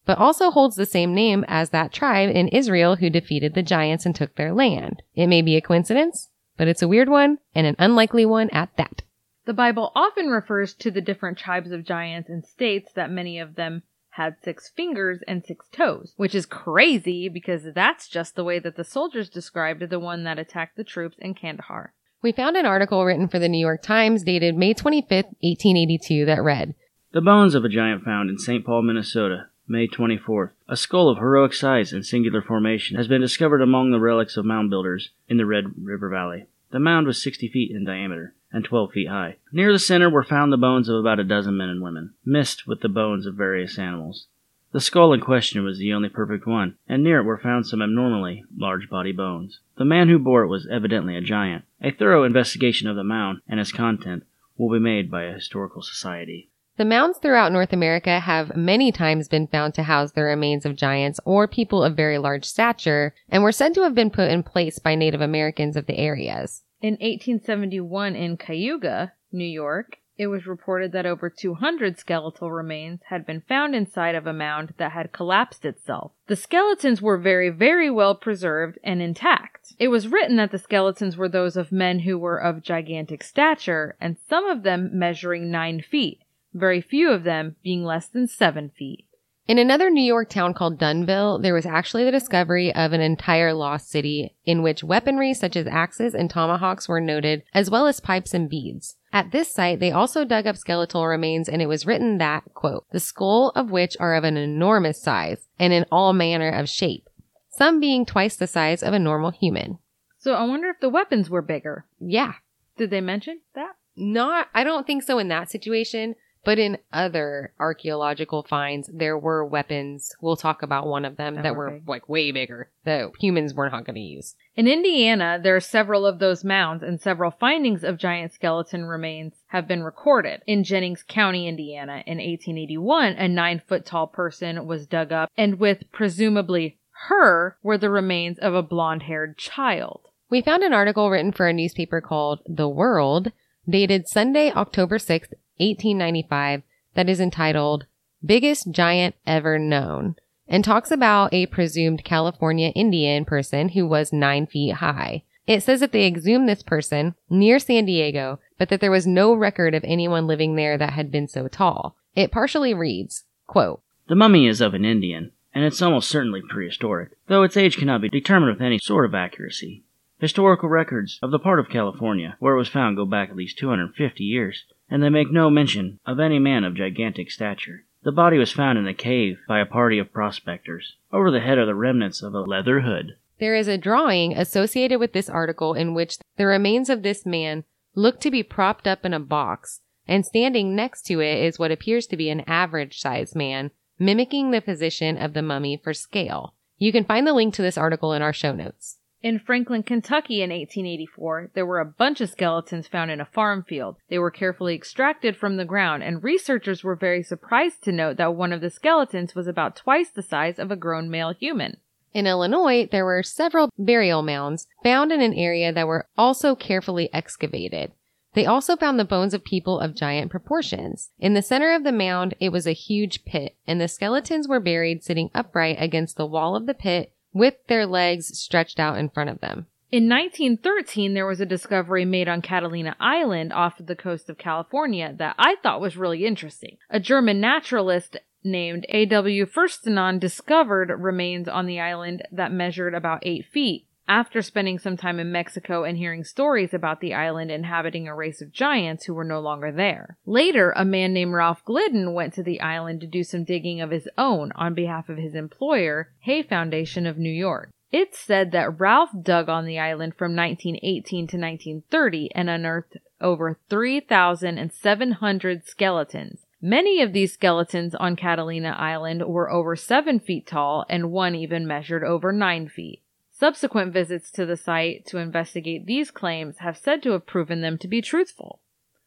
but 0.06 0.18
also 0.18 0.52
holds 0.52 0.76
the 0.76 0.86
same 0.86 1.14
name 1.14 1.46
as 1.48 1.70
that 1.70 1.94
tribe 1.94 2.30
in 2.36 2.50
Israel 2.50 2.98
who 2.98 3.10
defeated 3.10 3.54
the 3.54 3.64
giants 3.64 4.06
and 4.06 4.16
took 4.16 4.36
their 4.36 4.54
land. 4.54 5.02
It 5.16 5.28
may 5.28 5.42
be 5.42 5.56
a 5.56 5.62
coincidence, 5.62 6.30
but 6.58 6.68
it's 6.68 6.82
a 6.82 6.88
weird 6.88 7.08
one 7.08 7.38
and 7.56 7.66
an 7.66 7.76
unlikely 7.80 8.26
one 8.26 8.50
at 8.50 8.76
that. 8.78 9.04
The 9.46 9.54
Bible 9.54 9.92
often 9.96 10.28
refers 10.28 10.74
to 10.76 10.92
the 10.92 11.02
different 11.02 11.38
tribes 11.38 11.72
of 11.72 11.86
giants 11.86 12.30
and 12.30 12.46
states 12.46 12.92
that 12.94 13.12
many 13.12 13.40
of 13.40 13.56
them 13.56 13.84
had 14.12 14.36
six 14.44 14.70
fingers 14.70 15.20
and 15.28 15.44
six 15.44 15.68
toes, 15.70 16.14
which 16.18 16.36
is 16.36 16.46
crazy 16.46 17.28
because 17.28 17.74
that's 17.74 18.08
just 18.08 18.36
the 18.36 18.44
way 18.44 18.60
that 18.60 18.76
the 18.76 18.84
soldiers 18.84 19.30
described 19.30 19.90
the 19.90 20.00
one 20.00 20.24
that 20.24 20.38
attacked 20.38 20.78
the 20.78 20.84
troops 20.84 21.18
in 21.20 21.34
Kandahar. 21.34 21.94
We 22.24 22.32
found 22.32 22.56
an 22.56 22.66
article 22.66 23.04
written 23.04 23.28
for 23.28 23.38
the 23.38 23.50
New 23.50 23.60
York 23.60 23.82
Times 23.82 24.24
dated 24.24 24.56
May 24.56 24.74
25th, 24.74 25.36
1882 25.42 26.24
that 26.24 26.42
read, 26.42 26.74
The 27.12 27.20
bones 27.20 27.54
of 27.54 27.66
a 27.66 27.70
giant 27.70 28.06
found 28.06 28.30
in 28.30 28.40
St. 28.40 28.66
Paul, 28.66 28.82
Minnesota, 28.84 29.48
May 29.68 29.90
24th. 29.90 30.52
A 30.70 30.78
skull 30.78 31.10
of 31.10 31.18
heroic 31.18 31.54
size 31.54 31.92
and 31.92 32.06
singular 32.06 32.42
formation 32.42 32.96
has 32.96 33.10
been 33.10 33.20
discovered 33.20 33.62
among 33.62 33.92
the 33.92 34.00
relics 34.00 34.38
of 34.38 34.46
mound 34.46 34.70
builders 34.70 35.10
in 35.28 35.36
the 35.36 35.46
Red 35.46 35.74
River 35.78 36.08
Valley. 36.08 36.46
The 36.72 36.80
mound 36.80 37.08
was 37.08 37.22
60 37.22 37.50
feet 37.50 37.72
in 37.72 37.84
diameter 37.84 38.34
and 38.54 38.64
12 38.64 38.94
feet 38.94 39.10
high. 39.10 39.36
Near 39.52 39.74
the 39.74 39.78
center 39.78 40.10
were 40.10 40.24
found 40.24 40.54
the 40.54 40.58
bones 40.58 40.88
of 40.88 40.96
about 40.96 41.20
a 41.20 41.26
dozen 41.26 41.58
men 41.58 41.68
and 41.68 41.82
women, 41.82 42.14
mixed 42.24 42.66
with 42.66 42.80
the 42.80 42.88
bones 42.88 43.26
of 43.26 43.36
various 43.36 43.78
animals. 43.78 44.28
The 44.74 44.82
skull 44.82 45.14
in 45.14 45.22
question 45.22 45.64
was 45.64 45.78
the 45.78 45.94
only 45.94 46.10
perfect 46.10 46.48
one, 46.48 46.78
and 46.88 47.04
near 47.04 47.20
it 47.20 47.26
were 47.26 47.38
found 47.38 47.68
some 47.68 47.80
abnormally 47.80 48.44
large 48.58 48.90
body 48.90 49.12
bones. 49.12 49.60
The 49.78 49.86
man 49.86 50.10
who 50.10 50.18
bore 50.18 50.42
it 50.42 50.48
was 50.48 50.68
evidently 50.68 51.16
a 51.16 51.22
giant. 51.22 51.66
A 51.80 51.92
thorough 51.92 52.24
investigation 52.24 52.88
of 52.88 52.96
the 52.96 53.04
mound 53.04 53.42
and 53.48 53.60
its 53.60 53.72
content 53.72 54.24
will 54.58 54.72
be 54.72 54.80
made 54.80 55.12
by 55.12 55.26
a 55.26 55.34
historical 55.34 55.84
society. 55.84 56.50
The 56.78 56.86
mounds 56.86 57.20
throughout 57.20 57.52
North 57.52 57.72
America 57.72 58.20
have 58.20 58.58
many 58.58 58.92
times 58.92 59.28
been 59.28 59.46
found 59.46 59.76
to 59.76 59.84
house 59.84 60.14
the 60.14 60.24
remains 60.24 60.66
of 60.66 60.76
giants 60.76 61.20
or 61.24 61.48
people 61.48 61.84
of 61.84 61.96
very 61.96 62.18
large 62.18 62.44
stature, 62.44 63.14
and 63.30 63.44
were 63.44 63.52
said 63.52 63.76
to 63.76 63.84
have 63.84 63.94
been 63.94 64.10
put 64.10 64.32
in 64.32 64.42
place 64.42 64.80
by 64.80 64.96
Native 64.96 65.22
Americans 65.22 65.78
of 65.78 65.86
the 65.86 66.00
areas. 66.00 66.64
In 66.82 66.94
1871 66.94 68.16
in 68.16 68.38
Cayuga, 68.38 69.14
New 69.32 69.46
York, 69.46 70.00
it 70.18 70.28
was 70.28 70.46
reported 70.46 70.92
that 70.92 71.06
over 71.06 71.30
200 71.30 71.98
skeletal 71.98 72.52
remains 72.52 73.02
had 73.08 73.26
been 73.26 73.42
found 73.42 73.76
inside 73.76 74.16
of 74.16 74.28
a 74.28 74.34
mound 74.34 74.74
that 74.78 74.92
had 74.92 75.12
collapsed 75.12 75.66
itself. 75.66 76.12
The 76.28 76.36
skeletons 76.36 77.02
were 77.02 77.18
very, 77.18 77.50
very 77.50 77.90
well 77.90 78.14
preserved 78.14 78.78
and 78.84 79.02
intact. 79.02 79.74
It 79.80 79.88
was 79.88 80.08
written 80.08 80.36
that 80.36 80.52
the 80.52 80.60
skeletons 80.60 81.18
were 81.18 81.30
those 81.30 81.58
of 81.58 81.72
men 81.72 82.00
who 82.00 82.18
were 82.18 82.38
of 82.38 82.62
gigantic 82.62 83.24
stature, 83.24 83.96
and 84.00 84.18
some 84.30 84.46
of 84.46 84.64
them 84.64 84.92
measuring 84.94 85.50
nine 85.50 85.82
feet, 85.82 86.20
very 86.54 86.82
few 86.82 87.10
of 87.10 87.24
them 87.24 87.56
being 87.64 87.84
less 87.84 88.08
than 88.08 88.28
seven 88.28 88.70
feet. 88.70 89.06
In 89.46 89.58
another 89.58 89.90
New 89.90 90.04
York 90.04 90.30
town 90.30 90.54
called 90.54 90.80
Dunville, 90.80 91.42
there 91.42 91.54
was 91.54 91.66
actually 91.66 92.06
the 92.06 92.12
discovery 92.12 92.74
of 92.74 92.94
an 92.94 93.02
entire 93.02 93.54
lost 93.54 93.90
city 93.90 94.36
in 94.46 94.62
which 94.62 94.86
weaponry 94.86 95.34
such 95.34 95.58
as 95.58 95.68
axes 95.68 96.14
and 96.14 96.30
tomahawks 96.30 96.88
were 96.88 97.02
noted, 97.02 97.44
as 97.54 97.70
well 97.70 97.86
as 97.88 98.00
pipes 98.00 98.34
and 98.34 98.50
beads. 98.50 98.96
At 99.14 99.32
this 99.32 99.54
site, 99.54 99.80
they 99.80 99.92
also 99.92 100.26
dug 100.26 100.48
up 100.48 100.58
skeletal 100.58 101.06
remains 101.06 101.48
and 101.48 101.62
it 101.62 101.68
was 101.68 101.86
written 101.86 102.18
that, 102.18 102.44
quote, 102.56 102.86
the 102.92 103.00
skull 103.00 103.52
of 103.56 103.70
which 103.70 103.96
are 104.00 104.16
of 104.16 104.24
an 104.24 104.38
enormous 104.38 105.00
size 105.00 105.48
and 105.60 105.72
in 105.72 105.86
all 105.92 106.14
manner 106.14 106.50
of 106.50 106.68
shape, 106.68 107.08
some 107.50 107.80
being 107.80 108.08
twice 108.08 108.36
the 108.36 108.48
size 108.48 108.82
of 108.82 108.92
a 108.92 109.00
normal 109.00 109.30
human. 109.30 109.78
So 110.18 110.34
I 110.34 110.44
wonder 110.46 110.70
if 110.70 110.80
the 110.80 110.90
weapons 110.90 111.30
were 111.30 111.44
bigger. 111.44 111.86
Yeah. 112.00 112.34
Did 112.76 112.90
they 112.90 113.02
mention 113.02 113.42
that? 113.54 113.76
Not, 113.96 114.48
I 114.56 114.64
don't 114.64 114.88
think 114.88 115.04
so 115.04 115.20
in 115.20 115.28
that 115.28 115.52
situation, 115.52 116.16
But 116.46 116.60
in 116.60 116.78
other 116.92 117.54
archaeological 117.60 118.44
finds, 118.44 118.90
there 118.94 119.18
were 119.18 119.46
weapons. 119.46 120.14
We'll 120.22 120.36
talk 120.36 120.62
about 120.62 120.88
one 120.88 121.06
of 121.06 121.16
them 121.16 121.36
That 121.36 121.44
that 121.44 121.56
were 121.56 121.72
were 121.72 121.80
like 121.88 122.10
way 122.10 122.32
bigger 122.32 122.70
that 122.84 123.12
humans 123.20 123.54
were 123.54 123.70
not 123.70 123.86
going 123.86 123.96
to 123.96 124.02
use. 124.02 124.36
In 124.56 124.68
Indiana, 124.68 125.40
there 125.42 125.56
are 125.56 125.62
several 125.62 126.06
of 126.06 126.20
those 126.20 126.44
mounds, 126.44 126.84
and 126.84 127.00
several 127.00 127.32
findings 127.32 127.84
of 127.84 127.98
giant 127.98 128.34
skeleton 128.34 128.86
remains 128.86 129.36
have 129.48 129.68
been 129.68 129.84
recorded. 129.84 130.42
In 130.46 130.64
Jennings 130.64 131.04
County, 131.08 131.48
Indiana, 131.48 132.04
in 132.06 132.18
1881, 132.18 133.14
a 133.14 133.28
nine 133.28 133.62
foot 133.66 133.86
tall 133.86 134.08
person 134.08 134.68
was 134.68 134.86
dug 134.86 135.12
up, 135.12 135.32
and 135.38 135.60
with 135.60 135.90
presumably 135.92 136.78
her 137.08 137.58
were 137.64 137.78
the 137.78 137.90
remains 137.90 138.38
of 138.40 138.54
a 138.54 138.64
blonde 138.64 139.04
haired 139.04 139.38
child. 139.38 140.02
We 140.30 140.42
found 140.42 140.64
an 140.64 140.74
article 140.74 141.10
written 141.10 141.32
for 141.32 141.48
a 141.48 141.54
newspaper 141.54 142.02
called 142.02 142.42
The 142.48 142.68
World, 142.68 143.32
dated 143.68 144.08
Sunday, 144.08 144.52
October 144.52 144.98
6th, 144.98 145.34
1895, 145.58 146.64
that 146.96 147.10
is 147.10 147.20
entitled 147.20 147.86
Biggest 148.26 148.72
Giant 148.72 149.16
Ever 149.28 149.60
Known, 149.60 150.16
and 150.48 150.64
talks 150.64 150.92
about 150.92 151.34
a 151.34 151.46
presumed 151.48 152.04
California 152.04 152.70
Indian 152.70 153.26
person 153.26 153.70
who 153.70 153.88
was 153.88 154.14
nine 154.14 154.46
feet 154.48 154.76
high. 154.76 155.24
It 155.46 155.62
says 155.62 155.82
that 155.82 155.92
they 155.92 156.08
exhumed 156.08 156.48
this 156.48 156.64
person 156.64 157.16
near 157.30 157.60
San 157.60 157.86
Diego, 157.86 158.40
but 158.58 158.70
that 158.70 158.80
there 158.80 158.92
was 158.92 159.06
no 159.06 159.34
record 159.34 159.76
of 159.76 159.84
anyone 159.84 160.26
living 160.26 160.56
there 160.56 160.78
that 160.78 160.94
had 160.94 161.12
been 161.12 161.28
so 161.28 161.48
tall. 161.48 161.98
It 162.16 162.32
partially 162.32 162.74
reads, 162.74 163.26
quote, 163.46 163.82
The 164.08 164.16
mummy 164.16 164.48
is 164.48 164.62
of 164.62 164.74
an 164.74 164.86
Indian, 164.86 165.32
and 165.54 165.66
it's 165.66 165.82
almost 165.82 166.10
certainly 166.10 166.42
prehistoric, 166.50 167.12
though 167.28 167.44
its 167.44 167.58
age 167.58 167.78
cannot 167.78 168.02
be 168.02 168.10
determined 168.10 168.54
with 168.54 168.62
any 168.62 168.80
sort 168.80 169.06
of 169.06 169.14
accuracy. 169.14 169.84
Historical 170.20 170.70
records 170.70 171.20
of 171.22 171.32
the 171.32 171.40
part 171.40 171.60
of 171.60 171.70
California 171.70 172.38
where 172.40 172.56
it 172.56 172.58
was 172.58 172.70
found 172.70 172.96
go 172.96 173.06
back 173.06 173.30
at 173.30 173.36
least 173.36 173.58
250 173.58 174.24
years, 174.24 174.64
and 174.90 175.02
they 175.02 175.10
make 175.10 175.32
no 175.32 175.50
mention 175.50 176.00
of 176.06 176.20
any 176.20 176.40
man 176.40 176.64
of 176.64 176.76
gigantic 176.76 177.32
stature. 177.32 177.86
The 178.04 178.12
body 178.12 178.38
was 178.38 178.52
found 178.52 178.78
in 178.78 178.88
a 178.88 178.94
cave 178.94 179.40
by 179.48 179.60
a 179.60 179.66
party 179.66 179.98
of 179.98 180.12
prospectors. 180.12 180.96
Over 181.12 181.32
the 181.32 181.40
head 181.40 181.58
are 181.58 181.66
the 181.66 181.76
remnants 181.76 182.22
of 182.22 182.34
a 182.34 182.42
leather 182.42 182.82
hood. 182.82 183.16
There 183.40 183.56
is 183.56 183.68
a 183.68 183.78
drawing 183.78 184.38
associated 184.38 185.00
with 185.00 185.14
this 185.14 185.30
article 185.30 185.74
in 185.74 185.94
which 185.94 186.18
the 186.38 186.46
remains 186.46 186.90
of 186.90 187.02
this 187.02 187.26
man 187.26 187.64
look 187.96 188.20
to 188.22 188.32
be 188.32 188.44
propped 188.44 188.88
up 188.88 189.06
in 189.06 189.14
a 189.14 189.20
box, 189.20 189.82
and 190.08 190.26
standing 190.26 190.76
next 190.76 191.04
to 191.04 191.22
it 191.22 191.44
is 191.44 191.60
what 191.60 191.72
appears 191.72 192.08
to 192.08 192.18
be 192.18 192.30
an 192.30 192.42
average 192.42 193.00
sized 193.00 193.36
man, 193.36 193.72
mimicking 193.98 194.52
the 194.52 194.62
position 194.62 195.18
of 195.18 195.34
the 195.34 195.42
mummy 195.42 195.80
for 195.82 195.94
scale. 195.94 196.54
You 196.78 196.92
can 196.92 197.06
find 197.06 197.26
the 197.26 197.34
link 197.34 197.54
to 197.56 197.62
this 197.62 197.78
article 197.78 198.14
in 198.14 198.22
our 198.22 198.34
show 198.34 198.54
notes. 198.54 198.98
In 199.24 199.40
Franklin, 199.40 199.84
Kentucky 199.84 200.42
in 200.42 200.50
1884, 200.50 201.52
there 201.54 201.66
were 201.66 201.80
a 201.80 201.86
bunch 201.86 202.20
of 202.20 202.30
skeletons 202.30 202.90
found 202.90 203.10
in 203.10 203.22
a 203.22 203.26
farm 203.26 203.64
field. 203.64 203.96
They 204.10 204.20
were 204.20 204.30
carefully 204.30 204.76
extracted 204.76 205.38
from 205.38 205.56
the 205.56 205.64
ground, 205.64 206.04
and 206.04 206.22
researchers 206.22 206.84
were 206.84 206.98
very 206.98 207.24
surprised 207.24 207.84
to 207.84 207.94
note 207.94 208.18
that 208.18 208.36
one 208.36 208.52
of 208.52 208.60
the 208.60 208.70
skeletons 208.70 209.34
was 209.34 209.48
about 209.48 209.78
twice 209.78 210.10
the 210.10 210.22
size 210.22 210.60
of 210.60 210.72
a 210.72 210.76
grown 210.76 211.10
male 211.10 211.34
human. 211.34 211.78
In 212.14 212.28
Illinois, 212.28 212.86
there 212.92 213.06
were 213.06 213.24
several 213.24 213.70
burial 213.78 214.24
mounds 214.24 214.68
found 214.84 215.14
in 215.14 215.22
an 215.22 215.34
area 215.34 215.72
that 215.72 215.88
were 215.88 216.10
also 216.18 216.54
carefully 216.54 217.10
excavated. 217.14 217.94
They 218.34 218.46
also 218.46 218.76
found 218.76 219.00
the 219.00 219.06
bones 219.06 219.34
of 219.34 219.46
people 219.46 219.80
of 219.80 219.96
giant 219.96 220.32
proportions. 220.32 221.12
In 221.18 221.34
the 221.34 221.42
center 221.42 221.74
of 221.74 221.86
the 221.86 221.94
mound, 221.94 222.36
it 222.42 222.50
was 222.50 222.68
a 222.68 222.74
huge 222.74 223.24
pit, 223.24 223.56
and 223.66 223.80
the 223.80 223.88
skeletons 223.88 224.50
were 224.50 224.60
buried 224.60 225.02
sitting 225.02 225.32
upright 225.34 225.78
against 225.80 226.18
the 226.18 226.26
wall 226.26 226.58
of 226.58 226.66
the 226.66 226.74
pit 226.74 227.14
with 227.34 227.56
their 227.68 227.86
legs 227.86 228.38
stretched 228.38 228.80
out 228.80 228.98
in 228.98 229.10
front 229.10 229.30
of 229.30 229.42
them. 229.42 229.68
In 229.92 230.10
1913, 230.10 231.14
there 231.14 231.28
was 231.28 231.40
a 231.40 231.46
discovery 231.46 232.04
made 232.04 232.28
on 232.28 232.42
Catalina 232.42 232.96
Island 233.00 233.54
off 233.54 233.80
of 233.80 233.86
the 233.86 233.96
coast 233.96 234.28
of 234.28 234.40
California 234.40 235.14
that 235.20 235.36
I 235.38 235.58
thought 235.62 235.82
was 235.82 235.98
really 235.98 236.26
interesting. 236.26 236.78
A 236.90 237.00
German 237.00 237.40
naturalist 237.40 238.18
named 238.44 238.86
A.W. 238.90 239.46
Furstenon 239.46 240.20
discovered 240.20 240.90
remains 240.98 241.48
on 241.48 241.68
the 241.68 241.80
island 241.80 242.24
that 242.32 242.52
measured 242.52 242.96
about 242.96 243.20
8 243.22 243.46
feet. 243.46 243.88
After 244.08 244.42
spending 244.42 244.80
some 244.80 244.98
time 244.98 245.18
in 245.20 245.32
Mexico 245.32 245.86
and 245.86 245.98
hearing 245.98 246.26
stories 246.26 246.74
about 246.74 247.00
the 247.00 247.14
island 247.14 247.50
inhabiting 247.52 248.08
a 248.08 248.16
race 248.16 248.42
of 248.42 248.52
giants 248.52 249.06
who 249.06 249.14
were 249.14 249.24
no 249.24 249.40
longer 249.40 249.72
there. 249.72 250.18
Later, 250.26 250.74
a 250.76 250.84
man 250.84 251.14
named 251.14 251.34
Ralph 251.34 251.64
Glidden 251.64 252.14
went 252.14 252.34
to 252.34 252.44
the 252.44 252.60
island 252.60 253.00
to 253.02 253.08
do 253.08 253.24
some 253.24 253.46
digging 253.46 253.80
of 253.80 253.92
his 253.92 254.10
own 254.18 254.52
on 254.56 254.74
behalf 254.74 255.08
of 255.08 255.18
his 255.18 255.36
employer, 255.36 256.12
Heye 256.26 256.44
Foundation 256.44 257.08
of 257.08 257.18
New 257.18 257.32
York. 257.32 257.70
It's 257.94 258.20
said 258.20 258.52
that 258.52 258.80
Ralph 258.80 259.12
dug 259.22 259.48
on 259.50 259.66
the 259.66 259.78
island 259.80 260.16
from 260.18 260.36
1918 260.36 261.28
to 261.28 261.38
1930 261.38 262.32
and 262.34 262.50
unearthed 262.50 262.98
over 263.22 263.60
3,700 263.70 265.66
skeletons. 265.66 266.40
Many 266.60 267.02
of 267.02 267.14
these 267.14 267.34
skeletons 267.34 267.94
on 267.94 268.16
Catalina 268.16 268.76
Island 268.78 269.28
were 269.28 269.52
over 269.52 269.76
7 269.76 270.20
feet 270.20 270.48
tall 270.48 270.86
and 270.90 271.12
one 271.12 271.36
even 271.36 271.68
measured 271.68 272.04
over 272.04 272.32
9 272.32 272.68
feet. 272.68 273.03
Subsequent 273.44 273.92
visits 273.92 274.32
to 274.32 274.46
the 274.46 274.56
site 274.56 275.06
to 275.08 275.18
investigate 275.18 275.86
these 275.86 276.12
claims 276.12 276.60
have 276.60 276.78
said 276.78 277.04
to 277.04 277.12
have 277.12 277.26
proven 277.26 277.60
them 277.60 277.78
to 277.80 277.90
be 277.90 278.02
truthful. 278.02 278.62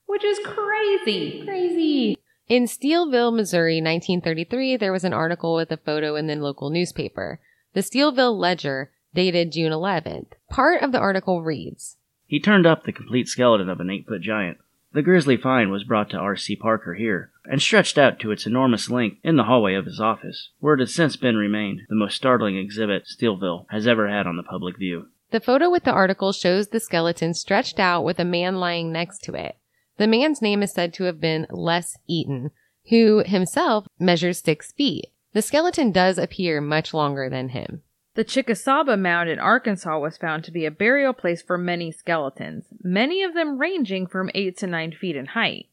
Which 0.04 0.22
is 0.22 0.38
crazy! 0.44 1.42
Crazy! 1.42 2.18
In 2.46 2.64
Steelville, 2.64 3.34
Missouri, 3.34 3.76
1933, 3.76 4.76
there 4.76 4.92
was 4.92 5.04
an 5.04 5.14
article 5.14 5.54
with 5.54 5.72
a 5.72 5.78
photo 5.78 6.16
in 6.16 6.26
the 6.26 6.36
local 6.36 6.68
newspaper. 6.68 7.40
The 7.72 7.80
Steelville 7.80 8.38
Ledger, 8.38 8.90
dated 9.14 9.52
June 9.52 9.72
11th. 9.72 10.32
Part 10.50 10.82
of 10.82 10.92
the 10.92 11.00
article 11.00 11.42
reads, 11.42 11.96
He 12.26 12.38
turned 12.38 12.66
up 12.66 12.84
the 12.84 12.92
complete 12.92 13.28
skeleton 13.28 13.70
of 13.70 13.80
an 13.80 13.88
eight 13.88 14.06
foot 14.06 14.20
giant. 14.20 14.58
The 14.96 15.02
grisly 15.02 15.36
find 15.36 15.70
was 15.70 15.84
brought 15.84 16.08
to 16.08 16.16
R.C. 16.16 16.56
Parker 16.56 16.94
here, 16.94 17.30
and 17.44 17.60
stretched 17.60 17.98
out 17.98 18.18
to 18.20 18.30
its 18.30 18.46
enormous 18.46 18.88
length 18.88 19.18
in 19.22 19.36
the 19.36 19.44
hallway 19.44 19.74
of 19.74 19.84
his 19.84 20.00
office, 20.00 20.48
where 20.58 20.72
it 20.72 20.80
has 20.80 20.94
since 20.94 21.16
been 21.16 21.36
remained, 21.36 21.82
the 21.90 21.94
most 21.94 22.16
startling 22.16 22.56
exhibit 22.56 23.04
Steelville 23.04 23.66
has 23.68 23.86
ever 23.86 24.08
had 24.08 24.26
on 24.26 24.38
the 24.38 24.42
public 24.42 24.78
view. 24.78 25.08
The 25.32 25.40
photo 25.40 25.68
with 25.68 25.84
the 25.84 25.92
article 25.92 26.32
shows 26.32 26.68
the 26.68 26.80
skeleton 26.80 27.34
stretched 27.34 27.78
out 27.78 28.04
with 28.04 28.18
a 28.18 28.24
man 28.24 28.56
lying 28.56 28.90
next 28.90 29.18
to 29.24 29.34
it. 29.34 29.58
The 29.98 30.06
man's 30.06 30.40
name 30.40 30.62
is 30.62 30.72
said 30.72 30.94
to 30.94 31.04
have 31.04 31.20
been 31.20 31.46
Les 31.50 31.98
Eaton, 32.06 32.50
who 32.88 33.22
himself 33.26 33.86
measures 33.98 34.38
six 34.38 34.72
feet. 34.72 35.08
The 35.34 35.42
skeleton 35.42 35.92
does 35.92 36.16
appear 36.16 36.62
much 36.62 36.94
longer 36.94 37.28
than 37.28 37.50
him. 37.50 37.82
The 38.16 38.24
Chickasawba 38.24 38.98
Mound 38.98 39.28
in 39.28 39.38
Arkansas 39.38 39.98
was 39.98 40.16
found 40.16 40.42
to 40.44 40.50
be 40.50 40.64
a 40.64 40.70
burial 40.70 41.12
place 41.12 41.42
for 41.42 41.58
many 41.58 41.92
skeletons, 41.92 42.64
many 42.82 43.22
of 43.22 43.34
them 43.34 43.58
ranging 43.58 44.06
from 44.06 44.30
8 44.34 44.56
to 44.56 44.66
9 44.66 44.92
feet 44.92 45.16
in 45.16 45.26
height. 45.26 45.66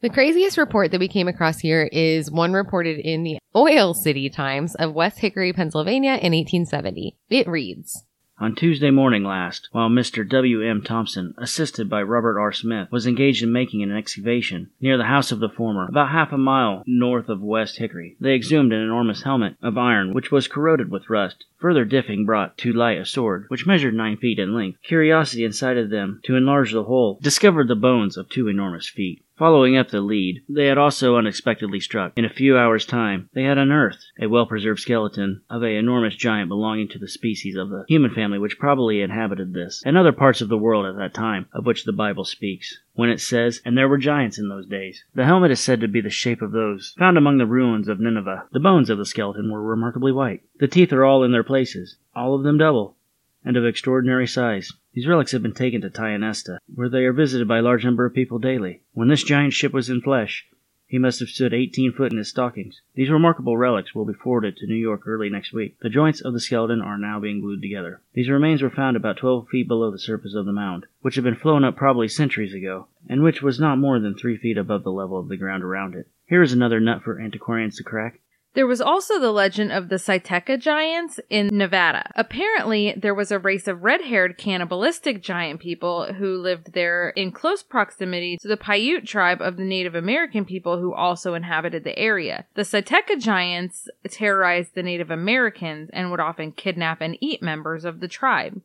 The 0.00 0.08
craziest 0.08 0.56
report 0.56 0.90
that 0.90 1.00
we 1.00 1.06
came 1.06 1.28
across 1.28 1.58
here 1.58 1.90
is 1.92 2.30
one 2.30 2.54
reported 2.54 2.98
in 2.98 3.24
the 3.24 3.38
Oil 3.54 3.92
City 3.92 4.30
Times 4.30 4.74
of 4.76 4.94
West 4.94 5.18
Hickory, 5.18 5.52
Pennsylvania 5.52 6.12
in 6.12 6.32
1870. 6.32 7.18
It 7.28 7.46
reads, 7.46 8.04
On 8.42 8.56
Tuesday 8.56 8.90
morning 8.90 9.22
last, 9.22 9.68
while 9.70 9.88
Mr. 9.88 10.28
W. 10.28 10.68
M. 10.68 10.82
Thompson, 10.82 11.32
assisted 11.38 11.88
by 11.88 12.02
Robert 12.02 12.40
R. 12.40 12.50
Smith, 12.50 12.90
was 12.90 13.06
engaged 13.06 13.44
in 13.44 13.52
making 13.52 13.84
an 13.84 13.92
excavation 13.92 14.70
near 14.80 14.96
the 14.96 15.04
house 15.04 15.30
of 15.30 15.38
the 15.38 15.48
former, 15.48 15.86
about 15.86 16.08
half 16.08 16.32
a 16.32 16.36
mile 16.36 16.82
north 16.84 17.28
of 17.28 17.40
West 17.40 17.78
Hickory, 17.78 18.16
they 18.18 18.34
exhumed 18.34 18.72
an 18.72 18.80
enormous 18.80 19.22
helmet 19.22 19.54
of 19.62 19.78
iron 19.78 20.12
which 20.12 20.32
was 20.32 20.48
corroded 20.48 20.90
with 20.90 21.08
rust. 21.08 21.44
Further 21.58 21.86
diffing 21.86 22.26
brought 22.26 22.58
to 22.58 22.72
light 22.72 22.98
a 22.98 23.06
sword, 23.06 23.44
which 23.46 23.64
measured 23.64 23.94
nine 23.94 24.16
feet 24.16 24.40
in 24.40 24.52
length. 24.52 24.80
Curiosity 24.82 25.44
incited 25.44 25.90
them 25.90 26.18
to 26.24 26.34
enlarge 26.34 26.72
the 26.72 26.82
hole, 26.82 27.20
discovered 27.22 27.68
the 27.68 27.76
bones 27.76 28.16
of 28.16 28.28
two 28.28 28.48
enormous 28.48 28.88
feet. 28.88 29.22
Following 29.38 29.78
up 29.78 29.88
the 29.88 30.02
lead, 30.02 30.42
they 30.46 30.66
had 30.66 30.76
also 30.76 31.16
unexpectedly 31.16 31.80
struck. 31.80 32.12
In 32.16 32.24
a 32.26 32.28
few 32.28 32.58
hours' 32.58 32.84
time, 32.84 33.30
they 33.32 33.44
had 33.44 33.56
unearthed 33.56 34.04
a 34.20 34.26
well-preserved 34.26 34.78
skeleton 34.78 35.40
of 35.48 35.62
a 35.62 35.74
enormous 35.74 36.14
giant 36.16 36.50
belonging 36.50 36.86
to 36.88 36.98
the 36.98 37.08
species 37.08 37.56
of 37.56 37.70
the 37.70 37.86
human 37.88 38.10
family 38.10 38.38
which 38.38 38.58
probably 38.58 39.00
inhabited 39.00 39.54
this 39.54 39.82
and 39.86 39.96
other 39.96 40.12
parts 40.12 40.42
of 40.42 40.50
the 40.50 40.58
world 40.58 40.84
at 40.84 40.96
that 40.96 41.14
time, 41.14 41.46
of 41.54 41.64
which 41.64 41.84
the 41.84 41.92
Bible 41.92 42.26
speaks. 42.26 42.78
When 42.92 43.08
it 43.08 43.22
says, 43.22 43.62
and 43.64 43.76
there 43.76 43.88
were 43.88 43.96
giants 43.96 44.38
in 44.38 44.50
those 44.50 44.66
days. 44.66 45.02
The 45.14 45.24
helmet 45.24 45.50
is 45.50 45.60
said 45.60 45.80
to 45.80 45.88
be 45.88 46.02
the 46.02 46.10
shape 46.10 46.42
of 46.42 46.52
those 46.52 46.94
found 46.98 47.16
among 47.16 47.38
the 47.38 47.46
ruins 47.46 47.88
of 47.88 48.00
Nineveh. 48.00 48.48
The 48.52 48.60
bones 48.60 48.90
of 48.90 48.98
the 48.98 49.06
skeleton 49.06 49.50
were 49.50 49.62
remarkably 49.62 50.12
white. 50.12 50.42
The 50.58 50.68
teeth 50.68 50.92
are 50.92 51.04
all 51.04 51.24
in 51.24 51.32
their 51.32 51.42
places, 51.42 51.96
all 52.14 52.34
of 52.34 52.42
them 52.42 52.58
double, 52.58 52.98
and 53.44 53.56
of 53.56 53.64
extraordinary 53.64 54.26
size. 54.26 54.72
These 54.94 55.06
relics 55.06 55.32
have 55.32 55.42
been 55.42 55.54
taken 55.54 55.80
to 55.80 55.90
Tionesta, 55.90 56.58
where 56.74 56.88
they 56.88 57.04
are 57.04 57.12
visited 57.12 57.48
by 57.48 57.58
a 57.58 57.62
large 57.62 57.84
number 57.84 58.04
of 58.04 58.14
people 58.14 58.38
daily. 58.38 58.82
When 58.92 59.08
this 59.08 59.24
giant 59.24 59.52
ship 59.52 59.72
was 59.72 59.88
in 59.88 60.00
flesh, 60.00 60.46
he 60.86 60.98
must 60.98 61.20
have 61.20 61.30
stood 61.30 61.54
18 61.54 61.92
foot 61.92 62.12
in 62.12 62.18
his 62.18 62.28
stockings. 62.28 62.82
These 62.94 63.08
remarkable 63.08 63.56
relics 63.56 63.94
will 63.94 64.04
be 64.04 64.12
forwarded 64.12 64.58
to 64.58 64.66
New 64.66 64.74
York 64.74 65.06
early 65.06 65.30
next 65.30 65.54
week. 65.54 65.78
The 65.80 65.88
joints 65.88 66.20
of 66.20 66.34
the 66.34 66.40
skeleton 66.40 66.82
are 66.82 66.98
now 66.98 67.18
being 67.18 67.40
glued 67.40 67.62
together. 67.62 68.02
These 68.12 68.28
remains 68.28 68.60
were 68.60 68.68
found 68.68 68.98
about 68.98 69.16
12 69.16 69.48
feet 69.48 69.66
below 69.66 69.90
the 69.90 69.98
surface 69.98 70.34
of 70.34 70.44
the 70.44 70.52
mound, 70.52 70.84
which 71.00 71.14
had 71.14 71.24
been 71.24 71.34
flown 71.34 71.64
up 71.64 71.76
probably 71.76 72.08
centuries 72.08 72.52
ago, 72.52 72.88
and 73.08 73.22
which 73.22 73.40
was 73.40 73.58
not 73.58 73.78
more 73.78 73.98
than 73.98 74.14
3 74.14 74.36
feet 74.36 74.58
above 74.58 74.84
the 74.84 74.92
level 74.92 75.18
of 75.18 75.28
the 75.28 75.38
ground 75.38 75.64
around 75.64 75.94
it. 75.94 76.08
Here 76.26 76.42
is 76.42 76.52
another 76.52 76.78
nut 76.78 77.02
for 77.02 77.18
antiquarians 77.18 77.76
to 77.78 77.84
crack. 77.84 78.20
There 78.54 78.66
was 78.66 78.82
also 78.82 79.18
the 79.18 79.32
legend 79.32 79.72
of 79.72 79.88
the 79.88 79.96
Saiteca 79.96 80.60
giants 80.60 81.18
in 81.30 81.48
Nevada. 81.48 82.10
Apparently, 82.16 82.94
there 82.96 83.14
was 83.14 83.32
a 83.32 83.38
race 83.38 83.66
of 83.66 83.82
red 83.82 84.02
haired 84.02 84.36
cannibalistic 84.36 85.22
giant 85.22 85.60
people 85.60 86.12
who 86.12 86.36
lived 86.36 86.74
there 86.74 87.10
in 87.10 87.32
close 87.32 87.62
proximity 87.62 88.36
to 88.42 88.48
the 88.48 88.58
Paiute 88.58 89.06
tribe 89.06 89.40
of 89.40 89.56
the 89.56 89.64
Native 89.64 89.94
American 89.94 90.44
people 90.44 90.78
who 90.78 90.92
also 90.92 91.32
inhabited 91.32 91.84
the 91.84 91.98
area. 91.98 92.44
The 92.54 92.62
Saiteca 92.62 93.18
giants 93.18 93.88
terrorized 94.10 94.74
the 94.74 94.82
Native 94.82 95.10
Americans 95.10 95.88
and 95.94 96.10
would 96.10 96.20
often 96.20 96.52
kidnap 96.52 97.00
and 97.00 97.16
eat 97.20 97.42
members 97.42 97.86
of 97.86 98.00
the 98.00 98.08
tribe. 98.08 98.60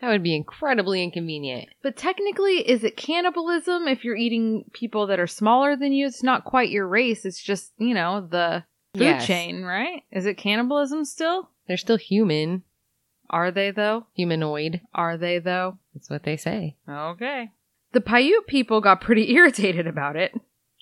That 0.00 0.08
would 0.08 0.22
be 0.22 0.34
incredibly 0.34 1.02
inconvenient. 1.02 1.68
But 1.82 1.94
technically, 1.94 2.66
is 2.66 2.84
it 2.84 2.96
cannibalism 2.96 3.86
if 3.86 4.02
you're 4.02 4.16
eating 4.16 4.64
people 4.72 5.06
that 5.08 5.20
are 5.20 5.26
smaller 5.26 5.76
than 5.76 5.92
you? 5.92 6.06
It's 6.06 6.22
not 6.22 6.44
quite 6.44 6.70
your 6.70 6.88
race. 6.88 7.26
It's 7.26 7.42
just, 7.42 7.72
you 7.76 7.92
know, 7.92 8.26
the 8.26 8.64
food 8.94 9.02
Yes. 9.02 9.26
chain, 9.26 9.62
right? 9.62 10.02
Is 10.10 10.26
it 10.26 10.36
cannibalism 10.36 11.04
still? 11.04 11.50
They're 11.68 11.76
still 11.76 11.96
human, 11.98 12.62
Are 13.28 13.50
they 13.50 13.70
though? 13.70 14.06
humanoid. 14.14 14.80
Are 14.94 15.16
they 15.16 15.38
though? 15.38 15.78
That's 15.94 16.10
what 16.10 16.24
they 16.24 16.36
say. 16.36 16.76
Okay. 16.88 17.50
The 17.92 18.00
Paiute 18.00 18.46
people 18.46 18.80
got 18.80 19.00
pretty 19.00 19.32
irritated 19.34 19.86
about 19.86 20.16
it, 20.16 20.34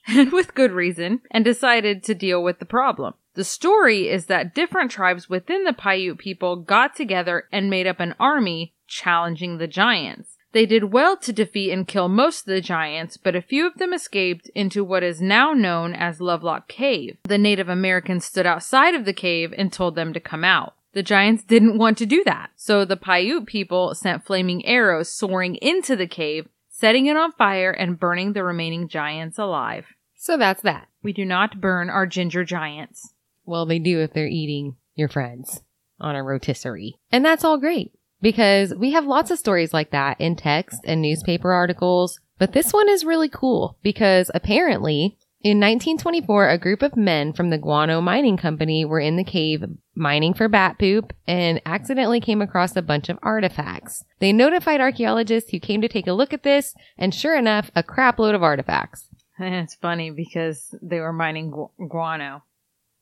and 0.07 0.33
with 0.33 0.55
good 0.55 0.73
reason, 0.73 1.21
and 1.31 1.45
decided 1.45 2.03
to 2.05 2.15
deal 2.15 2.43
with 2.43 2.59
the 2.59 2.65
problem. 2.67 3.15
The 3.35 3.45
story 3.45 4.09
is 4.09 4.27
that 4.27 4.55
different 4.55 4.91
tribes 4.91 5.29
within 5.29 5.65
the 5.65 5.73
Paiute 5.73 6.19
people 6.19 6.57
got 6.57 6.97
together 6.97 7.45
and 7.53 7.71
made 7.71 7.87
up 7.87 8.01
an 8.01 8.15
army 8.19 8.75
challenging 8.87 9.59
the 9.59 9.69
giants. 9.69 10.37
They 10.53 10.65
did 10.65 10.93
well 10.93 11.17
to 11.19 11.33
defeat 11.33 11.73
and 11.73 11.87
kill 11.87 12.09
most 12.09 12.41
of 12.41 12.47
the 12.47 12.61
giants, 12.61 13.17
but 13.17 13.37
a 13.37 13.43
few 13.43 13.67
of 13.67 13.75
them 13.75 13.93
escaped 13.93 14.49
into 14.55 14.83
what 14.83 15.03
is 15.03 15.21
now 15.21 15.53
known 15.53 15.95
as 15.95 16.21
Lovelock 16.21 16.69
Cave. 16.69 17.19
The 17.25 17.39
Native 17.39 17.69
Americans 17.69 18.25
stood 18.25 18.47
outside 18.47 18.95
of 18.95 19.05
the 19.05 19.13
cave 19.13 19.53
and 19.57 19.73
told 19.73 19.95
them 19.95 20.13
to 20.15 20.21
come 20.21 20.45
out. 20.45 20.75
The 20.95 21.03
giants 21.03 21.45
didn't 21.45 21.77
want 21.77 21.99
to 21.99 22.07
do 22.07 22.25
that, 22.25 22.51
so 22.57 22.85
the 22.85 22.97
Paiute 22.97 23.47
people 23.47 23.95
sent 23.95 24.25
flaming 24.25 24.65
arrows 24.65 25.11
soaring 25.11 25.57
into 25.57 25.95
the 25.97 26.07
cave, 26.07 26.49
setting 26.71 27.07
it 27.07 27.17
on 27.17 27.33
fire 27.33 27.71
and 27.71 28.01
burning 28.01 28.33
the 28.33 28.43
remaining 28.43 28.89
giants 28.89 29.39
alive. 29.39 29.87
So 30.17 30.39
that's 30.39 30.63
that. 30.63 30.89
We 31.03 31.13
do 31.13 31.27
not 31.27 31.61
burn 31.61 31.91
our 31.91 32.07
ginger 32.07 32.43
giants. 32.43 33.13
Well, 33.45 33.67
they 33.67 33.79
do 33.79 34.01
if 34.01 34.15
they're 34.15 34.27
eating 34.27 34.77
your 34.95 35.09
friends 35.09 35.61
on 36.01 36.17
a 36.17 36.23
rotisserie. 36.23 36.97
And 37.13 37.25
that's 37.25 37.45
all 37.45 37.59
great 37.59 37.93
because 38.21 38.75
we 38.75 38.93
have 38.93 39.07
lots 39.07 39.31
of 39.31 39.39
stories 39.39 39.73
like 39.73 39.91
that 39.91 40.21
in 40.21 40.37
text 40.37 40.81
and 40.85 41.01
newspaper 41.01 41.53
articles. 41.53 42.21
But 42.39 42.53
this 42.53 42.73
one 42.73 42.89
is 42.89 43.05
really 43.05 43.29
cool 43.29 43.77
because 43.83 44.31
apparently 44.35 45.17
in 45.41 45.59
1924, 45.61 46.49
a 46.49 46.59
group 46.59 46.83
of 46.83 46.97
men 46.97 47.33
from 47.33 47.51
the 47.51 47.59
Guano 47.59 48.01
Mining 48.01 48.37
Company 48.37 48.85
were 48.85 48.99
in 48.99 49.17
the 49.17 49.23
cave 49.25 49.63
mining 49.95 50.35
for 50.35 50.49
bat 50.49 50.79
poop 50.81 51.13
and 51.29 51.61
accidentally 51.65 52.21
came 52.21 52.43
across 52.43 52.75
a 52.75 52.83
bunch 52.83 53.09
of 53.09 53.21
artifacts. 53.23 54.05
They 54.19 54.33
notified 54.33 54.81
archaeologists 54.81 55.51
who 55.51 55.61
came 55.61 55.81
to 55.81 55.89
take 55.89 56.09
a 56.09 56.13
look 56.13 56.33
at 56.33 56.43
this, 56.43 56.75
and 56.97 57.15
sure 57.15 57.37
enough, 57.37 57.71
a 57.77 57.85
crap 57.85 58.19
load 58.19 58.35
of 58.35 58.43
artifacts. 58.43 59.09
And 59.39 59.55
it's 59.65 59.77
funny 59.77 60.11
because 60.11 60.75
they 60.83 60.99
were 60.99 61.13
mining 61.13 61.53
gu- 61.53 61.87
guano. 61.89 62.43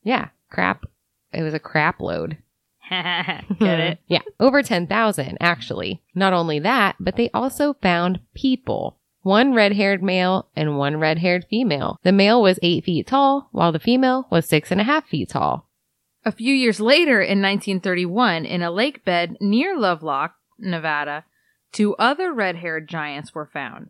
Yeah, 0.03 0.29
crap. 0.51 0.85
It 1.33 1.41
was 1.41 1.55
a 1.55 1.59
crap 1.59 1.99
load. 1.99 2.37
Get 3.59 3.79
it? 3.79 3.99
yeah, 4.07 4.21
over 4.39 4.63
10,000 4.63 5.37
actually. 5.39 6.01
Not 6.15 6.33
only 6.33 6.59
that, 6.59 6.95
but 6.99 7.15
they 7.15 7.29
also 7.33 7.75
found 7.81 8.19
people. 8.33 8.97
One 9.21 9.53
red 9.53 9.73
haired 9.73 10.01
male 10.01 10.49
and 10.55 10.77
one 10.77 10.97
red 10.97 11.19
haired 11.19 11.45
female. 11.49 11.99
The 12.03 12.11
male 12.11 12.41
was 12.41 12.59
eight 12.61 12.85
feet 12.85 13.07
tall, 13.07 13.49
while 13.51 13.71
the 13.71 13.79
female 13.79 14.27
was 14.31 14.45
six 14.45 14.71
and 14.71 14.79
a 14.79 14.85
half 14.85 15.07
feet 15.07 15.29
tall. 15.29 15.67
A 16.23 16.31
few 16.31 16.53
years 16.53 16.79
later, 16.79 17.21
in 17.21 17.41
1931, 17.41 18.45
in 18.45 18.61
a 18.61 18.71
lake 18.71 19.03
bed 19.03 19.37
near 19.41 19.77
Lovelock, 19.77 20.35
Nevada, 20.57 21.25
two 21.71 21.95
other 21.95 22.33
red 22.33 22.57
haired 22.57 22.87
giants 22.87 23.35
were 23.35 23.45
found. 23.45 23.89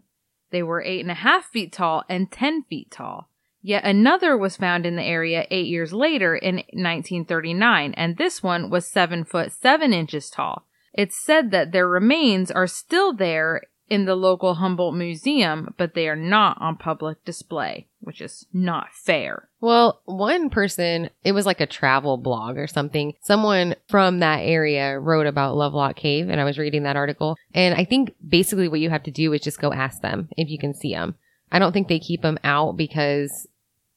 They 0.51 0.63
were 0.63 0.81
eight 0.81 1.01
and 1.01 1.11
a 1.11 1.15
half 1.15 1.45
feet 1.45 1.71
tall 1.71 2.03
and 2.09 2.31
10 2.31 2.63
feet 2.63 2.91
tall. 2.91 3.29
Yet 3.67 3.83
another 3.83 4.37
was 4.37 4.55
found 4.55 4.85
in 4.85 4.95
the 4.95 5.03
area 5.03 5.45
eight 5.51 5.67
years 5.67 5.91
later 5.91 6.37
in 6.37 6.55
1939, 6.55 7.93
and 7.97 8.15
this 8.15 8.41
one 8.41 8.69
was 8.69 8.87
seven 8.87 9.25
foot 9.25 9.51
seven 9.51 9.91
inches 9.91 10.29
tall. 10.29 10.65
It's 10.93 11.17
said 11.17 11.51
that 11.51 11.73
their 11.73 11.85
remains 11.85 12.49
are 12.49 12.65
still 12.65 13.11
there 13.11 13.63
in 13.89 14.05
the 14.05 14.15
local 14.15 14.53
Humboldt 14.53 14.95
Museum, 14.95 15.73
but 15.77 15.95
they 15.95 16.07
are 16.07 16.15
not 16.15 16.55
on 16.61 16.77
public 16.77 17.25
display, 17.25 17.87
which 17.99 18.21
is 18.21 18.45
not 18.53 18.93
fair. 18.93 19.49
Well, 19.59 19.99
one 20.05 20.49
person, 20.49 21.09
it 21.25 21.33
was 21.33 21.45
like 21.45 21.59
a 21.59 21.65
travel 21.65 22.15
blog 22.15 22.57
or 22.57 22.67
something. 22.67 23.15
Someone 23.19 23.75
from 23.89 24.19
that 24.19 24.43
area 24.43 24.97
wrote 24.97 25.27
about 25.27 25.57
Lovelock 25.57 25.97
Cave, 25.97 26.29
and 26.29 26.39
I 26.39 26.45
was 26.45 26.57
reading 26.57 26.83
that 26.83 26.95
article. 26.95 27.35
And 27.53 27.75
I 27.75 27.83
think 27.83 28.15
basically 28.25 28.69
what 28.69 28.79
you 28.79 28.89
have 28.91 29.03
to 29.03 29.11
do 29.11 29.33
is 29.33 29.41
just 29.41 29.59
go 29.59 29.73
ask 29.73 30.01
them 30.01 30.29
if 30.37 30.49
you 30.49 30.57
can 30.57 30.73
see 30.73 30.93
them. 30.93 31.15
I 31.51 31.59
don't 31.59 31.73
think 31.73 31.87
they 31.87 31.99
keep 31.99 32.21
them 32.21 32.39
out 32.43 32.77
because 32.77 33.47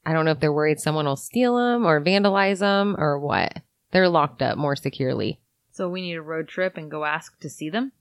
I 0.04 0.12
don't 0.12 0.24
know 0.24 0.30
if 0.30 0.40
they're 0.40 0.52
worried 0.52 0.80
someone 0.80 1.06
will 1.06 1.16
steal 1.16 1.56
them 1.56 1.86
or 1.86 2.00
vandalize 2.00 2.60
them 2.60 2.96
or 2.98 3.18
what. 3.18 3.58
They're 3.92 4.08
locked 4.08 4.42
up 4.42 4.56
more 4.56 4.76
securely. 4.76 5.40
So 5.72 5.88
we 5.88 6.02
need 6.02 6.14
a 6.14 6.22
road 6.22 6.48
trip 6.48 6.76
and 6.76 6.90
go 6.90 7.04
ask 7.04 7.38
to 7.40 7.48
see 7.48 7.70
them? 7.70 7.92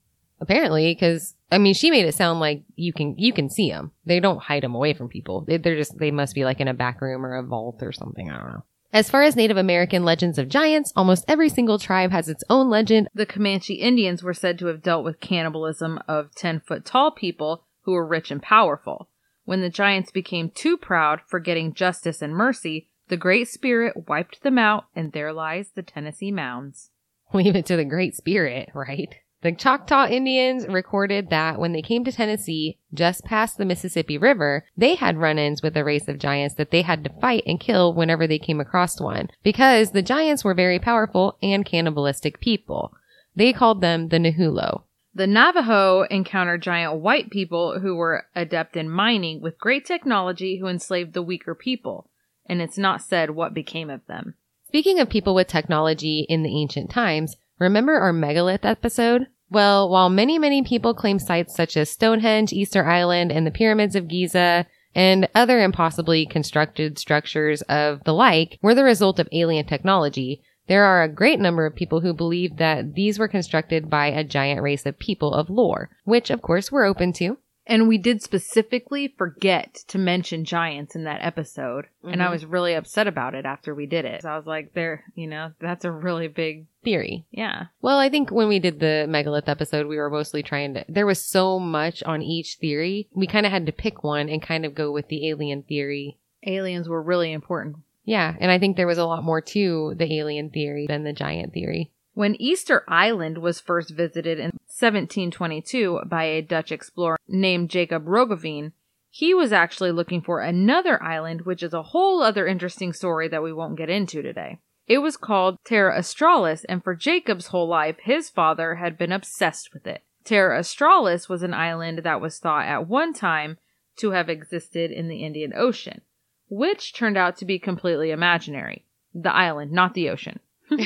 Apparently, 0.42 0.94
because 0.94 1.36
I 1.52 1.58
mean, 1.58 1.74
she 1.74 1.92
made 1.92 2.06
it 2.06 2.16
sound 2.16 2.40
like 2.40 2.64
you 2.76 2.94
can 2.94 3.18
you 3.18 3.34
can 3.34 3.50
see 3.50 3.70
them. 3.70 3.92
They 4.06 4.20
don't 4.20 4.42
hide 4.42 4.64
them 4.64 4.76
away 4.76 4.94
from 4.94 5.10
people. 5.10 5.42
They, 5.42 5.58
they're 5.58 5.76
just 5.76 5.98
they 5.98 6.12
must 6.12 6.34
be 6.34 6.46
like 6.46 6.62
in 6.62 6.68
a 6.68 6.74
back 6.74 7.02
room 7.02 7.26
or 7.26 7.36
a 7.36 7.44
vault 7.44 7.80
or 7.82 7.92
something. 7.92 8.30
I 8.30 8.38
don't 8.38 8.54
know. 8.54 8.64
As 8.92 9.10
far 9.10 9.22
as 9.22 9.36
Native 9.36 9.58
American 9.58 10.04
legends 10.04 10.40
of 10.40 10.50
giants, 10.50 10.92
almost 10.96 11.26
every 11.28 11.50
single 11.50 11.78
tribe 11.78 12.12
has 12.12 12.28
its 12.28 12.44
own 12.50 12.70
legend. 12.70 13.08
The 13.14 13.26
Comanche 13.26 13.76
Indians 13.76 14.24
were 14.24 14.34
said 14.34 14.58
to 14.60 14.66
have 14.66 14.82
dealt 14.82 15.04
with 15.04 15.20
cannibalism 15.20 16.00
of 16.08 16.34
10 16.34 16.62
foot 16.62 16.86
tall 16.86 17.12
people 17.12 17.66
who 17.82 17.92
were 17.92 18.06
rich 18.06 18.32
and 18.32 18.42
powerful. 18.42 19.08
When 19.50 19.62
the 19.62 19.70
giants 19.72 20.12
became 20.12 20.52
too 20.52 20.78
proud, 20.78 21.22
forgetting 21.26 21.74
justice 21.74 22.22
and 22.22 22.36
mercy, 22.36 22.88
the 23.08 23.18
Great 23.18 23.48
Spirit 23.48 24.08
wiped 24.08 24.44
them 24.44 24.60
out, 24.60 24.86
and 24.96 25.12
there 25.12 25.34
lies 25.34 25.72
the 25.72 25.82
Tennessee 25.82 26.32
Mounds. 26.32 26.92
Leave 27.34 27.56
it 27.56 27.66
to 27.66 27.76
the 27.76 27.84
Great 27.84 28.16
Spirit, 28.16 28.70
right? 28.76 29.16
The 29.42 29.52
Choctaw 29.52 30.06
Indians 30.06 30.68
recorded 30.68 31.32
that 31.32 31.58
when 31.58 31.72
they 31.72 31.82
came 31.82 32.04
to 32.04 32.12
Tennessee, 32.12 32.78
just 32.94 33.26
past 33.26 33.58
the 33.58 33.66
Mississippi 33.66 34.20
River, 34.20 34.66
they 34.78 34.94
had 34.94 35.18
run-ins 35.18 35.64
with 35.64 35.76
a 35.76 35.84
race 35.84 36.08
of 36.08 36.20
giants 36.20 36.54
that 36.54 36.70
they 36.70 36.84
had 36.84 37.04
to 37.06 37.20
fight 37.20 37.42
and 37.48 37.60
kill 37.60 37.92
whenever 37.92 38.28
they 38.28 38.38
came 38.38 38.60
across 38.60 39.02
one, 39.02 39.30
because 39.42 39.94
the 39.94 40.04
giants 40.04 40.44
were 40.44 40.54
very 40.54 40.78
powerful 40.78 41.40
and 41.42 41.66
cannibalistic 41.66 42.40
people. 42.40 42.94
They 43.36 43.52
called 43.52 43.82
them 43.82 44.10
the 44.10 44.20
Nahulo. 44.20 44.84
The 45.14 45.28
Navajo 45.28 46.04
encountered 46.04 46.62
giant 46.62 47.02
white 47.02 47.30
people 47.30 47.80
who 47.80 47.96
were 47.96 48.28
adept 48.36 48.78
in 48.78 48.90
mining 48.90 49.42
with 49.42 49.60
great 49.60 49.86
technology 49.86 50.58
who 50.58 50.68
enslaved 50.68 51.14
the 51.14 51.24
weaker 51.24 51.56
people, 51.56 52.10
and 52.46 52.62
it's 52.62 52.78
not 52.78 53.02
said 53.02 53.32
what 53.32 53.54
became 53.54 53.90
of 53.90 54.06
them. 54.08 54.36
Speaking 54.68 55.00
of 55.00 55.10
people 55.10 55.34
with 55.34 55.48
technology 55.48 56.26
in 56.30 56.44
the 56.44 56.56
ancient 56.56 56.92
times, 56.92 57.36
remember 57.58 57.96
our 57.96 58.14
megalith 58.14 58.64
episode? 58.66 59.28
Well, 59.50 59.90
while 59.90 60.10
many, 60.10 60.38
many 60.38 60.62
people 60.62 60.94
claim 60.94 61.18
sites 61.18 61.56
such 61.56 61.76
as 61.76 61.90
Stonehenge, 61.90 62.54
Easter 62.54 62.86
Island, 62.86 63.32
and 63.32 63.48
the 63.48 63.52
pyramids 63.52 63.96
of 63.96 64.08
Giza, 64.08 64.68
and 64.94 65.28
other 65.34 65.60
impossibly 65.60 66.26
constructed 66.26 67.00
structures 67.00 67.62
of 67.64 68.04
the 68.04 68.14
like 68.14 68.60
were 68.62 68.76
the 68.76 68.84
result 68.84 69.20
of 69.20 69.28
alien 69.32 69.66
technology, 69.66 70.44
there 70.70 70.86
are 70.86 71.04
a 71.04 71.10
great 71.10 71.40
number 71.42 71.66
of 71.66 71.76
people 71.76 72.00
who 72.00 72.14
believe 72.14 72.56
that 72.58 72.94
these 72.96 73.20
were 73.20 73.28
constructed 73.28 73.90
by 73.90 74.08
a 74.08 74.24
giant 74.24 74.62
race 74.62 74.86
of 74.86 74.98
people 74.98 75.34
of 75.34 75.50
lore, 75.50 75.90
which 76.06 76.30
of 76.30 76.42
course 76.42 76.72
we're 76.72 76.86
open 76.86 77.12
to. 77.14 77.38
And 77.68 77.88
we 77.88 78.00
did 78.00 78.24
specifically 78.24 79.14
forget 79.16 79.76
to 79.90 80.00
mention 80.00 80.44
giants 80.44 80.96
in 80.96 81.04
that 81.04 81.20
episode. 81.24 81.86
And 82.04 82.24
I 82.24 82.26
Mhm. 82.28 82.32
was 82.32 82.46
really 82.48 82.74
upset 82.74 83.06
about 83.06 83.36
it 83.36 83.46
after 83.46 83.76
we 83.76 83.86
did 83.86 84.06
it. 84.06 84.24
So 84.24 84.30
I 84.30 84.38
was 84.38 84.48
like, 84.48 84.74
there, 84.74 85.04
you 85.14 85.28
know, 85.28 85.52
that's 85.60 85.86
a 85.86 85.92
really 85.92 86.28
big, 86.28 86.66
Theory. 86.84 87.26
yeah. 87.30 87.66
Well, 87.80 88.00
I 88.00 88.10
think 88.10 88.32
when 88.32 88.48
we 88.48 88.58
did 88.58 88.80
the 88.80 89.06
megalith 89.08 89.48
episode, 89.48 89.86
we 89.86 89.98
were 89.98 90.10
mostly 90.10 90.42
trying 90.42 90.74
to, 90.74 90.86
there 90.90 91.06
was 91.06 91.24
so 91.24 91.60
much 91.60 92.02
on 92.04 92.24
each 92.24 92.56
theory. 92.56 93.08
We 93.14 93.28
kind 93.28 93.46
of 93.46 93.52
had 93.52 93.68
to 93.68 93.72
pick 93.72 94.04
one 94.04 94.30
and 94.30 94.42
kind 94.42 94.66
of 94.66 94.74
go 94.74 94.92
with 94.92 95.08
the 95.10 95.30
alien 95.30 95.62
theory. 95.62 96.18
Aliens 96.48 96.90
were 96.90 97.04
really 97.04 97.32
important. 97.32 97.76
Yeah. 98.10 98.34
And 98.40 98.50
I 98.50 98.58
think 98.58 98.76
there 98.76 98.88
was 98.88 98.98
a 98.98 99.06
lot 99.06 99.24
more 99.24 99.40
to 99.40 99.94
the 99.96 100.18
alien 100.18 100.50
theory 100.50 100.88
than 100.88 101.04
the 101.04 101.14
giant 101.14 101.54
theory. 101.54 101.92
When 102.16 102.42
Easter 102.42 102.84
Island 102.88 103.38
was 103.38 103.60
first 103.60 103.92
visited 103.92 104.40
in 104.40 104.46
1722 104.66 106.02
by 106.08 106.24
a 106.24 106.42
Dutch 106.42 106.72
explorer 106.72 107.20
named 107.28 107.70
Jacob 107.70 108.06
Roggeveen, 108.06 108.72
he 109.12 109.36
was 109.36 109.54
actually 109.54 109.92
looking 109.92 110.24
for 110.24 110.42
another 110.42 111.02
island, 111.04 111.42
which 111.42 111.62
is 111.62 111.72
a 111.72 111.84
whole 111.84 112.24
other 112.24 112.48
interesting 112.48 112.94
story 112.94 113.28
that 113.28 113.44
we 113.44 113.54
won't 113.54 113.78
get 113.78 113.92
into 113.92 114.24
today. 114.24 114.58
It 114.88 114.98
was 115.00 115.16
called 115.16 115.60
Terra 115.64 115.96
Australis, 115.96 116.66
and 116.66 116.84
for 116.84 116.96
Jacob's 116.96 117.48
whole 117.48 117.68
life, 117.68 117.98
his 118.02 118.28
father 118.28 118.76
had 118.76 118.98
been 118.98 119.12
obsessed 119.12 119.72
with 119.72 119.86
it. 119.86 120.02
Terra 120.24 120.58
Australis 120.58 121.30
was 121.30 121.44
an 121.44 121.54
island 121.54 122.00
that 122.00 122.22
was 122.22 122.40
thought 122.40 122.66
at 122.66 122.88
one 122.88 123.14
time 123.14 123.60
to 123.98 124.12
have 124.12 124.30
existed 124.30 124.90
in 124.90 125.10
the 125.10 125.24
Indian 125.24 125.54
Ocean, 125.56 126.02
which 126.50 126.94
turned 126.94 127.18
out 127.18 127.38
to 127.38 127.46
be 127.46 127.60
completely 127.60 128.12
imaginary. 128.12 128.86
the 129.14 129.34
island, 129.34 129.72
not 129.72 129.94
the 129.94 130.10
ocean. 130.10 130.40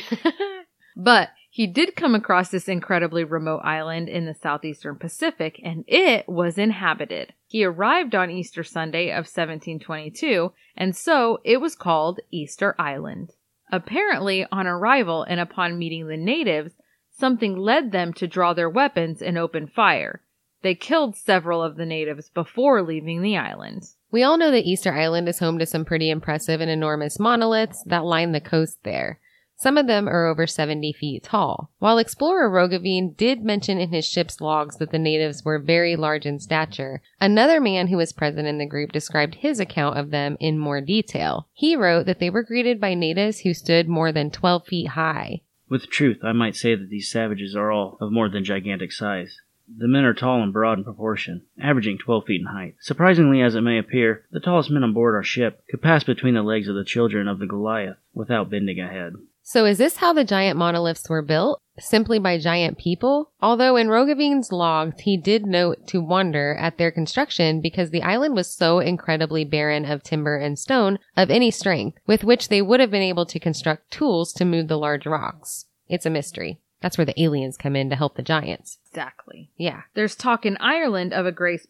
But 0.96 1.30
he 1.50 1.66
did 1.68 1.96
come 1.96 2.14
across 2.16 2.50
this 2.50 2.68
incredibly 2.68 3.24
remote 3.24 3.62
island 3.64 4.10
in 4.10 4.26
the 4.26 4.34
southeastern 4.34 4.96
Pacific, 4.98 5.60
and 5.64 5.84
it 5.88 6.28
was 6.30 6.58
inhabited. 6.58 7.34
He 7.48 7.64
arrived 7.64 8.14
on 8.14 8.30
Easter 8.30 8.64
Sunday 8.64 9.10
of 9.10 9.26
1722, 9.26 10.52
and 10.78 10.96
so 10.96 11.40
it 11.44 11.62
was 11.62 11.76
called 11.76 12.20
Easter 12.32 12.76
Island. 12.80 13.32
Apparently, 13.72 14.46
on 14.52 14.68
arrival 14.68 15.24
and 15.24 15.40
upon 15.40 15.80
meeting 15.80 16.08
the 16.08 16.18
natives, 16.18 16.74
something 17.10 17.58
led 17.58 17.92
them 17.92 18.14
to 18.14 18.28
draw 18.28 18.54
their 18.54 18.70
weapons 18.70 19.22
and 19.22 19.38
open 19.38 19.68
fire. 19.68 20.22
They 20.62 20.76
killed 20.76 21.16
several 21.16 21.62
of 21.62 21.76
the 21.76 21.86
natives 21.86 22.30
before 22.30 22.84
leaving 22.84 23.22
the 23.22 23.38
island. 23.38 23.84
We 24.14 24.22
all 24.22 24.38
know 24.38 24.52
that 24.52 24.68
Easter 24.68 24.94
Island 24.94 25.28
is 25.28 25.40
home 25.40 25.58
to 25.58 25.66
some 25.66 25.86
pretty 25.86 26.12
impressive 26.12 26.62
and 26.62 26.70
enormous 26.70 27.18
monoliths 27.20 27.82
that 27.88 28.06
line 28.06 28.32
the 28.32 28.40
coast 28.40 28.78
there. 28.84 29.20
Some 29.56 29.76
of 29.76 29.88
them 29.88 30.08
are 30.08 30.28
over 30.28 30.46
70 30.46 30.94
feet 30.94 31.24
tall. 31.24 31.72
While 31.80 31.98
explorer 31.98 32.48
Roggeveen 32.48 33.18
did 33.18 33.44
mention 33.44 33.80
in 33.80 33.92
his 33.92 34.06
ship's 34.06 34.40
logs 34.40 34.78
that 34.78 34.92
the 34.92 35.00
natives 35.00 35.44
were 35.44 35.58
very 35.58 35.96
large 35.96 36.28
in 36.28 36.40
stature, 36.40 37.02
another 37.20 37.60
man 37.60 37.88
who 37.88 37.98
was 37.98 38.14
present 38.14 38.48
in 38.48 38.60
the 38.60 38.68
group 38.68 38.92
described 38.92 39.34
his 39.34 39.60
account 39.60 39.98
of 39.98 40.12
them 40.12 40.38
in 40.40 40.60
more 40.60 40.80
detail. 40.80 41.48
He 41.52 41.76
wrote 41.76 42.06
that 42.06 42.20
they 42.20 42.30
were 42.30 42.44
greeted 42.44 42.80
by 42.80 42.94
natives 42.94 43.40
who 43.40 43.56
stood 43.56 43.90
more 43.90 44.12
than 44.12 44.30
12 44.30 44.68
feet 44.68 44.90
high. 44.90 45.42
With 45.70 45.90
truth, 45.90 46.20
I 46.24 46.34
might 46.34 46.56
say 46.56 46.76
that 46.76 46.90
these 46.92 47.10
savages 47.10 47.56
are 47.56 47.72
all 47.72 47.98
of 48.00 48.12
more 48.12 48.30
than 48.30 48.44
gigantic 48.44 48.92
size. 48.92 49.40
The 49.68 49.88
men 49.88 50.04
are 50.04 50.14
tall 50.14 50.44
and 50.44 50.52
broad 50.52 50.78
in 50.78 50.84
proportion, 50.84 51.44
averaging 51.60 51.98
12 51.98 52.26
feet 52.26 52.42
in 52.42 52.48
height. 52.48 52.76
Surprisingly 52.80 53.42
as 53.42 53.56
it 53.56 53.62
may 53.62 53.78
appear, 53.78 54.26
the 54.32 54.40
tallest 54.40 54.70
men 54.70 54.84
on 54.84 54.94
board 54.94 55.16
our 55.16 55.24
ship 55.24 55.64
could 55.70 55.82
pass 55.82 56.04
between 56.04 56.34
the 56.34 56.44
legs 56.44 56.68
of 56.68 56.76
the 56.76 56.84
children 56.84 57.28
of 57.28 57.40
the 57.40 57.48
Goliath 57.48 57.98
without 58.14 58.50
bending 58.50 58.80
a 58.80 58.88
head. 58.88 59.14
So 59.42 59.66
is 59.66 59.78
this 59.78 59.98
how 59.98 60.14
the 60.14 60.24
giant 60.24 60.58
monoliths 60.58 61.10
were 61.10 61.22
built? 61.22 61.62
Simply 61.78 62.18
by 62.18 62.38
giant 62.38 62.78
people? 62.78 63.32
Although 63.42 63.76
in 63.76 63.88
Roggeveen's 63.88 64.52
logs, 64.52 65.02
he 65.02 65.18
did 65.18 65.46
note 65.46 65.86
to 65.88 66.00
wonder 66.02 66.56
at 66.56 66.78
their 66.78 66.92
construction 66.92 67.60
because 67.60 67.90
the 67.90 68.04
island 68.04 68.36
was 68.36 68.54
so 68.54 68.80
incredibly 68.80 69.44
barren 69.44 69.86
of 69.86 70.02
timber 70.02 70.38
and 70.38 70.58
stone 70.58 70.98
of 71.18 71.30
any 71.30 71.52
strength 71.52 71.98
with 72.08 72.24
which 72.24 72.48
they 72.48 72.62
would 72.62 72.80
have 72.80 72.92
been 72.92 73.02
able 73.02 73.26
to 73.26 73.40
construct 73.40 73.92
tools 73.92 74.32
to 74.34 74.46
move 74.46 74.68
the 74.68 74.78
large 74.78 75.06
rocks. 75.06 75.66
It's 75.90 76.06
a 76.06 76.10
mystery. 76.10 76.60
That's 76.84 76.98
where 76.98 77.06
the 77.06 77.20
aliens 77.20 77.56
come 77.56 77.78
in 77.78 77.90
to 77.90 77.96
help 77.96 78.16
the 78.16 78.22
giants. 78.22 78.78
Exactly. 78.90 79.50
Yeah. 79.58 79.84
There's 79.96 80.16
talk 80.16 80.46
in 80.46 80.58
Ireland 80.58 81.14
of 81.14 81.26
a 81.26 81.32
grace. 81.32 81.66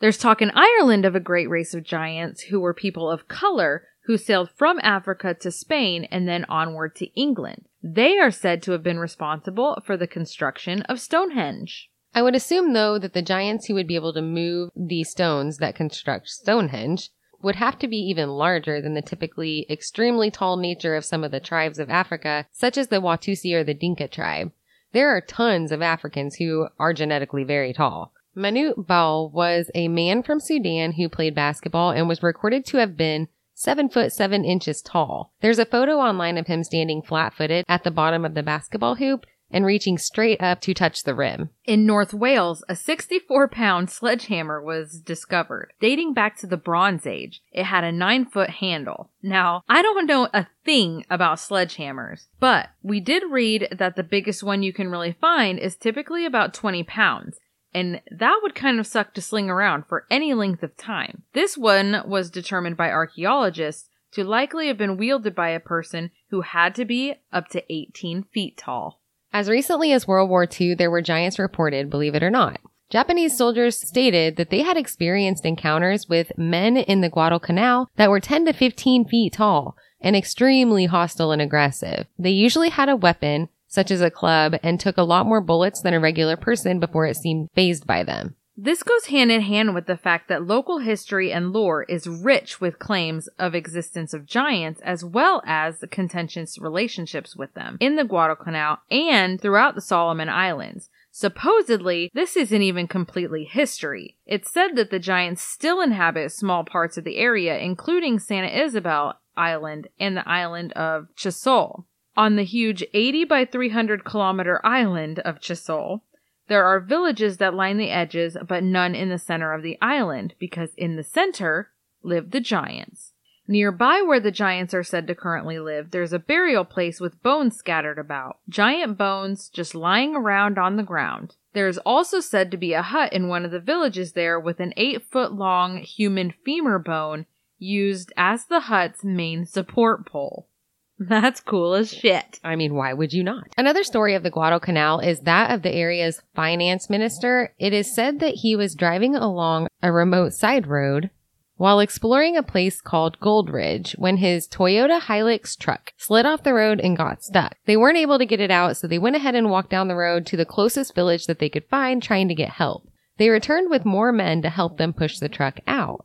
There's 0.00 0.18
talk 0.18 0.40
in 0.40 0.50
Ireland 0.54 1.04
of 1.04 1.14
a 1.14 1.20
great 1.20 1.50
race 1.50 1.74
of 1.74 1.84
giants 1.84 2.44
who 2.44 2.58
were 2.58 2.72
people 2.72 3.10
of 3.10 3.28
color 3.28 3.84
who 4.06 4.16
sailed 4.16 4.48
from 4.56 4.80
Africa 4.82 5.34
to 5.34 5.50
Spain 5.50 6.04
and 6.10 6.26
then 6.26 6.46
onward 6.48 6.96
to 6.96 7.20
England. 7.20 7.66
They 7.82 8.18
are 8.18 8.30
said 8.30 8.62
to 8.62 8.72
have 8.72 8.82
been 8.82 8.98
responsible 8.98 9.82
for 9.84 9.96
the 9.96 10.06
construction 10.06 10.82
of 10.82 11.00
Stonehenge. 11.00 11.90
I 12.14 12.22
would 12.22 12.34
assume, 12.34 12.72
though, 12.72 12.98
that 12.98 13.12
the 13.12 13.20
giants 13.20 13.66
who 13.66 13.74
would 13.74 13.86
be 13.86 13.94
able 13.94 14.14
to 14.14 14.22
move 14.22 14.70
the 14.74 15.04
stones 15.04 15.58
that 15.58 15.74
construct 15.74 16.28
Stonehenge 16.28 17.10
would 17.46 17.56
have 17.56 17.78
to 17.78 17.86
be 17.86 17.96
even 17.96 18.28
larger 18.30 18.82
than 18.82 18.94
the 18.94 19.00
typically 19.00 19.66
extremely 19.70 20.32
tall 20.32 20.56
nature 20.56 20.96
of 20.96 21.04
some 21.04 21.22
of 21.22 21.30
the 21.30 21.38
tribes 21.38 21.78
of 21.78 21.88
Africa, 21.88 22.44
such 22.50 22.76
as 22.76 22.88
the 22.88 23.00
Watusi 23.00 23.54
or 23.54 23.62
the 23.62 23.72
Dinka 23.72 24.08
tribe. 24.08 24.50
There 24.92 25.16
are 25.16 25.20
tons 25.20 25.70
of 25.70 25.80
Africans 25.80 26.34
who 26.34 26.66
are 26.80 26.92
genetically 26.92 27.44
very 27.44 27.72
tall. 27.72 28.12
Manute 28.36 28.88
Bol 28.88 29.30
was 29.30 29.70
a 29.76 29.86
man 29.86 30.24
from 30.24 30.40
Sudan 30.40 30.92
who 30.92 31.08
played 31.08 31.36
basketball 31.36 31.92
and 31.92 32.08
was 32.08 32.20
recorded 32.20 32.66
to 32.66 32.78
have 32.78 32.96
been 32.96 33.28
seven 33.54 33.88
foot 33.88 34.12
seven 34.12 34.44
inches 34.44 34.82
tall. 34.82 35.32
There's 35.40 35.60
a 35.60 35.64
photo 35.64 35.98
online 35.98 36.38
of 36.38 36.48
him 36.48 36.64
standing 36.64 37.00
flat 37.00 37.32
footed 37.32 37.64
at 37.68 37.84
the 37.84 37.92
bottom 37.92 38.24
of 38.24 38.34
the 38.34 38.42
basketball 38.42 38.96
hoop 38.96 39.24
and 39.50 39.64
reaching 39.64 39.98
straight 39.98 40.40
up 40.40 40.60
to 40.60 40.74
touch 40.74 41.04
the 41.04 41.14
rim. 41.14 41.50
In 41.64 41.86
North 41.86 42.12
Wales, 42.12 42.64
a 42.68 42.76
64 42.76 43.48
pound 43.48 43.90
sledgehammer 43.90 44.62
was 44.62 45.00
discovered. 45.00 45.72
Dating 45.80 46.14
back 46.14 46.36
to 46.38 46.46
the 46.46 46.56
Bronze 46.56 47.06
Age, 47.06 47.40
it 47.52 47.64
had 47.64 47.84
a 47.84 47.92
9 47.92 48.26
foot 48.26 48.50
handle. 48.50 49.10
Now, 49.22 49.62
I 49.68 49.82
don't 49.82 50.06
know 50.06 50.28
a 50.32 50.46
thing 50.64 51.04
about 51.10 51.38
sledgehammers, 51.38 52.26
but 52.40 52.70
we 52.82 53.00
did 53.00 53.22
read 53.30 53.68
that 53.76 53.96
the 53.96 54.02
biggest 54.02 54.42
one 54.42 54.62
you 54.62 54.72
can 54.72 54.90
really 54.90 55.16
find 55.20 55.58
is 55.58 55.76
typically 55.76 56.26
about 56.26 56.54
20 56.54 56.82
pounds. 56.84 57.38
And 57.72 58.00
that 58.10 58.40
would 58.42 58.54
kind 58.54 58.80
of 58.80 58.86
suck 58.86 59.12
to 59.14 59.20
sling 59.20 59.50
around 59.50 59.84
for 59.86 60.06
any 60.10 60.32
length 60.32 60.62
of 60.62 60.76
time. 60.76 61.24
This 61.34 61.58
one 61.58 62.02
was 62.06 62.30
determined 62.30 62.76
by 62.76 62.90
archaeologists 62.90 63.90
to 64.12 64.24
likely 64.24 64.68
have 64.68 64.78
been 64.78 64.96
wielded 64.96 65.34
by 65.34 65.50
a 65.50 65.60
person 65.60 66.10
who 66.30 66.40
had 66.40 66.74
to 66.76 66.86
be 66.86 67.14
up 67.32 67.48
to 67.48 67.62
18 67.70 68.24
feet 68.32 68.56
tall. 68.56 69.02
As 69.36 69.50
recently 69.50 69.92
as 69.92 70.08
World 70.08 70.30
War 70.30 70.48
II, 70.48 70.76
there 70.76 70.90
were 70.90 71.02
giants 71.02 71.38
reported, 71.38 71.90
believe 71.90 72.14
it 72.14 72.22
or 72.22 72.30
not. 72.30 72.58
Japanese 72.88 73.36
soldiers 73.36 73.76
stated 73.76 74.36
that 74.36 74.48
they 74.48 74.62
had 74.62 74.78
experienced 74.78 75.44
encounters 75.44 76.08
with 76.08 76.32
men 76.38 76.78
in 76.78 77.02
the 77.02 77.10
Guadalcanal 77.10 77.90
that 77.96 78.08
were 78.08 78.18
10 78.18 78.46
to 78.46 78.54
15 78.54 79.04
feet 79.04 79.34
tall 79.34 79.76
and 80.00 80.16
extremely 80.16 80.86
hostile 80.86 81.32
and 81.32 81.42
aggressive. 81.42 82.06
They 82.18 82.30
usually 82.30 82.70
had 82.70 82.88
a 82.88 82.96
weapon, 82.96 83.50
such 83.66 83.90
as 83.90 84.00
a 84.00 84.10
club, 84.10 84.54
and 84.62 84.80
took 84.80 84.96
a 84.96 85.02
lot 85.02 85.26
more 85.26 85.42
bullets 85.42 85.82
than 85.82 85.92
a 85.92 86.00
regular 86.00 86.38
person 86.38 86.80
before 86.80 87.04
it 87.04 87.18
seemed 87.18 87.50
phased 87.54 87.86
by 87.86 88.04
them. 88.04 88.36
This 88.58 88.82
goes 88.82 89.06
hand 89.06 89.30
in 89.30 89.42
hand 89.42 89.74
with 89.74 89.84
the 89.84 89.98
fact 89.98 90.28
that 90.28 90.46
local 90.46 90.78
history 90.78 91.30
and 91.30 91.52
lore 91.52 91.82
is 91.82 92.08
rich 92.08 92.58
with 92.58 92.78
claims 92.78 93.28
of 93.38 93.54
existence 93.54 94.14
of 94.14 94.24
giants 94.24 94.80
as 94.80 95.04
well 95.04 95.42
as 95.44 95.80
the 95.80 95.86
contentious 95.86 96.58
relationships 96.58 97.36
with 97.36 97.52
them 97.52 97.76
in 97.80 97.96
the 97.96 98.04
Guadalcanal 98.04 98.78
and 98.90 99.38
throughout 99.38 99.74
the 99.74 99.82
Solomon 99.82 100.30
Islands. 100.30 100.88
Supposedly, 101.10 102.10
this 102.14 102.34
isn't 102.34 102.62
even 102.62 102.88
completely 102.88 103.44
history. 103.44 104.16
It's 104.24 104.50
said 104.50 104.74
that 104.76 104.90
the 104.90 104.98
giants 104.98 105.42
still 105.42 105.82
inhabit 105.82 106.32
small 106.32 106.64
parts 106.64 106.96
of 106.96 107.04
the 107.04 107.18
area, 107.18 107.58
including 107.58 108.18
Santa 108.18 108.48
Isabel 108.48 109.20
Island 109.36 109.88
and 110.00 110.16
the 110.16 110.26
island 110.26 110.72
of 110.72 111.08
Choiseul. 111.14 111.84
On 112.16 112.36
the 112.36 112.44
huge 112.44 112.82
80 112.94 113.24
by 113.24 113.44
300 113.44 114.02
kilometer 114.04 114.64
island 114.64 115.18
of 115.18 115.40
Choiseul, 115.40 116.00
there 116.48 116.64
are 116.64 116.80
villages 116.80 117.38
that 117.38 117.54
line 117.54 117.76
the 117.76 117.90
edges, 117.90 118.36
but 118.46 118.62
none 118.62 118.94
in 118.94 119.08
the 119.08 119.18
center 119.18 119.52
of 119.52 119.62
the 119.62 119.78
island, 119.80 120.34
because 120.38 120.70
in 120.76 120.96
the 120.96 121.02
center 121.02 121.70
live 122.02 122.30
the 122.30 122.40
giants. 122.40 123.12
Nearby 123.48 124.02
where 124.02 124.18
the 124.18 124.32
giants 124.32 124.74
are 124.74 124.82
said 124.82 125.06
to 125.06 125.14
currently 125.14 125.58
live, 125.58 125.92
there's 125.92 126.12
a 126.12 126.18
burial 126.18 126.64
place 126.64 127.00
with 127.00 127.22
bones 127.22 127.56
scattered 127.56 127.98
about. 127.98 128.38
Giant 128.48 128.98
bones 128.98 129.48
just 129.48 129.74
lying 129.74 130.16
around 130.16 130.58
on 130.58 130.76
the 130.76 130.82
ground. 130.82 131.36
There 131.52 131.68
is 131.68 131.78
also 131.78 132.20
said 132.20 132.50
to 132.50 132.56
be 132.56 132.72
a 132.72 132.82
hut 132.82 133.12
in 133.12 133.28
one 133.28 133.44
of 133.44 133.52
the 133.52 133.60
villages 133.60 134.12
there 134.12 134.38
with 134.38 134.58
an 134.58 134.74
eight 134.76 135.04
foot 135.04 135.32
long 135.32 135.78
human 135.78 136.34
femur 136.44 136.78
bone 136.78 137.26
used 137.58 138.12
as 138.16 138.46
the 138.46 138.60
hut's 138.60 139.04
main 139.04 139.46
support 139.46 140.06
pole. 140.06 140.48
That's 141.08 141.40
cool 141.40 141.74
as 141.74 141.92
shit. 141.92 142.40
I 142.42 142.56
mean, 142.56 142.74
why 142.74 142.92
would 142.94 143.12
you 143.12 143.22
not? 143.22 143.48
Another 143.58 143.84
story 143.84 144.14
of 144.14 144.22
the 144.22 144.30
Guadalcanal 144.30 145.00
is 145.00 145.20
that 145.20 145.50
of 145.50 145.62
the 145.62 145.72
area's 145.72 146.22
finance 146.34 146.88
minister. 146.88 147.52
It 147.58 147.74
is 147.74 147.94
said 147.94 148.20
that 148.20 148.36
he 148.36 148.56
was 148.56 148.74
driving 148.74 149.14
along 149.14 149.68
a 149.82 149.92
remote 149.92 150.32
side 150.32 150.66
road 150.66 151.10
while 151.56 151.80
exploring 151.80 152.36
a 152.36 152.42
place 152.42 152.80
called 152.80 153.20
Gold 153.20 153.50
Ridge 153.50 153.94
when 153.98 154.18
his 154.18 154.48
Toyota 154.48 155.00
Hilux 155.00 155.58
truck 155.58 155.92
slid 155.96 156.24
off 156.26 156.42
the 156.42 156.54
road 156.54 156.80
and 156.80 156.96
got 156.96 157.22
stuck. 157.22 157.56
They 157.66 157.76
weren't 157.76 157.98
able 157.98 158.18
to 158.18 158.26
get 158.26 158.40
it 158.40 158.50
out, 158.50 158.76
so 158.76 158.86
they 158.86 158.98
went 158.98 159.16
ahead 159.16 159.34
and 159.34 159.50
walked 159.50 159.70
down 159.70 159.88
the 159.88 159.94
road 159.94 160.26
to 160.26 160.36
the 160.36 160.44
closest 160.44 160.94
village 160.94 161.26
that 161.26 161.38
they 161.38 161.48
could 161.48 161.68
find 161.68 162.02
trying 162.02 162.28
to 162.28 162.34
get 162.34 162.50
help. 162.50 162.88
They 163.18 163.30
returned 163.30 163.70
with 163.70 163.84
more 163.84 164.12
men 164.12 164.42
to 164.42 164.50
help 164.50 164.76
them 164.76 164.92
push 164.92 165.18
the 165.18 165.28
truck 165.28 165.60
out. 165.66 166.04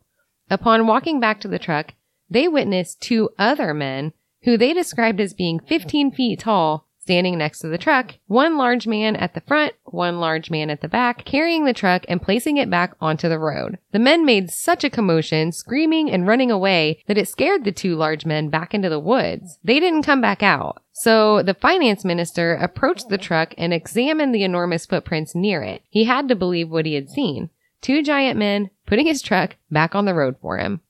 Upon 0.49 0.87
walking 0.87 1.19
back 1.19 1.41
to 1.41 1.47
the 1.47 1.59
truck, 1.59 1.93
they 2.29 2.47
witnessed 2.47 3.01
two 3.01 3.29
other 3.37 3.73
men 3.73 4.13
who 4.43 4.57
they 4.57 4.73
described 4.73 5.19
as 5.19 5.33
being 5.33 5.59
15 5.59 6.11
feet 6.11 6.39
tall 6.39 6.87
standing 7.01 7.37
next 7.37 7.59
to 7.59 7.67
the 7.67 7.77
truck, 7.77 8.15
one 8.27 8.57
large 8.57 8.87
man 8.87 9.15
at 9.15 9.33
the 9.33 9.41
front, 9.41 9.73
one 9.85 10.19
large 10.19 10.51
man 10.51 10.69
at 10.69 10.81
the 10.81 10.87
back, 10.87 11.25
carrying 11.25 11.65
the 11.65 11.73
truck 11.73 12.05
and 12.07 12.21
placing 12.21 12.57
it 12.57 12.69
back 12.69 12.93
onto 13.01 13.27
the 13.27 13.39
road. 13.39 13.77
The 13.91 13.99
men 13.99 14.23
made 14.23 14.51
such 14.51 14.83
a 14.83 14.89
commotion, 14.89 15.51
screaming 15.51 16.11
and 16.11 16.27
running 16.27 16.51
away, 16.51 17.03
that 17.07 17.17
it 17.17 17.27
scared 17.27 17.65
the 17.65 17.71
two 17.71 17.95
large 17.95 18.25
men 18.25 18.49
back 18.49 18.73
into 18.73 18.87
the 18.87 18.99
woods. 18.99 19.57
They 19.63 19.79
didn't 19.79 20.03
come 20.03 20.21
back 20.21 20.43
out. 20.43 20.81
So 20.93 21.41
the 21.41 21.55
finance 21.55 22.05
minister 22.05 22.53
approached 22.53 23.09
the 23.09 23.17
truck 23.17 23.55
and 23.57 23.73
examined 23.73 24.33
the 24.33 24.43
enormous 24.43 24.85
footprints 24.85 25.33
near 25.33 25.63
it. 25.63 25.81
He 25.89 26.05
had 26.05 26.27
to 26.27 26.35
believe 26.35 26.69
what 26.69 26.85
he 26.85 26.93
had 26.93 27.09
seen. 27.09 27.49
Two 27.81 28.03
giant 28.03 28.37
men 28.37 28.69
putting 28.85 29.07
his 29.07 29.23
truck 29.23 29.55
back 29.71 29.95
on 29.95 30.05
the 30.05 30.13
road 30.13 30.35
for 30.39 30.59
him. 30.59 30.81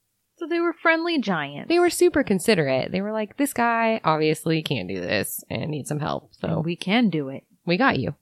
So 0.51 0.55
they 0.55 0.59
were 0.59 0.73
friendly 0.73 1.17
giants. 1.17 1.69
They 1.69 1.79
were 1.79 1.89
super 1.89 2.25
considerate. 2.25 2.91
They 2.91 2.99
were 2.99 3.13
like, 3.13 3.37
this 3.37 3.53
guy 3.53 4.01
obviously 4.03 4.61
can't 4.61 4.89
do 4.89 4.99
this 4.99 5.45
and 5.49 5.71
needs 5.71 5.87
some 5.87 6.01
help. 6.01 6.33
So 6.41 6.47
And 6.49 6.65
we 6.65 6.75
can 6.75 7.09
do 7.09 7.29
it. 7.29 7.45
we 7.65 7.77
got 7.77 7.99
you. 7.99 8.15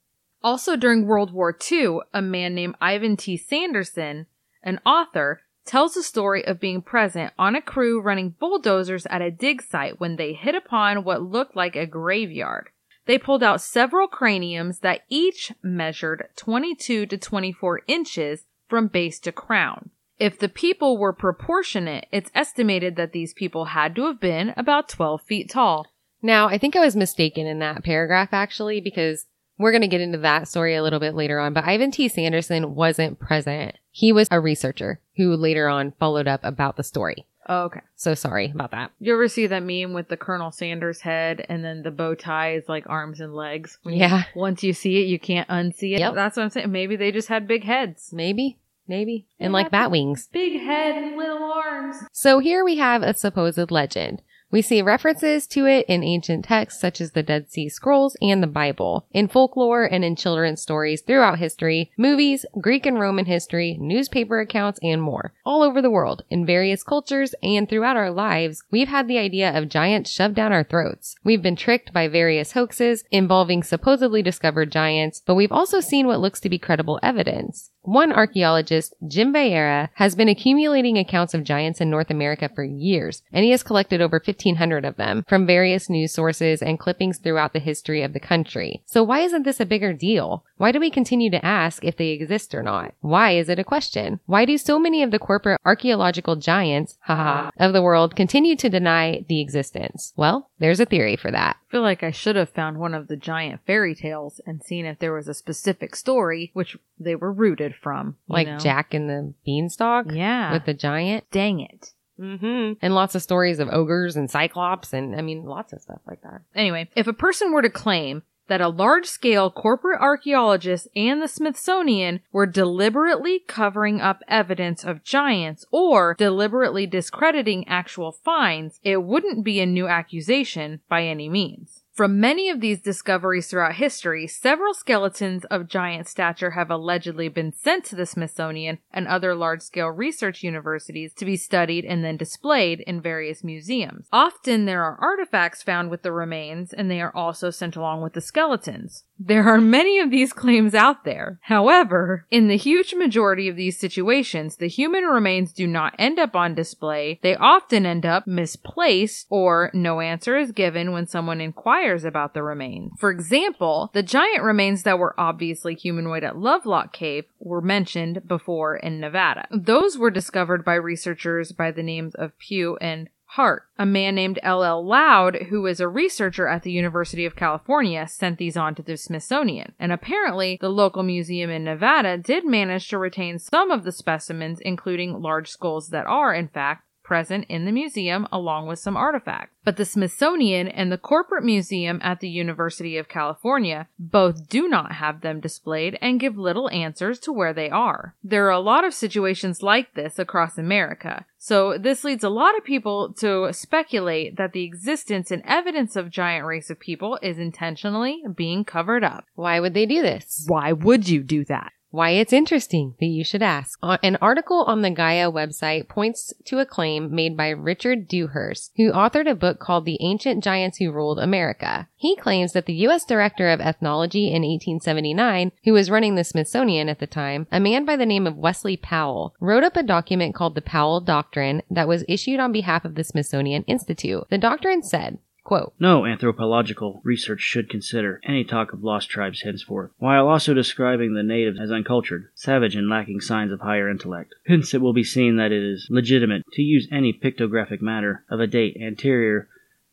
Also 0.44 0.76
during 0.76 1.08
World 1.08 1.34
War 1.34 1.58
II, 1.72 2.02
a 2.14 2.22
man 2.22 2.54
named 2.54 2.76
Ivan 2.80 3.18
T. 3.18 3.36
Sanderson, 3.36 4.28
an 4.62 4.80
author, 4.86 5.42
tells 5.66 5.96
the 5.96 6.04
story 6.04 6.46
of 6.46 6.60
being 6.60 6.84
present 6.84 7.34
on 7.40 7.56
a 7.56 7.64
crew 7.64 8.00
running 8.00 8.36
bulldozers 8.40 9.08
at 9.08 9.24
a 9.24 9.32
dig 9.32 9.64
site 9.64 10.00
when 10.00 10.18
they 10.18 10.34
hit 10.34 10.54
upon 10.54 11.04
what 11.04 11.24
looked 11.24 11.56
like 11.56 11.76
a 11.76 11.88
graveyard. 11.88 12.70
They 13.08 13.18
pulled 13.18 13.42
out 13.42 13.60
several 13.60 14.08
craniums 14.08 14.82
that 14.82 15.02
each 15.10 15.52
measured 15.64 16.30
22 16.36 17.08
to 17.08 17.18
24 17.18 17.82
inches 17.88 18.46
from 18.68 18.88
base 18.88 19.20
to 19.22 19.32
crown. 19.32 19.90
If 20.20 20.38
the 20.40 20.50
people 20.50 20.98
were 20.98 21.14
proportionate, 21.14 22.08
it's 22.12 22.30
estimated 22.36 22.96
that 22.98 23.14
these 23.14 23.34
people 23.34 23.66
had 23.66 23.96
to 23.96 24.06
have 24.08 24.20
been 24.20 24.54
about 24.58 24.90
12 24.90 25.22
feet 25.22 25.50
tall. 25.50 25.88
Now, 26.22 26.48
I 26.50 26.58
think 26.58 26.76
I 26.76 26.82
was 26.82 26.96
mistaken 26.96 27.48
in 27.48 27.60
that 27.60 27.84
paragraph 27.84 28.30
actually, 28.34 28.82
because 28.82 29.26
we're 29.58 29.72
going 29.72 29.82
to 29.82 29.88
get 29.88 30.02
into 30.02 30.18
that 30.20 30.48
story 30.48 30.76
a 30.76 30.84
little 30.84 31.00
bit 31.00 31.16
later 31.16 31.40
on, 31.40 31.54
but 31.54 31.64
Ivan 31.66 31.92
T. 31.92 32.08
Sanderson 32.10 32.76
wasn't 32.76 33.20
present. 33.20 33.76
He 33.92 34.12
was 34.12 34.28
a 34.32 34.40
researcher 34.40 35.00
who 35.18 35.36
later 35.36 35.68
on 35.68 35.94
followed 36.00 36.28
up 36.28 36.42
about 36.44 36.76
the 36.78 36.84
story. 36.84 37.26
Oh, 37.48 37.64
okay. 37.64 37.82
So 37.96 38.14
sorry 38.14 38.52
about 38.54 38.72
that. 38.72 38.92
You 39.00 39.14
ever 39.14 39.28
see 39.28 39.48
that 39.48 39.64
meme 39.64 39.94
with 39.94 40.08
the 40.08 40.18
Colonel 40.18 40.52
Sanders 40.52 41.02
head 41.02 41.46
and 41.50 41.64
then 41.66 41.82
the 41.82 41.90
bow 41.92 42.14
tie 42.14 42.54
is 42.54 42.70
like 42.70 42.84
arms 42.88 43.20
and 43.22 43.34
legs? 43.34 43.80
When 43.84 43.96
you- 43.96 44.02
Yeah. 44.02 44.24
once 44.36 44.64
you 44.64 44.72
see 44.74 45.02
it, 45.02 45.08
you 45.08 45.18
can't 45.18 45.48
unsee 45.50 45.96
it. 45.96 46.00
Yep. 46.00 46.14
That's 46.14 46.38
what 46.38 46.44
I'm 46.44 46.50
saying. 46.52 46.72
Maybe 46.72 46.96
they 46.96 47.12
just 47.12 47.28
had 47.28 47.48
big 47.48 47.64
heads. 47.64 48.12
Maybe, 48.14 48.58
maybe. 48.90 49.28
And 49.40 49.54
like 49.54 49.72
bat 49.72 49.92
wings. 49.92 50.28
Big 50.32 50.60
head 50.60 50.96
and 50.96 51.16
little 51.16 51.44
arms. 51.44 51.98
So 52.12 52.40
here 52.40 52.66
we 52.66 52.78
have 52.78 53.04
a 53.04 53.14
supposed 53.14 53.72
legend. 53.72 54.22
We 54.52 54.64
see 54.64 54.82
references 54.82 55.46
to 55.48 55.68
it 55.68 55.86
in 55.88 56.04
ancient 56.04 56.46
texts 56.46 56.82
such 56.82 57.00
as 57.00 57.12
the 57.12 57.22
Dead 57.22 57.52
Sea 57.52 57.70
Scrolls 57.70 58.18
and 58.20 58.42
the 58.42 58.48
Bible, 58.48 59.06
in 59.12 59.28
folklore 59.28 59.84
and 59.84 60.04
in 60.04 60.16
children's 60.16 60.60
stories 60.60 61.02
throughout 61.02 61.38
history, 61.38 61.92
movies, 61.98 62.48
Greek 62.60 62.88
and 62.88 63.00
Roman 63.00 63.26
history, 63.26 63.78
newspaper 63.80 64.40
accounts, 64.40 64.80
and 64.82 65.04
more. 65.04 65.34
All 65.46 65.62
over 65.62 65.84
the 65.84 65.92
world, 65.92 66.24
in 66.32 66.48
various 66.48 66.82
cultures, 66.82 67.36
and 67.44 67.70
throughout 67.70 67.96
our 67.96 68.10
lives, 68.10 68.64
we've 68.72 68.88
had 68.88 69.08
the 69.08 69.20
idea 69.20 69.56
of 69.56 69.70
giants 69.70 70.10
shoved 70.10 70.36
down 70.36 70.52
our 70.52 70.64
throats. 70.64 71.16
We've 71.24 71.44
been 71.44 71.56
tricked 71.56 71.94
by 71.94 72.08
various 72.08 72.54
hoaxes 72.54 73.04
involving 73.12 73.62
supposedly 73.62 74.24
discovered 74.24 74.72
giants, 74.72 75.22
but 75.24 75.36
we've 75.36 75.52
also 75.52 75.80
seen 75.80 76.08
what 76.08 76.22
looks 76.22 76.40
to 76.40 76.50
be 76.50 76.58
credible 76.58 77.00
evidence. 77.04 77.70
One 77.90 78.12
archaeologist, 78.12 78.94
Jim 79.08 79.34
Vieira, 79.34 79.90
has 79.96 80.14
been 80.14 80.30
accumulating 80.30 81.00
accounts 81.00 81.34
of 81.34 81.44
giants 81.44 81.82
in 81.82 81.90
North 81.90 82.12
America 82.12 82.48
for 82.54 82.64
years, 82.64 83.24
and 83.34 83.44
he 83.44 83.50
has 83.50 83.64
collected 83.64 84.00
over 84.00 84.22
1,500 84.24 84.86
of 84.86 84.96
them 84.98 85.26
from 85.28 85.48
various 85.48 85.90
news 85.90 86.12
sources 86.12 86.62
and 86.62 86.78
clippings 86.78 87.18
throughout 87.18 87.54
the 87.54 87.58
history 87.58 88.04
of 88.04 88.14
the 88.14 88.20
country. 88.20 88.84
So 88.86 89.02
why 89.02 89.22
isn't 89.22 89.42
this 89.42 89.60
a 89.60 89.66
bigger 89.66 89.92
deal? 89.92 90.46
Why 90.58 90.72
do 90.72 90.80
we 90.80 90.92
continue 90.92 91.32
to 91.32 91.44
ask 91.44 91.84
if 91.84 91.98
they 91.98 92.10
exist 92.10 92.54
or 92.54 92.62
not? 92.62 92.94
Why 93.00 93.32
is 93.32 93.50
it 93.50 93.58
a 93.58 93.64
question? 93.64 94.20
Why 94.28 94.46
do 94.46 94.60
so 94.60 94.78
many 94.78 95.02
of 95.02 95.10
the 95.10 95.18
corporate 95.18 95.60
archaeological 95.66 96.36
giants, 96.36 96.96
haha, 97.06 97.50
of 97.58 97.74
the 97.74 97.82
world 97.82 98.16
continue 98.16 98.56
to 98.58 98.70
deny 98.70 99.26
the 99.28 99.42
existence? 99.42 100.14
Well, 100.16 100.49
there's 100.60 100.80
a 100.80 100.86
theory 100.86 101.16
for 101.16 101.32
that. 101.32 101.58
I 101.68 101.72
feel 101.72 101.82
like 101.82 102.04
I 102.04 102.12
should 102.12 102.36
have 102.36 102.50
found 102.50 102.78
one 102.78 102.94
of 102.94 103.08
the 103.08 103.16
giant 103.18 103.62
fairy 103.66 103.96
tales 103.96 104.40
and 104.46 104.62
seen 104.64 104.86
if 104.86 105.00
there 105.00 105.14
was 105.14 105.28
a 105.28 105.34
specific 105.34 105.96
story 105.96 106.52
which 106.54 106.78
they 107.00 107.16
were 107.16 107.32
rooted 107.32 107.76
from. 107.76 108.18
Like 108.28 108.48
know? 108.48 108.58
Jack 108.60 108.94
and 108.94 109.10
the 109.10 109.34
Beanstalk 109.46 110.08
Yeah. 110.12 110.52
with 110.54 110.66
the 110.66 110.74
giant. 110.74 111.26
Dang 111.32 111.60
it. 111.62 111.94
Mm-hmm. 112.20 112.74
And 112.82 112.94
lots 112.96 113.16
of 113.16 113.22
stories 113.22 113.60
of 113.60 113.70
ogres 113.70 114.18
and 114.18 114.30
cyclops 114.30 114.92
and 114.94 115.16
I 115.16 115.22
mean 115.22 115.46
lots 115.46 115.72
of 115.72 115.82
stuff 115.82 116.02
like 116.06 116.22
that. 116.24 116.42
Anyway, 116.54 116.90
if 116.96 117.08
a 117.08 117.14
person 117.14 117.54
were 117.54 117.62
to 117.62 117.70
claim 117.70 118.24
that 118.50 118.62
a 118.62 118.68
large 118.68 119.06
scale 119.06 119.50
corporate 119.50 120.02
archaeologist 120.02 120.88
and 120.96 121.22
the 121.22 121.28
Smithsonian 121.28 122.20
were 122.32 122.46
deliberately 122.46 123.40
covering 123.48 124.02
up 124.02 124.22
evidence 124.28 124.84
of 124.84 125.04
giants 125.04 125.66
or 125.72 126.16
deliberately 126.18 126.86
discrediting 126.86 127.68
actual 127.68 128.12
finds, 128.12 128.80
it 128.84 129.04
wouldn't 129.04 129.46
be 129.46 129.60
a 129.60 129.66
new 129.66 129.88
accusation 129.88 130.82
by 130.90 131.04
any 131.04 131.30
means. 131.30 131.79
From 132.00 132.22
many 132.22 132.50
of 132.50 132.62
these 132.62 132.80
discoveries 132.80 133.48
throughout 133.50 133.76
history, 133.76 134.26
several 134.26 134.74
skeletons 134.74 135.44
of 135.52 135.68
giant 135.68 136.08
stature 136.08 136.52
have 136.52 136.72
allegedly 136.72 137.28
been 137.28 137.52
sent 137.52 137.84
to 137.88 137.96
the 137.98 138.06
Smithsonian 138.06 138.80
and 138.94 139.06
other 139.06 139.36
large 139.36 139.62
scale 139.62 139.90
research 139.90 140.42
universities 140.42 141.14
to 141.16 141.26
be 141.26 141.36
studied 141.36 141.84
and 141.84 142.02
then 142.02 142.16
displayed 142.16 142.80
in 142.88 143.02
various 143.02 143.44
museums. 143.44 144.08
Often 144.14 144.64
there 144.64 144.82
are 144.82 144.98
artifacts 145.02 145.62
found 145.62 145.90
with 145.90 146.04
the 146.04 146.14
remains, 146.14 146.72
and 146.72 146.90
they 146.90 147.02
are 147.02 147.14
also 147.14 147.50
sent 147.50 147.76
along 147.76 148.02
with 148.02 148.14
the 148.14 148.22
skeletons. 148.22 149.04
There 149.20 149.44
are 149.50 149.60
many 149.60 150.00
of 150.00 150.12
these 150.12 150.32
claims 150.32 150.74
out 150.74 151.04
there. 151.04 151.40
However, 151.44 152.26
in 152.32 152.48
the 152.48 152.56
huge 152.56 152.94
majority 152.94 153.50
of 153.50 153.58
these 153.58 153.78
situations, 153.78 154.56
the 154.56 154.70
human 154.70 155.04
remains 155.04 155.52
do 155.52 155.68
not 155.68 155.94
end 156.00 156.18
up 156.18 156.38
on 156.38 156.56
display. 156.56 157.20
They 157.22 157.36
often 157.36 157.86
end 157.86 158.06
up 158.06 158.26
misplaced 158.26 159.28
or 159.30 159.72
no 159.74 160.00
answer 160.00 160.38
is 160.38 160.54
given 160.54 160.94
when 160.94 161.06
someone 161.06 161.42
inquires 161.42 162.06
about 162.06 162.34
the 162.34 162.44
remains. 162.44 162.94
For 162.98 163.12
example, 163.12 163.92
the 163.94 164.04
giant 164.04 164.44
remains 164.44 164.84
that 164.84 165.00
were 165.00 165.20
obviously 165.20 165.76
humanoid 165.76 166.24
at 166.24 166.38
Lovelock 166.38 166.94
Cave 166.94 167.26
were 167.40 167.62
mentioned 167.62 168.26
before 168.26 168.78
in 168.78 169.02
Nevada. 169.02 169.48
Those 169.52 169.98
were 169.98 170.12
discovered 170.12 170.64
by 170.64 170.76
researchers 170.76 171.52
by 171.52 171.72
the 171.72 171.84
names 171.84 172.16
of 172.16 172.38
Pugh 172.40 172.78
and 172.80 173.10
Hart. 173.34 173.68
A 173.78 173.86
man 173.86 174.16
named 174.16 174.40
L.L. 174.42 174.84
Loud, 174.84 175.36
who 175.50 175.68
is 175.68 175.80
a 175.80 175.88
researcher 175.88 176.48
at 176.48 176.64
the 176.64 176.72
University 176.72 177.28
of 177.28 177.36
California, 177.36 178.08
sent 178.08 178.40
these 178.40 178.58
on 178.58 178.74
to 178.74 178.82
the 178.82 178.98
Smithsonian. 178.98 179.74
And 179.80 179.92
apparently, 179.92 180.58
the 180.60 180.70
local 180.70 181.04
museum 181.04 181.52
in 181.52 181.64
Nevada 181.64 182.18
did 182.18 182.44
manage 182.44 182.88
to 182.90 182.98
retain 182.98 183.38
some 183.38 183.70
of 183.70 183.84
the 183.84 183.92
specimens, 183.92 184.60
including 184.62 185.22
large 185.22 185.48
skulls 185.48 185.90
that 185.90 186.08
are, 186.08 186.34
in 186.34 186.48
fact, 186.48 186.86
present 187.10 187.44
in 187.50 187.66
the 187.66 187.72
museum 187.72 188.28
along 188.32 188.68
with 188.68 188.78
some 188.78 188.96
artifacts. 188.96 189.52
But 189.66 189.78
the 189.78 189.84
Smithsonian 189.86 190.68
and 190.68 190.92
the 190.92 190.98
corporate 191.00 191.44
museum 191.44 192.00
at 192.04 192.20
the 192.20 192.30
University 192.30 192.98
of 192.98 193.10
California 193.10 193.88
both 193.98 194.48
do 194.48 194.68
not 194.68 194.92
have 194.92 195.22
them 195.22 195.40
displayed 195.40 195.98
and 196.04 196.20
give 196.20 196.38
little 196.38 196.70
answers 196.70 197.18
to 197.22 197.34
where 197.34 197.52
they 197.52 197.68
are. 197.72 198.14
There 198.24 198.46
are 198.46 198.52
a 198.52 198.60
lot 198.60 198.86
of 198.86 198.94
situations 198.94 199.64
like 199.64 199.96
this 199.96 200.20
across 200.20 200.60
America. 200.60 201.26
So 201.40 201.80
this 201.80 202.04
leads 202.04 202.24
a 202.24 202.30
lot 202.30 202.56
of 202.56 202.64
people 202.64 203.12
to 203.14 203.52
speculate 203.54 204.38
that 204.38 204.54
the 204.54 204.64
existence 204.64 205.32
and 205.32 205.42
evidence 205.46 205.96
of 205.96 206.12
giant 206.12 206.46
race 206.46 206.70
of 206.70 206.80
people 206.80 207.18
is 207.24 207.40
intentionally 207.40 208.22
being 208.36 208.64
covered 208.64 209.04
up. 209.04 209.26
Why 209.34 209.60
would 209.60 209.74
they 209.74 209.88
do 209.88 210.04
this? 210.04 210.46
Why 210.48 210.74
would 210.74 211.10
you 211.10 211.24
do 211.24 211.44
that? 211.46 211.72
Why 211.92 212.12
it's 212.12 212.34
interesting 212.34 212.94
that 213.00 213.08
you 213.08 213.24
should 213.24 213.42
ask. 213.42 213.80
Uh, 213.82 213.98
An 214.04 214.18
article 214.22 214.64
on 214.68 214.84
the 214.84 214.92
Gaia 214.92 215.32
website 215.32 215.88
points 215.88 216.32
to 216.46 216.60
a 216.60 216.66
claim 216.66 217.14
made 217.14 217.36
by 217.36 217.50
Richard 217.50 218.08
Dewhurst, 218.08 218.72
who 218.78 218.92
authored 218.92 219.30
a 219.30 219.34
book 219.34 219.60
called 219.60 219.86
The 219.86 219.98
Ancient 220.00 220.44
Giants 220.44 220.78
Who 220.78 220.92
Ruled 220.92 221.18
America. 221.18 221.88
He 221.96 222.16
claims 222.16 222.54
that 222.54 222.68
the 222.68 222.76
U.S. 222.86 223.06
Director 223.06 223.50
of 223.50 223.60
Ethnology 223.60 224.28
in 224.28 224.44
1879, 224.44 225.52
who 225.64 225.74
was 225.74 225.90
running 225.90 226.14
the 226.14 226.24
Smithsonian 226.24 226.90
at 226.90 227.00
the 227.00 227.08
time, 227.08 227.48
a 227.52 227.60
man 227.60 227.86
by 227.86 227.96
the 227.96 228.06
name 228.06 228.28
of 228.28 228.38
Wesley 228.38 228.78
Powell, 228.78 229.34
wrote 229.40 229.64
up 229.64 229.76
a 229.76 229.82
document 229.82 230.36
called 230.36 230.54
the 230.54 230.62
Powell 230.62 231.02
Doctrine 231.02 231.64
that 231.72 231.88
was 231.88 232.06
issued 232.08 232.40
on 232.40 232.52
behalf 232.52 232.86
of 232.86 232.94
the 232.94 233.04
Smithsonian 233.04 233.64
Institute. 233.64 234.26
The 234.30 234.38
doctrine 234.38 234.84
said, 234.84 235.18
quote, 235.50 235.74
No 235.80 236.06
anthropological 236.06 237.02
research 237.04 237.42
should 237.42 237.72
consider 237.72 238.22
any 238.24 238.44
talk 238.44 238.72
of 238.72 238.84
lost 238.84 239.10
tribes 239.10 239.42
henceforth, 239.42 239.90
while 239.98 240.28
also 240.28 240.54
describing 240.54 241.16
the 241.16 241.24
natives 241.24 241.60
as 241.60 241.72
uncultured, 241.72 242.30
savage, 242.36 242.76
and 242.76 242.88
lacking 242.88 243.20
signs 243.20 243.52
of 243.52 243.62
higher 243.62 243.90
intellect. 243.90 244.36
Hence 244.46 244.76
it 244.76 244.82
will 244.82 244.94
be 244.94 245.04
seen 245.04 245.38
that 245.38 245.52
it 245.52 245.64
is 245.64 245.88
legitimate 245.90 246.44
to 246.54 246.62
use 246.62 246.88
any 246.92 247.12
pictographic 247.12 247.82
matter 247.82 248.24
of 248.30 248.40
a 248.40 248.46
date 248.46 248.78
anterior 248.80 249.48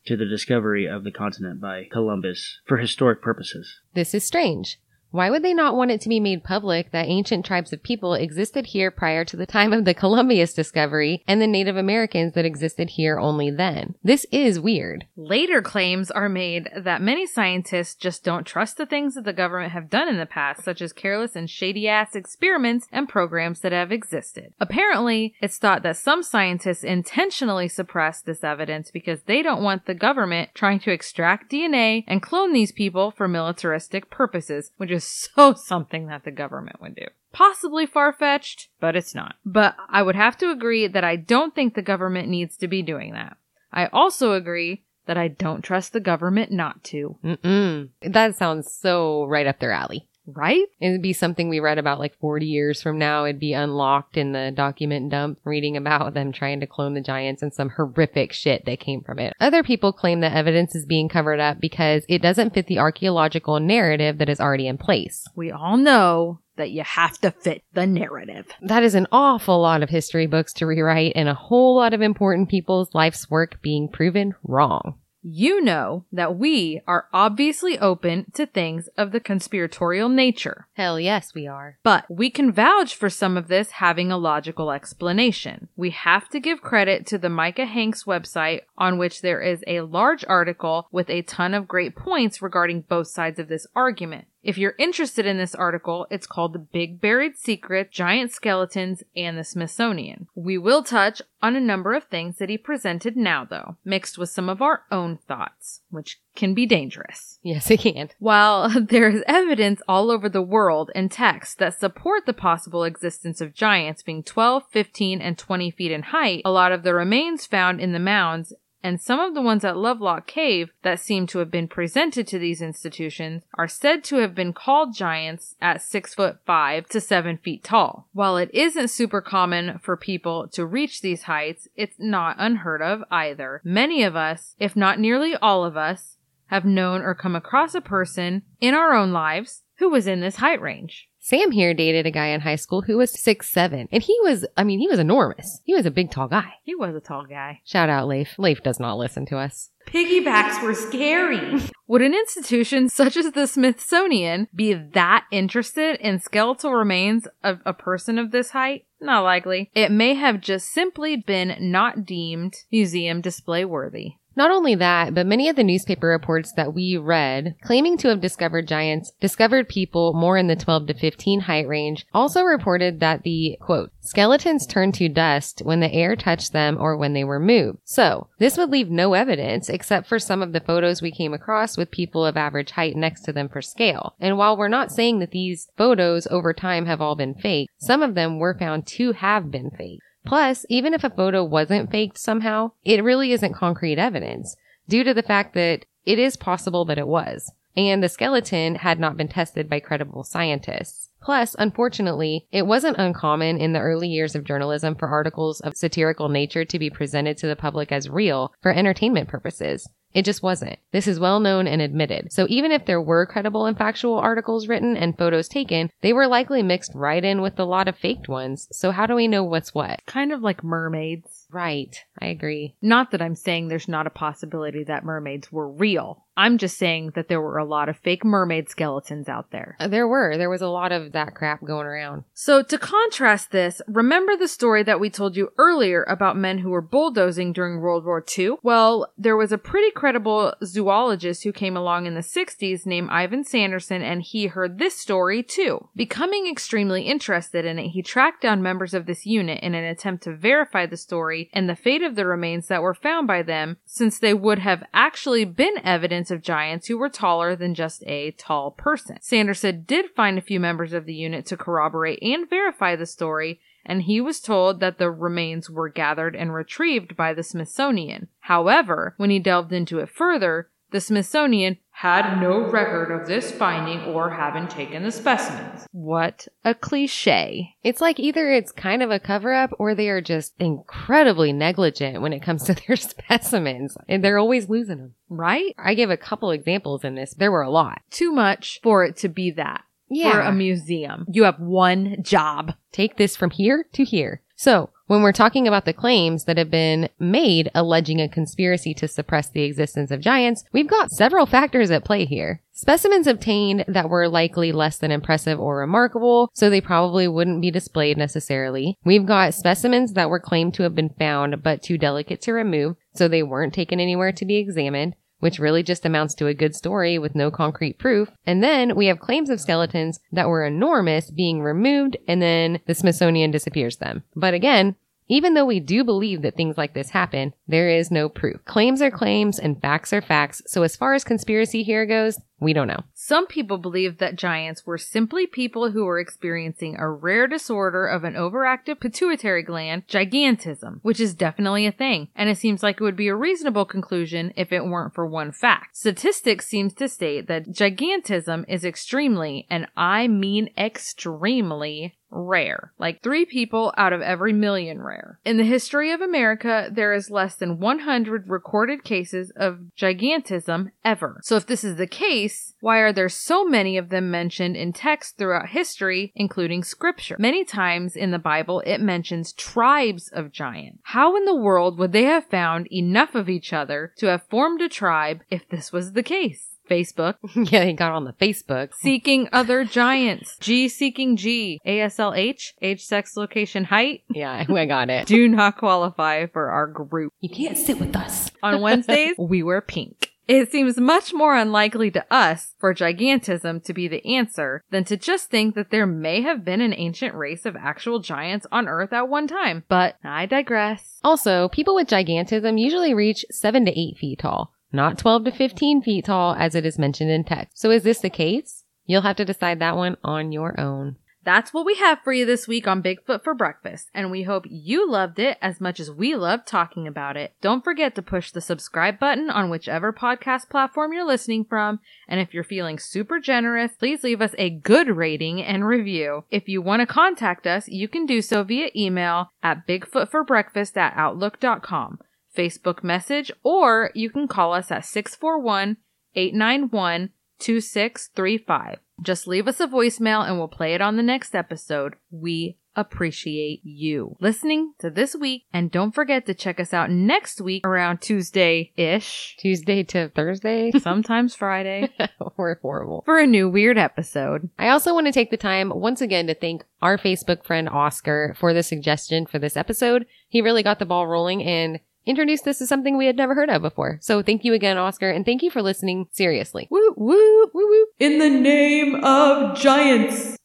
to 0.05 0.15
the 0.15 0.27
discovery 0.27 0.85
of 0.85 1.03
the 1.03 1.11
continent 1.11 1.59
by 1.59 1.87
Columbus 1.91 2.59
for 2.67 2.77
historic 2.77 3.23
purposes. 3.23 3.79
This 3.95 4.13
is 4.13 4.23
strange. 4.23 4.77
Why 5.11 5.29
would 5.29 5.43
they 5.43 5.53
not 5.53 5.75
want 5.75 5.91
it 5.91 6.01
to 6.01 6.09
be 6.09 6.19
made 6.19 6.43
public 6.43 6.91
that 6.91 7.07
ancient 7.07 7.45
tribes 7.45 7.71
of 7.71 7.81
people 7.81 8.13
existed 8.13 8.67
here 8.67 8.91
prior 8.91 9.23
to 9.25 9.37
the 9.37 9.45
time 9.45 9.71
of 9.71 9.85
the 9.85 9.93
Columbus 9.93 10.53
discovery 10.53 11.23
and 11.27 11.41
the 11.41 11.47
Native 11.47 11.77
Americans 11.77 12.33
that 12.33 12.45
existed 12.45 12.91
here 12.91 13.17
only 13.17 13.49
then? 13.49 13.95
This 14.03 14.25
is 14.31 14.59
weird. 14.59 15.05
Later 15.15 15.61
claims 15.61 16.11
are 16.11 16.27
made 16.27 16.69
that 16.75 17.01
many 17.01 17.25
scientists 17.25 17.95
just 17.95 18.23
don't 18.23 18.45
trust 18.45 18.77
the 18.77 18.85
things 18.85 19.15
that 19.15 19.23
the 19.23 19.33
government 19.33 19.71
have 19.71 19.89
done 19.89 20.09
in 20.09 20.17
the 20.17 20.25
past, 20.25 20.63
such 20.63 20.81
as 20.81 20.91
careless 20.91 21.35
and 21.35 21.49
shady 21.49 21.87
ass 21.87 22.13
experiments 22.13 22.87
and 22.91 23.07
programs 23.07 23.61
that 23.61 23.71
have 23.71 23.91
existed. 23.91 24.53
Apparently, 24.59 25.33
it's 25.41 25.57
thought 25.57 25.83
that 25.83 25.97
some 25.97 26.21
scientists 26.21 26.83
intentionally 26.83 27.69
suppress 27.69 28.21
this 28.21 28.43
evidence 28.43 28.91
because 28.91 29.23
they 29.23 29.41
don't 29.41 29.63
want 29.63 29.85
the 29.85 29.95
government 29.95 30.49
trying 30.53 30.79
to 30.79 30.91
extract 30.91 31.51
DNA 31.51 32.03
and 32.07 32.21
clone 32.21 32.51
these 32.51 32.71
people 32.71 33.11
for 33.11 33.27
militaristic 33.27 34.09
purposes, 34.09 34.71
which 34.77 34.91
is 34.91 34.96
so 35.35 35.53
something 35.53 36.07
that 36.07 36.23
the 36.23 36.31
government 36.31 36.81
would 36.81 36.95
do. 36.95 37.05
Possibly 37.33 37.85
far 37.85 38.13
fetched, 38.13 38.69
but 38.79 38.95
it's 38.95 39.13
not. 39.13 39.35
But 39.45 39.75
I 39.89 40.01
would 40.01 40.15
have 40.15 40.37
to 40.37 40.51
agree 40.51 40.87
that 40.87 41.03
I 41.03 41.15
don't 41.15 41.53
think 41.53 41.73
the 41.73 41.81
government 41.81 42.29
needs 42.29 42.57
to 42.57 42.67
be 42.67 42.81
doing 42.81 43.13
that. 43.13 43.37
I 43.71 43.87
also 43.87 44.33
agree 44.33 44.83
that 45.05 45.17
I 45.17 45.27
don't 45.27 45.61
trust 45.61 45.93
the 45.93 45.99
government 45.99 46.51
not 46.51 46.83
to. 46.85 47.17
Mm-mm. 47.23 47.89
That 48.01 48.35
sounds 48.35 48.73
so 48.73 49.25
right 49.25 49.47
up 49.47 49.59
their 49.59 49.71
alley. 49.71 50.07
Right? 50.27 50.65
It'd 50.81 51.01
be 51.01 51.13
something 51.13 51.47
we 51.47 51.61
read 51.61 51.77
about 51.77 51.99
like 51.99 52.19
40 52.19 52.45
years 52.45 52.81
from 52.81 52.97
now. 52.97 53.23
It'd 53.23 53.39
be 53.39 53.53
unlocked 53.53 54.17
in 54.17 54.33
the 54.33 54.51
document 54.53 55.09
dump, 55.09 55.39
reading 55.45 55.77
about 55.77 56.13
them 56.13 56.33
trying 56.33 56.59
to 56.59 56.67
clone 56.67 56.93
the 56.93 57.01
giants 57.01 57.41
and 57.41 57.53
some 57.53 57.69
horrific 57.69 58.33
shit 58.33 58.65
that 58.65 58.81
came 58.81 59.01
from 59.01 59.19
it. 59.19 59.33
Other 59.39 59.63
people 59.63 59.93
claim 59.93 60.19
that 60.19 60.35
evidence 60.35 60.75
is 60.75 60.85
being 60.85 61.07
covered 61.07 61.39
up 61.39 61.61
because 61.61 62.03
it 62.09 62.21
doesn't 62.21 62.53
fit 62.53 62.67
the 62.67 62.79
archaeological 62.79 63.59
narrative 63.59 64.17
that 64.17 64.29
is 64.29 64.41
already 64.41 64.67
in 64.67 64.77
place. 64.77 65.25
We 65.35 65.51
all 65.51 65.77
know 65.77 66.41
that 66.57 66.71
you 66.71 66.83
have 66.83 67.17
to 67.19 67.31
fit 67.31 67.63
the 67.73 67.87
narrative. 67.87 68.47
That 68.61 68.83
is 68.83 68.95
an 68.95 69.07
awful 69.11 69.61
lot 69.61 69.83
of 69.83 69.89
history 69.89 70.27
books 70.27 70.51
to 70.53 70.65
rewrite 70.65 71.13
and 71.15 71.29
a 71.29 71.33
whole 71.33 71.75
lot 71.75 71.93
of 71.93 72.01
important 72.01 72.49
people's 72.49 72.93
life's 72.93 73.29
work 73.29 73.61
being 73.61 73.87
proven 73.87 74.35
wrong. 74.43 74.95
You 75.29 75.59
know 75.61 76.05
that 76.13 76.37
we 76.37 76.79
are 76.87 77.07
obviously 77.11 77.77
open 77.77 78.31
to 78.35 78.45
things 78.45 78.87
of 78.97 79.11
the 79.11 79.19
conspiratorial 79.19 80.07
nature, 80.07 80.67
Hell 80.75 80.97
yes, 81.01 81.33
we 81.35 81.45
are. 81.45 81.79
but 81.83 82.05
we 82.09 82.29
can 82.29 82.49
vouch 82.49 82.95
for 82.95 83.09
some 83.09 83.35
of 83.35 83.49
this 83.49 83.71
having 83.71 84.09
a 84.09 84.17
logical 84.17 84.71
explanation. 84.71 85.67
We 85.75 85.89
have 85.89 86.29
to 86.29 86.39
give 86.39 86.61
credit 86.61 87.05
to 87.07 87.17
the 87.17 87.27
Micah 87.27 87.65
Hanks 87.65 88.05
website, 88.05 88.61
on 88.77 88.97
which 88.97 89.21
there 89.21 89.41
is 89.41 89.65
a 89.67 89.81
large 89.81 90.23
article 90.29 90.87
with 90.93 91.09
a 91.09 91.23
ton 91.23 91.53
of 91.53 91.67
great 91.67 91.93
points 91.93 92.41
regarding 92.41 92.85
both 92.87 93.07
sides 93.07 93.37
of 93.37 93.49
this 93.49 93.67
argument. 93.75 94.27
If 94.43 94.57
you're 94.57 94.75
interested 94.77 95.25
in 95.25 95.37
this 95.37 95.55
article, 95.55 96.07
it's 96.09 96.27
called 96.27 96.53
The 96.53 96.59
Big 96.59 97.01
Buried 97.01 97.37
Secret, 97.37 97.91
Giant 97.91 98.31
Skeletons, 98.31 99.03
and 99.15 99.37
the 99.37 99.43
Smithsonian. 99.43 100.27
We 100.35 100.57
will 100.57 100.83
touch 100.83 101.21
on 101.41 101.55
a 101.55 101.61
number 101.61 101.93
of 101.93 102.05
things 102.05 102.37
that 102.37 102.49
he 102.49 102.57
presented 102.57 103.17
now, 103.17 103.45
though, 103.45 103.77
mixed 103.83 104.17
with 104.17 104.29
some 104.29 104.49
of 104.49 104.61
our 104.61 104.83
own 104.91 105.17
thoughts, 105.17 105.81
which 105.89 106.19
can 106.35 106.53
be 106.53 106.65
dangerous. 106.65 107.39
Yes, 107.43 107.69
it 107.69 107.81
can. 107.81 108.09
While 108.19 108.69
there 108.81 109.09
is 109.09 109.23
evidence 109.27 109.81
all 109.87 110.11
over 110.11 110.29
the 110.29 110.41
world 110.41 110.91
and 110.95 111.11
texts 111.11 111.55
that 111.55 111.79
support 111.79 112.25
the 112.25 112.33
possible 112.33 112.83
existence 112.83 113.41
of 113.41 113.53
giants 113.53 114.03
being 114.03 114.23
12, 114.23 114.63
15, 114.71 115.21
and 115.21 115.37
20 115.37 115.71
feet 115.71 115.91
in 115.91 116.03
height, 116.03 116.41
a 116.45 116.51
lot 116.51 116.71
of 116.71 116.83
the 116.83 116.93
remains 116.93 117.45
found 117.45 117.81
in 117.81 117.91
the 117.91 117.99
mounds 117.99 118.53
and 118.83 119.01
some 119.01 119.19
of 119.19 119.33
the 119.33 119.41
ones 119.41 119.63
at 119.63 119.77
Lovelock 119.77 120.27
Cave 120.27 120.69
that 120.83 120.99
seem 120.99 121.27
to 121.27 121.39
have 121.39 121.51
been 121.51 121.67
presented 121.67 122.27
to 122.27 122.39
these 122.39 122.61
institutions 122.61 123.43
are 123.55 123.67
said 123.67 124.03
to 124.05 124.17
have 124.17 124.35
been 124.35 124.53
called 124.53 124.95
giants 124.95 125.55
at 125.61 125.81
six 125.81 126.13
foot 126.13 126.37
five 126.45 126.87
to 126.89 127.01
seven 127.01 127.37
feet 127.37 127.63
tall. 127.63 128.07
While 128.13 128.37
it 128.37 128.49
isn't 128.53 128.89
super 128.89 129.21
common 129.21 129.79
for 129.79 129.97
people 129.97 130.47
to 130.49 130.65
reach 130.65 131.01
these 131.01 131.23
heights, 131.23 131.67
it's 131.75 131.97
not 131.99 132.35
unheard 132.39 132.81
of 132.81 133.03
either. 133.11 133.61
Many 133.63 134.03
of 134.03 134.15
us, 134.15 134.55
if 134.59 134.75
not 134.75 134.99
nearly 134.99 135.35
all 135.35 135.63
of 135.63 135.75
us, 135.75 136.17
have 136.47 136.65
known 136.65 137.01
or 137.01 137.13
come 137.13 137.35
across 137.35 137.75
a 137.75 137.81
person 137.81 138.43
in 138.61 138.73
our 138.73 138.93
own 138.93 139.11
lives 139.11 139.63
who 139.79 139.89
was 139.89 140.07
in 140.07 140.21
this 140.21 140.37
height 140.37 140.61
range. 140.61 141.09
Sam 141.27 141.51
here 141.51 141.73
dated 141.73 142.05
a 142.05 142.11
guy 142.11 142.27
in 142.27 142.39
high 142.39 142.55
school 142.55 142.83
who 142.83 142.99
was 142.99 143.11
six 143.11 143.49
seven, 143.49 143.89
and 143.91 144.01
he 144.01 144.17
was, 144.21 144.45
I 144.55 144.63
mean, 144.63 144.79
he 144.79 144.87
was 144.87 144.97
enormous. 144.97 145.59
He 145.65 145.75
was 145.75 145.85
a 145.85 145.91
big, 145.91 146.09
tall 146.09 146.29
guy. 146.29 146.53
He 146.63 146.73
was 146.73 146.95
a 146.95 147.01
tall 147.01 147.25
guy. 147.25 147.59
Shout 147.65 147.89
out 147.89 148.07
Leif. 148.07 148.39
Leif 148.39 148.63
does 148.63 148.79
not 148.79 148.97
listen 148.97 149.25
to 149.25 149.37
us. 149.37 149.69
Piggybacks 149.87 150.63
were 150.63 150.73
scary. 150.73 151.61
Would 151.87 152.01
an 152.01 152.13
institution 152.13 152.87
such 152.87 153.17
as 153.17 153.29
the 153.33 153.45
Smithsonian 153.45 154.47
be 154.55 154.71
that 154.71 155.25
interested 155.29 155.99
in 155.99 156.19
skeletal 156.19 156.73
remains 156.73 157.27
of 157.43 157.59
a 157.65 157.73
person 157.73 158.17
of 158.17 158.31
this 158.31 158.51
height? 158.51 158.85
Not 159.01 159.25
likely. 159.25 159.69
It 159.75 159.91
may 159.91 160.13
have 160.13 160.39
just 160.39 160.69
simply 160.69 161.17
been 161.17 161.57
not 161.59 162.05
deemed 162.05 162.55
museum 162.71 163.19
display 163.19 163.65
worthy. 163.65 164.13
Not 164.37 164.51
only 164.51 164.75
that, 164.75 165.15
but 165.15 165.25
many 165.25 165.49
of 165.49 165.55
the 165.55 165.63
newspaper 165.63 166.09
reports 166.09 166.51
that 166.51 166.71
we 166.71 166.95
read 166.95 167.55
claiming 167.63 167.97
to 167.97 168.09
have 168.09 168.21
discovered 168.21 168.67
giants 168.67 169.11
discovered 169.19 169.67
people 169.67 170.13
more 170.13 170.37
in 170.37 170.45
the 170.45 170.55
12 170.55 170.85
to 170.85 170.93
15 170.93 171.39
height 171.41 171.67
range 171.67 172.05
also 172.13 172.43
reported 172.43 172.99
that 172.99 173.23
the 173.23 173.57
quote, 173.59 173.91
skeletons 173.99 174.67
turned 174.67 174.93
to 174.93 175.09
dust 175.09 175.63
when 175.65 175.79
the 175.79 175.91
air 175.91 176.15
touched 176.15 176.53
them 176.53 176.77
or 176.79 176.95
when 176.95 177.13
they 177.13 177.23
were 177.23 177.39
moved. 177.39 177.79
So 177.83 178.27
this 178.37 178.59
would 178.59 178.69
leave 178.69 178.91
no 178.91 179.15
evidence 179.15 179.69
except 179.69 180.05
for 180.05 180.19
some 180.19 180.43
of 180.43 180.53
the 180.53 180.59
photos 180.59 181.01
we 181.01 181.09
came 181.09 181.33
across 181.33 181.75
with 181.75 181.89
people 181.89 182.23
of 182.23 182.37
average 182.37 182.69
height 182.69 182.95
next 182.95 183.23
to 183.23 183.33
them 183.33 183.49
for 183.49 183.63
scale. 183.63 184.13
And 184.19 184.37
while 184.37 184.55
we're 184.55 184.67
not 184.67 184.91
saying 184.91 185.17
that 185.17 185.31
these 185.31 185.67
photos 185.75 186.27
over 186.27 186.53
time 186.53 186.85
have 186.85 187.01
all 187.01 187.15
been 187.15 187.33
fake, 187.33 187.69
some 187.79 188.03
of 188.03 188.13
them 188.13 188.37
were 188.37 188.55
found 188.55 188.85
to 188.85 189.13
have 189.13 189.49
been 189.49 189.71
fake. 189.71 190.01
Plus, 190.27 190.65
even 190.67 190.93
if 190.93 191.05
a 191.05 191.09
photo 191.09 191.41
wasn't 191.41 191.89
faked 191.89 192.17
somehow, 192.17 192.71
it 192.83 193.01
really 193.01 193.31
isn't 193.31 193.53
concrete 193.53 193.97
evidence 193.97 194.57
due 194.89 195.05
to 195.05 195.13
the 195.13 195.23
fact 195.23 195.53
that 195.53 195.85
it 196.05 196.19
is 196.19 196.35
possible 196.35 196.83
that 196.83 196.97
it 196.97 197.07
was. 197.07 197.49
And 197.77 198.03
the 198.03 198.09
skeleton 198.09 198.75
had 198.75 198.99
not 198.99 199.15
been 199.15 199.29
tested 199.29 199.69
by 199.69 199.79
credible 199.79 200.25
scientists. 200.25 201.09
Plus, 201.21 201.55
unfortunately, 201.57 202.45
it 202.51 202.67
wasn't 202.67 202.97
uncommon 202.97 203.57
in 203.57 203.71
the 203.71 203.79
early 203.79 204.09
years 204.09 204.35
of 204.35 204.43
journalism 204.43 204.95
for 204.95 205.07
articles 205.07 205.61
of 205.61 205.77
satirical 205.77 206.27
nature 206.27 206.65
to 206.65 206.77
be 206.77 206.89
presented 206.89 207.37
to 207.37 207.47
the 207.47 207.55
public 207.55 207.93
as 207.93 208.09
real 208.09 208.53
for 208.61 208.73
entertainment 208.73 209.29
purposes. 209.29 209.87
It 210.17 210.25
just 210.25 210.41
wasn't. 210.41 210.79
This 210.91 211.07
is 211.07 211.19
well 211.19 211.39
known 211.39 211.67
and 211.67 211.79
admitted. 211.79 212.33
So 212.33 212.47
even 212.49 212.71
if 212.71 212.87
there 212.87 212.99
were 212.99 213.27
credible 213.27 213.67
and 213.67 213.77
factual 213.77 214.17
articles 214.17 214.67
written 214.67 214.97
and 214.97 215.15
photos 215.15 215.47
taken, 215.47 215.91
they 216.01 216.11
were 216.11 216.25
likely 216.25 216.63
mixed 216.63 216.91
right 216.95 217.23
in 217.23 217.39
with 217.39 217.59
a 217.59 217.65
lot 217.65 217.87
of 217.87 217.95
faked 217.95 218.27
ones. 218.27 218.67
So 218.71 218.89
how 218.89 219.05
do 219.05 219.13
we 219.13 219.27
know 219.27 219.43
what's 219.43 219.75
what? 219.75 220.01
Kind 220.07 220.31
of 220.31 220.41
like 220.41 220.63
mermaids. 220.63 221.45
Right. 221.51 221.95
I 222.19 222.25
agree. 222.25 222.75
Not 222.81 223.11
that 223.11 223.21
I'm 223.21 223.35
saying 223.35 223.67
there's 223.67 223.87
not 223.87 224.07
a 224.07 224.09
possibility 224.09 224.83
that 224.85 225.05
mermaids 225.05 225.51
were 225.51 225.69
real. 225.69 226.25
I'm 226.37 226.59
just 226.59 226.77
saying 226.77 227.13
that 227.15 227.27
there 227.27 227.41
were 227.41 227.57
a 227.57 227.65
lot 227.65 227.89
of 227.89 227.97
fake 227.97 228.23
mermaid 228.23 228.69
skeletons 228.69 229.27
out 229.27 229.51
there. 229.51 229.75
Uh, 229.79 229.87
There 229.87 230.07
were. 230.07 230.37
There 230.37 230.49
was 230.49 230.61
a 230.61 230.67
lot 230.67 230.91
of 230.91 231.11
that 231.13 231.33
crap 231.33 231.65
going 231.65 231.87
around. 231.87 232.23
So, 232.33 232.61
to 232.61 232.77
contrast 232.77 233.51
this, 233.51 233.81
remember 233.87 234.37
the 234.37 234.47
story 234.47 234.83
that 234.83 234.99
we 234.99 235.09
told 235.09 235.35
you 235.35 235.51
earlier 235.57 236.03
about 236.03 236.37
men 236.37 236.59
who 236.59 236.69
were 236.69 236.81
bulldozing 236.81 237.53
during 237.53 237.81
World 237.81 238.05
War 238.05 238.23
II? 238.37 238.57
Well, 238.61 239.11
there 239.17 239.35
was 239.35 239.51
a 239.51 239.57
pretty 239.57 239.89
credible 239.91 240.53
zoologist 240.63 241.43
who 241.43 241.51
came 241.51 241.75
along 241.75 242.05
in 242.05 242.13
the 242.13 242.21
60s 242.21 242.85
named 242.85 243.09
Ivan 243.09 243.43
Sanderson, 243.43 244.03
and 244.03 244.21
he 244.21 244.47
heard 244.47 244.77
this 244.77 244.95
story 244.95 245.41
too. 245.41 245.89
Becoming 245.95 246.47
extremely 246.47 247.03
interested 247.03 247.65
in 247.65 247.79
it, 247.79 247.89
he 247.89 248.03
tracked 248.03 248.43
down 248.43 248.61
members 248.61 248.93
of 248.93 249.07
this 249.07 249.25
unit 249.25 249.59
in 249.63 249.73
an 249.73 249.83
attempt 249.83 250.23
to 250.25 250.35
verify 250.35 250.85
the 250.85 250.97
story 250.97 251.49
and 251.51 251.67
the 251.67 251.75
fate 251.75 252.03
of 252.03 252.15
the 252.15 252.27
remains 252.27 252.67
that 252.67 252.83
were 252.83 252.93
found 252.93 253.25
by 253.25 253.41
them, 253.41 253.77
since 253.85 254.19
they 254.19 254.35
would 254.35 254.59
have 254.59 254.83
actually 254.93 255.43
been 255.43 255.77
evidence 255.83 256.26
of 256.31 256.41
giants 256.41 256.87
who 256.87 256.97
were 256.97 257.09
taller 257.09 257.55
than 257.55 257.73
just 257.73 258.03
a 258.05 258.31
tall 258.31 258.71
person. 258.71 259.17
Sanderson 259.21 259.83
did 259.87 260.11
find 260.15 260.37
a 260.37 260.41
few 260.41 260.59
members 260.59 260.93
of 260.93 261.05
the 261.05 261.13
unit 261.13 261.45
to 261.47 261.57
corroborate 261.57 262.19
and 262.21 262.49
verify 262.49 262.95
the 262.95 263.05
story, 263.05 263.59
and 263.85 264.03
he 264.03 264.19
was 264.19 264.39
told 264.39 264.79
that 264.79 264.97
the 264.97 265.09
remains 265.09 265.69
were 265.69 265.89
gathered 265.89 266.35
and 266.35 266.53
retrieved 266.53 267.15
by 267.15 267.33
the 267.33 267.43
Smithsonian. 267.43 268.27
However, 268.41 269.13
when 269.17 269.29
he 269.29 269.39
delved 269.39 269.71
into 269.71 269.99
it 269.99 270.09
further, 270.09 270.69
the 270.91 271.01
Smithsonian 271.01 271.77
had 271.91 272.39
no 272.39 272.59
record 272.69 273.11
of 273.11 273.27
this 273.27 273.51
finding 273.51 274.01
or 274.01 274.29
having 274.29 274.67
taken 274.67 275.01
the 275.03 275.11
specimens. 275.11 275.87
What 275.91 276.47
a 276.63 276.75
cliche. 276.75 277.75
It's 277.83 278.01
like 278.01 278.19
either 278.19 278.51
it's 278.51 278.71
kind 278.71 279.01
of 279.01 279.09
a 279.09 279.19
cover 279.19 279.51
up 279.53 279.71
or 279.79 279.95
they 279.95 280.09
are 280.09 280.21
just 280.21 280.53
incredibly 280.59 281.51
negligent 281.51 282.21
when 282.21 282.33
it 282.33 282.43
comes 282.43 282.63
to 282.65 282.73
their 282.87 282.95
specimens 282.95 283.97
and 284.07 284.23
they're 284.23 284.37
always 284.37 284.69
losing 284.69 284.97
them. 284.97 285.15
Right? 285.29 285.73
I 285.77 285.95
give 285.95 286.11
a 286.11 286.17
couple 286.17 286.51
examples 286.51 287.03
in 287.03 287.15
this. 287.15 287.33
There 287.33 287.51
were 287.51 287.63
a 287.63 287.71
lot. 287.71 288.01
Too 288.11 288.31
much 288.31 288.79
for 288.83 289.03
it 289.03 289.17
to 289.17 289.29
be 289.29 289.51
that. 289.51 289.83
For 290.09 290.39
a 290.39 290.53
museum. 290.53 291.25
You 291.29 291.43
have 291.43 291.59
one 291.59 292.17
job. 292.21 292.75
take 292.93 293.17
this 293.17 293.35
from 293.35 293.49
here 293.49 293.87
to 293.91 294.05
here. 294.05 294.41
So, 294.55 294.91
when 295.07 295.21
we're 295.21 295.31
talking 295.31 295.67
about 295.67 295.85
the 295.85 295.93
claims 295.93 296.43
that 296.43 296.57
have 296.57 296.69
been 296.69 297.09
made 297.17 297.71
alleging 297.73 298.21
a 298.21 298.29
conspiracy 298.29 298.93
to 298.93 299.07
suppress 299.07 299.49
the 299.49 299.63
existence 299.63 300.11
of 300.11 300.21
giants, 300.21 300.63
we've 300.73 300.89
got 300.89 301.11
several 301.11 301.45
factors 301.45 301.89
at 301.89 302.05
play 302.05 302.25
here. 302.25 302.61
Specimens 302.73 303.25
obtained 303.25 303.85
that 303.87 304.09
were 304.09 304.27
likely 304.27 304.71
less 304.71 304.97
than 304.97 305.11
impressive 305.11 305.59
or 305.59 305.77
remarkable, 305.77 306.51
so 306.53 306.69
they 306.69 306.81
probably 306.81 307.27
wouldn't 307.27 307.61
be 307.61 307.71
displayed 307.71 308.17
necessarily. 308.17 308.97
We've 309.03 309.25
got 309.25 309.53
specimens 309.55 310.13
that 310.13 310.29
were 310.29 310.39
claimed 310.39 310.75
to 310.75 310.83
have 310.83 310.93
been 310.93 311.09
found 311.17 311.63
but 311.63 311.81
too 311.81 311.97
delicate 311.97 312.41
to 312.41 312.53
remove, 312.53 312.97
so 313.15 313.27
they 313.27 313.43
weren't 313.43 313.73
taken 313.73 313.99
anywhere 313.99 314.31
to 314.33 314.45
be 314.45 314.57
examined 314.57 315.15
which 315.39 315.59
really 315.59 315.83
just 315.83 316.05
amounts 316.05 316.33
to 316.35 316.47
a 316.47 316.53
good 316.53 316.75
story 316.75 317.17
with 317.19 317.35
no 317.35 317.51
concrete 317.51 317.99
proof. 317.99 318.29
And 318.45 318.63
then 318.63 318.95
we 318.95 319.07
have 319.07 319.19
claims 319.19 319.49
of 319.49 319.59
skeletons 319.59 320.19
that 320.31 320.49
were 320.49 320.65
enormous 320.65 321.31
being 321.31 321.61
removed 321.61 322.17
and 322.27 322.41
then 322.41 322.79
the 322.85 322.95
Smithsonian 322.95 323.51
disappears 323.51 323.97
them. 323.97 324.23
But 324.35 324.53
again, 324.53 324.95
Even 325.29 325.53
though 325.53 325.65
we 325.65 325.79
do 325.79 326.03
believe 326.03 326.41
that 326.41 326.55
things 326.55 326.77
like 326.77 326.93
this 326.93 327.09
happen, 327.09 327.53
there 327.67 327.89
is 327.89 328.09
no 328.11 328.29
proof. 328.29 328.63
Claims 328.65 329.01
are 329.01 329.11
claims 329.11 329.59
and 329.59 329.81
facts 329.81 330.13
are 330.13 330.21
facts. 330.21 330.61
So 330.67 330.83
as 330.83 330.95
far 330.95 331.13
as 331.13 331.23
conspiracy 331.23 331.83
here 331.83 332.05
goes, 332.05 332.39
we 332.59 332.73
don't 332.73 332.87
know. 332.87 333.03
Some 333.13 333.45
people 333.45 333.77
believe 333.77 334.17
that 334.17 334.35
giants 334.35 334.85
were 334.85 334.97
simply 334.97 335.45
people 335.45 335.91
who 335.91 336.05
were 336.05 336.19
experiencing 336.19 336.95
a 336.97 337.09
rare 337.09 337.47
disorder 337.47 338.07
of 338.07 338.23
an 338.23 338.33
overactive 338.33 338.99
pituitary 338.99 339.61
gland, 339.61 340.07
gigantism, 340.07 340.99
which 341.03 341.19
is 341.19 341.35
definitely 341.35 341.85
a 341.85 341.91
thing, 341.91 342.29
and 342.35 342.49
it 342.49 342.57
seems 342.57 342.81
like 342.81 342.99
it 342.99 343.03
would 343.03 343.15
be 343.15 343.27
a 343.27 343.35
reasonable 343.35 343.85
conclusion 343.85 344.53
if 344.55 344.71
it 344.71 344.85
weren't 344.85 345.13
for 345.13 345.27
one 345.27 345.51
fact. 345.51 345.97
Statistics 345.97 346.67
seems 346.67 346.93
to 346.95 347.07
state 347.07 347.47
that 347.47 347.69
gigantism 347.69 348.65
is 348.67 348.83
extremely, 348.83 349.67
and 349.69 349.87
I 349.95 350.27
mean 350.27 350.69
extremely, 350.77 352.16
rare. 352.29 352.93
Like 352.97 353.21
three 353.21 353.45
people 353.45 353.93
out 353.97 354.13
of 354.13 354.21
every 354.21 354.53
million 354.53 355.01
rare. 355.01 355.39
In 355.45 355.57
the 355.57 355.63
history 355.63 356.11
of 356.11 356.21
America, 356.21 356.89
there 356.91 357.13
is 357.13 357.29
less 357.29 357.55
than 357.55 357.79
100 357.79 358.49
recorded 358.49 359.03
cases 359.03 359.51
of 359.55 359.79
gigantism 359.97 360.91
ever. 361.05 361.39
So 361.43 361.55
if 361.55 361.65
this 361.65 361.83
is 361.83 361.95
the 361.95 362.07
case, 362.07 362.73
why 362.79 362.99
are 362.99 363.13
there 363.13 363.29
so 363.29 363.65
many 363.65 363.97
of 363.97 364.09
them 364.09 364.29
mentioned 364.29 364.75
in 364.75 364.93
texts 364.93 365.33
throughout 365.37 365.69
history, 365.69 366.31
including 366.35 366.83
scripture? 366.83 367.37
Many 367.39 367.63
times 367.63 368.15
in 368.15 368.31
the 368.31 368.39
Bible, 368.39 368.81
it 368.85 368.99
mentions 368.99 369.53
tribes 369.53 370.29
of 370.29 370.51
giants. 370.51 370.99
How 371.03 371.35
in 371.35 371.45
the 371.45 371.55
world 371.55 371.97
would 371.97 372.11
they 372.11 372.23
have 372.23 372.45
found 372.45 372.87
enough 372.91 373.35
of 373.35 373.49
each 373.49 373.73
other 373.73 374.13
to 374.17 374.27
have 374.27 374.43
formed 374.43 374.81
a 374.81 374.89
tribe 374.89 375.41
if 375.49 375.67
this 375.69 375.91
was 375.91 376.13
the 376.13 376.23
case? 376.23 376.76
Facebook. 376.87 377.35
yeah, 377.71 377.85
he 377.85 377.93
got 377.93 378.11
on 378.11 378.25
the 378.25 378.33
Facebook. 378.33 378.93
Seeking 378.93 379.49
other 379.51 379.83
giants. 379.83 380.57
G 380.59 380.87
seeking 380.89 381.37
G. 381.37 381.79
ASLH. 381.85 382.73
Age, 382.81 383.03
sex, 383.03 383.35
location, 383.35 383.85
height. 383.85 384.23
Yeah, 384.37 384.65
I 384.69 384.85
got 384.85 385.09
it. 385.09 385.25
Do 385.25 385.47
not 385.47 385.77
qualify 385.77 386.45
for 386.45 386.69
our 386.69 386.85
group. 386.85 387.33
You 387.39 387.49
can't 387.49 387.77
sit 387.77 387.99
with 387.99 388.15
us. 388.15 388.51
On 388.61 388.81
Wednesdays, 388.81 389.33
we 389.39 389.63
wear 389.63 389.81
pink. 389.81 390.31
It 390.47 390.71
seems 390.71 390.97
much 390.97 391.33
more 391.33 391.57
unlikely 391.57 392.09
to 392.11 392.25
us 392.31 392.73
for 392.79 392.93
gigantism 392.93 393.83
to 393.83 393.93
be 393.93 394.07
the 394.07 394.25
answer 394.35 394.81
than 394.91 395.03
to 395.05 395.17
just 395.17 395.49
think 395.49 395.75
that 395.75 395.91
there 395.91 396.07
may 396.07 396.41
have 396.41 396.63
been 396.63 396.79
an 396.79 396.93
ancient 396.93 397.35
race 397.35 397.65
of 397.65 397.75
actual 397.75 398.19
giants 398.19 398.65
on 398.71 398.87
Earth 398.87 399.11
at 399.11 399.27
one 399.27 399.47
time. 399.47 399.83
But 399.89 400.15
I 400.23 400.45
digress. 400.45 401.19
Also, 401.21 401.67
people 401.67 401.95
with 401.95 402.07
gigantism 402.07 402.79
usually 402.79 403.13
reach 403.13 403.45
7 403.51 403.83
to 403.85 403.91
8 403.91 404.17
feet 404.17 404.39
tall, 404.39 404.71
not 404.91 405.17
12 405.17 405.45
to 405.45 405.51
15 405.51 406.01
feet 406.01 406.25
tall 406.25 406.55
as 406.55 406.75
it 406.75 406.85
is 406.85 406.97
mentioned 406.97 407.29
in 407.29 407.43
text. 407.43 407.79
So 407.79 407.91
is 407.91 408.03
this 408.03 408.19
the 408.19 408.29
case? 408.29 408.83
You'll 409.05 409.21
have 409.21 409.37
to 409.37 409.45
decide 409.45 409.79
that 409.79 409.95
one 409.95 410.17
on 410.23 410.51
your 410.51 410.79
own. 410.79 411.17
That's 411.47 411.73
what 411.73 411.85
we 411.85 411.95
have 411.95 412.19
for 412.25 412.33
you 412.33 412.45
this 412.45 412.67
week 412.67 412.89
on 412.89 413.01
Bigfoot 413.01 413.41
for 413.41 413.53
Breakfast, 413.53 414.09
and 414.13 414.29
we 414.29 414.43
hope 414.43 414.65
you 414.67 415.09
loved 415.09 415.39
it 415.39 415.57
as 415.61 415.79
much 415.79 415.97
as 415.97 416.11
we 416.11 416.35
loved 416.35 416.67
talking 416.67 417.07
about 417.07 417.37
it. 417.37 417.53
Don't 417.61 417.85
forget 417.85 418.15
to 418.15 418.21
push 418.21 418.51
the 418.51 418.59
subscribe 418.59 419.17
button 419.17 419.49
on 419.49 419.69
whichever 419.69 420.11
podcast 420.11 420.69
platform 420.69 421.13
you're 421.13 421.25
listening 421.25 421.63
from, 421.63 422.01
and 422.27 422.41
if 422.41 422.53
you're 422.53 422.65
feeling 422.65 422.99
super 422.99 423.39
generous, 423.39 423.93
please 423.93 424.25
leave 424.25 424.41
us 424.41 424.55
a 424.57 424.69
good 424.69 425.15
rating 425.15 425.63
and 425.63 425.87
review. 425.87 426.43
If 426.51 426.67
you 426.67 426.81
want 426.81 426.99
to 426.99 427.05
contact 427.05 427.65
us, 427.65 427.87
you 427.87 428.09
can 428.09 428.25
do 428.25 428.41
so 428.41 428.65
via 428.65 428.89
email 428.93 429.53
at 429.63 429.87
bigfootforbreakfast 429.87 430.97
at 430.97 431.13
outlook.com, 431.15 432.19
Facebook 432.57 433.03
message, 433.03 433.51
or 433.63 434.11
you 434.15 434.29
can 434.29 434.47
call 434.47 434.73
us 434.73 434.91
at 434.91 435.05
641 435.05 435.97
891 436.35 437.29
2635. 437.59 438.99
Just 439.21 439.47
leave 439.47 439.67
us 439.67 439.79
a 439.79 439.87
voicemail 439.87 440.47
and 440.47 440.57
we'll 440.57 440.67
play 440.67 440.93
it 440.93 441.01
on 441.01 441.17
the 441.17 441.23
next 441.23 441.55
episode. 441.55 442.15
We 442.29 442.77
appreciate 442.95 443.81
you 443.83 444.35
listening 444.39 444.93
to 444.99 445.09
this 445.09 445.35
week. 445.35 445.65
And 445.71 445.91
don't 445.91 446.13
forget 446.13 446.45
to 446.47 446.53
check 446.53 446.79
us 446.79 446.93
out 446.93 447.11
next 447.11 447.61
week 447.61 447.85
around 447.85 448.21
Tuesday 448.21 448.91
ish, 448.97 449.55
Tuesday 449.59 450.03
to 450.03 450.29
Thursday. 450.29 450.91
sometimes 450.99 451.55
Friday, 451.55 452.09
We're 452.57 452.79
horrible. 452.79 453.21
for 453.25 453.39
a 453.39 453.47
new 453.47 453.69
weird 453.69 453.97
episode. 453.97 454.69
I 454.79 454.89
also 454.89 455.13
want 455.13 455.27
to 455.27 455.31
take 455.31 455.51
the 455.51 455.57
time 455.57 455.91
once 455.93 456.21
again 456.21 456.47
to 456.47 456.55
thank 456.55 456.83
our 457.01 457.17
Facebook 457.17 457.63
friend 457.63 457.87
Oscar 457.87 458.55
for 458.59 458.73
the 458.73 458.83
suggestion 458.83 459.45
for 459.45 459.59
this 459.59 459.77
episode. 459.77 460.25
He 460.49 460.61
really 460.61 460.83
got 460.83 460.97
the 460.99 461.05
ball 461.05 461.27
rolling 461.27 461.63
and 461.63 461.99
introduced 462.27 462.65
this 462.65 462.81
as 462.81 462.89
something 462.89 463.17
we 463.17 463.25
had 463.25 463.37
never 463.37 463.55
heard 463.55 463.69
of 463.69 463.81
before. 463.81 464.19
So 464.21 464.43
thank 464.43 464.63
you 464.65 464.73
again, 464.73 464.97
Oscar, 464.97 465.29
and 465.31 465.45
thank 465.45 465.63
you 465.63 465.71
for 465.71 465.81
listening 465.81 466.27
seriously. 466.31 466.87
Woo, 466.91 467.13
woo, 467.15 467.71
woo, 467.73 467.87
woo. 467.87 468.05
In 468.19 468.37
the 468.37 468.49
name 468.49 469.23
of 469.23 469.77
giants. 469.77 470.57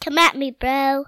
Come 0.00 0.18
at 0.18 0.36
me, 0.36 0.52
bro. 0.52 1.04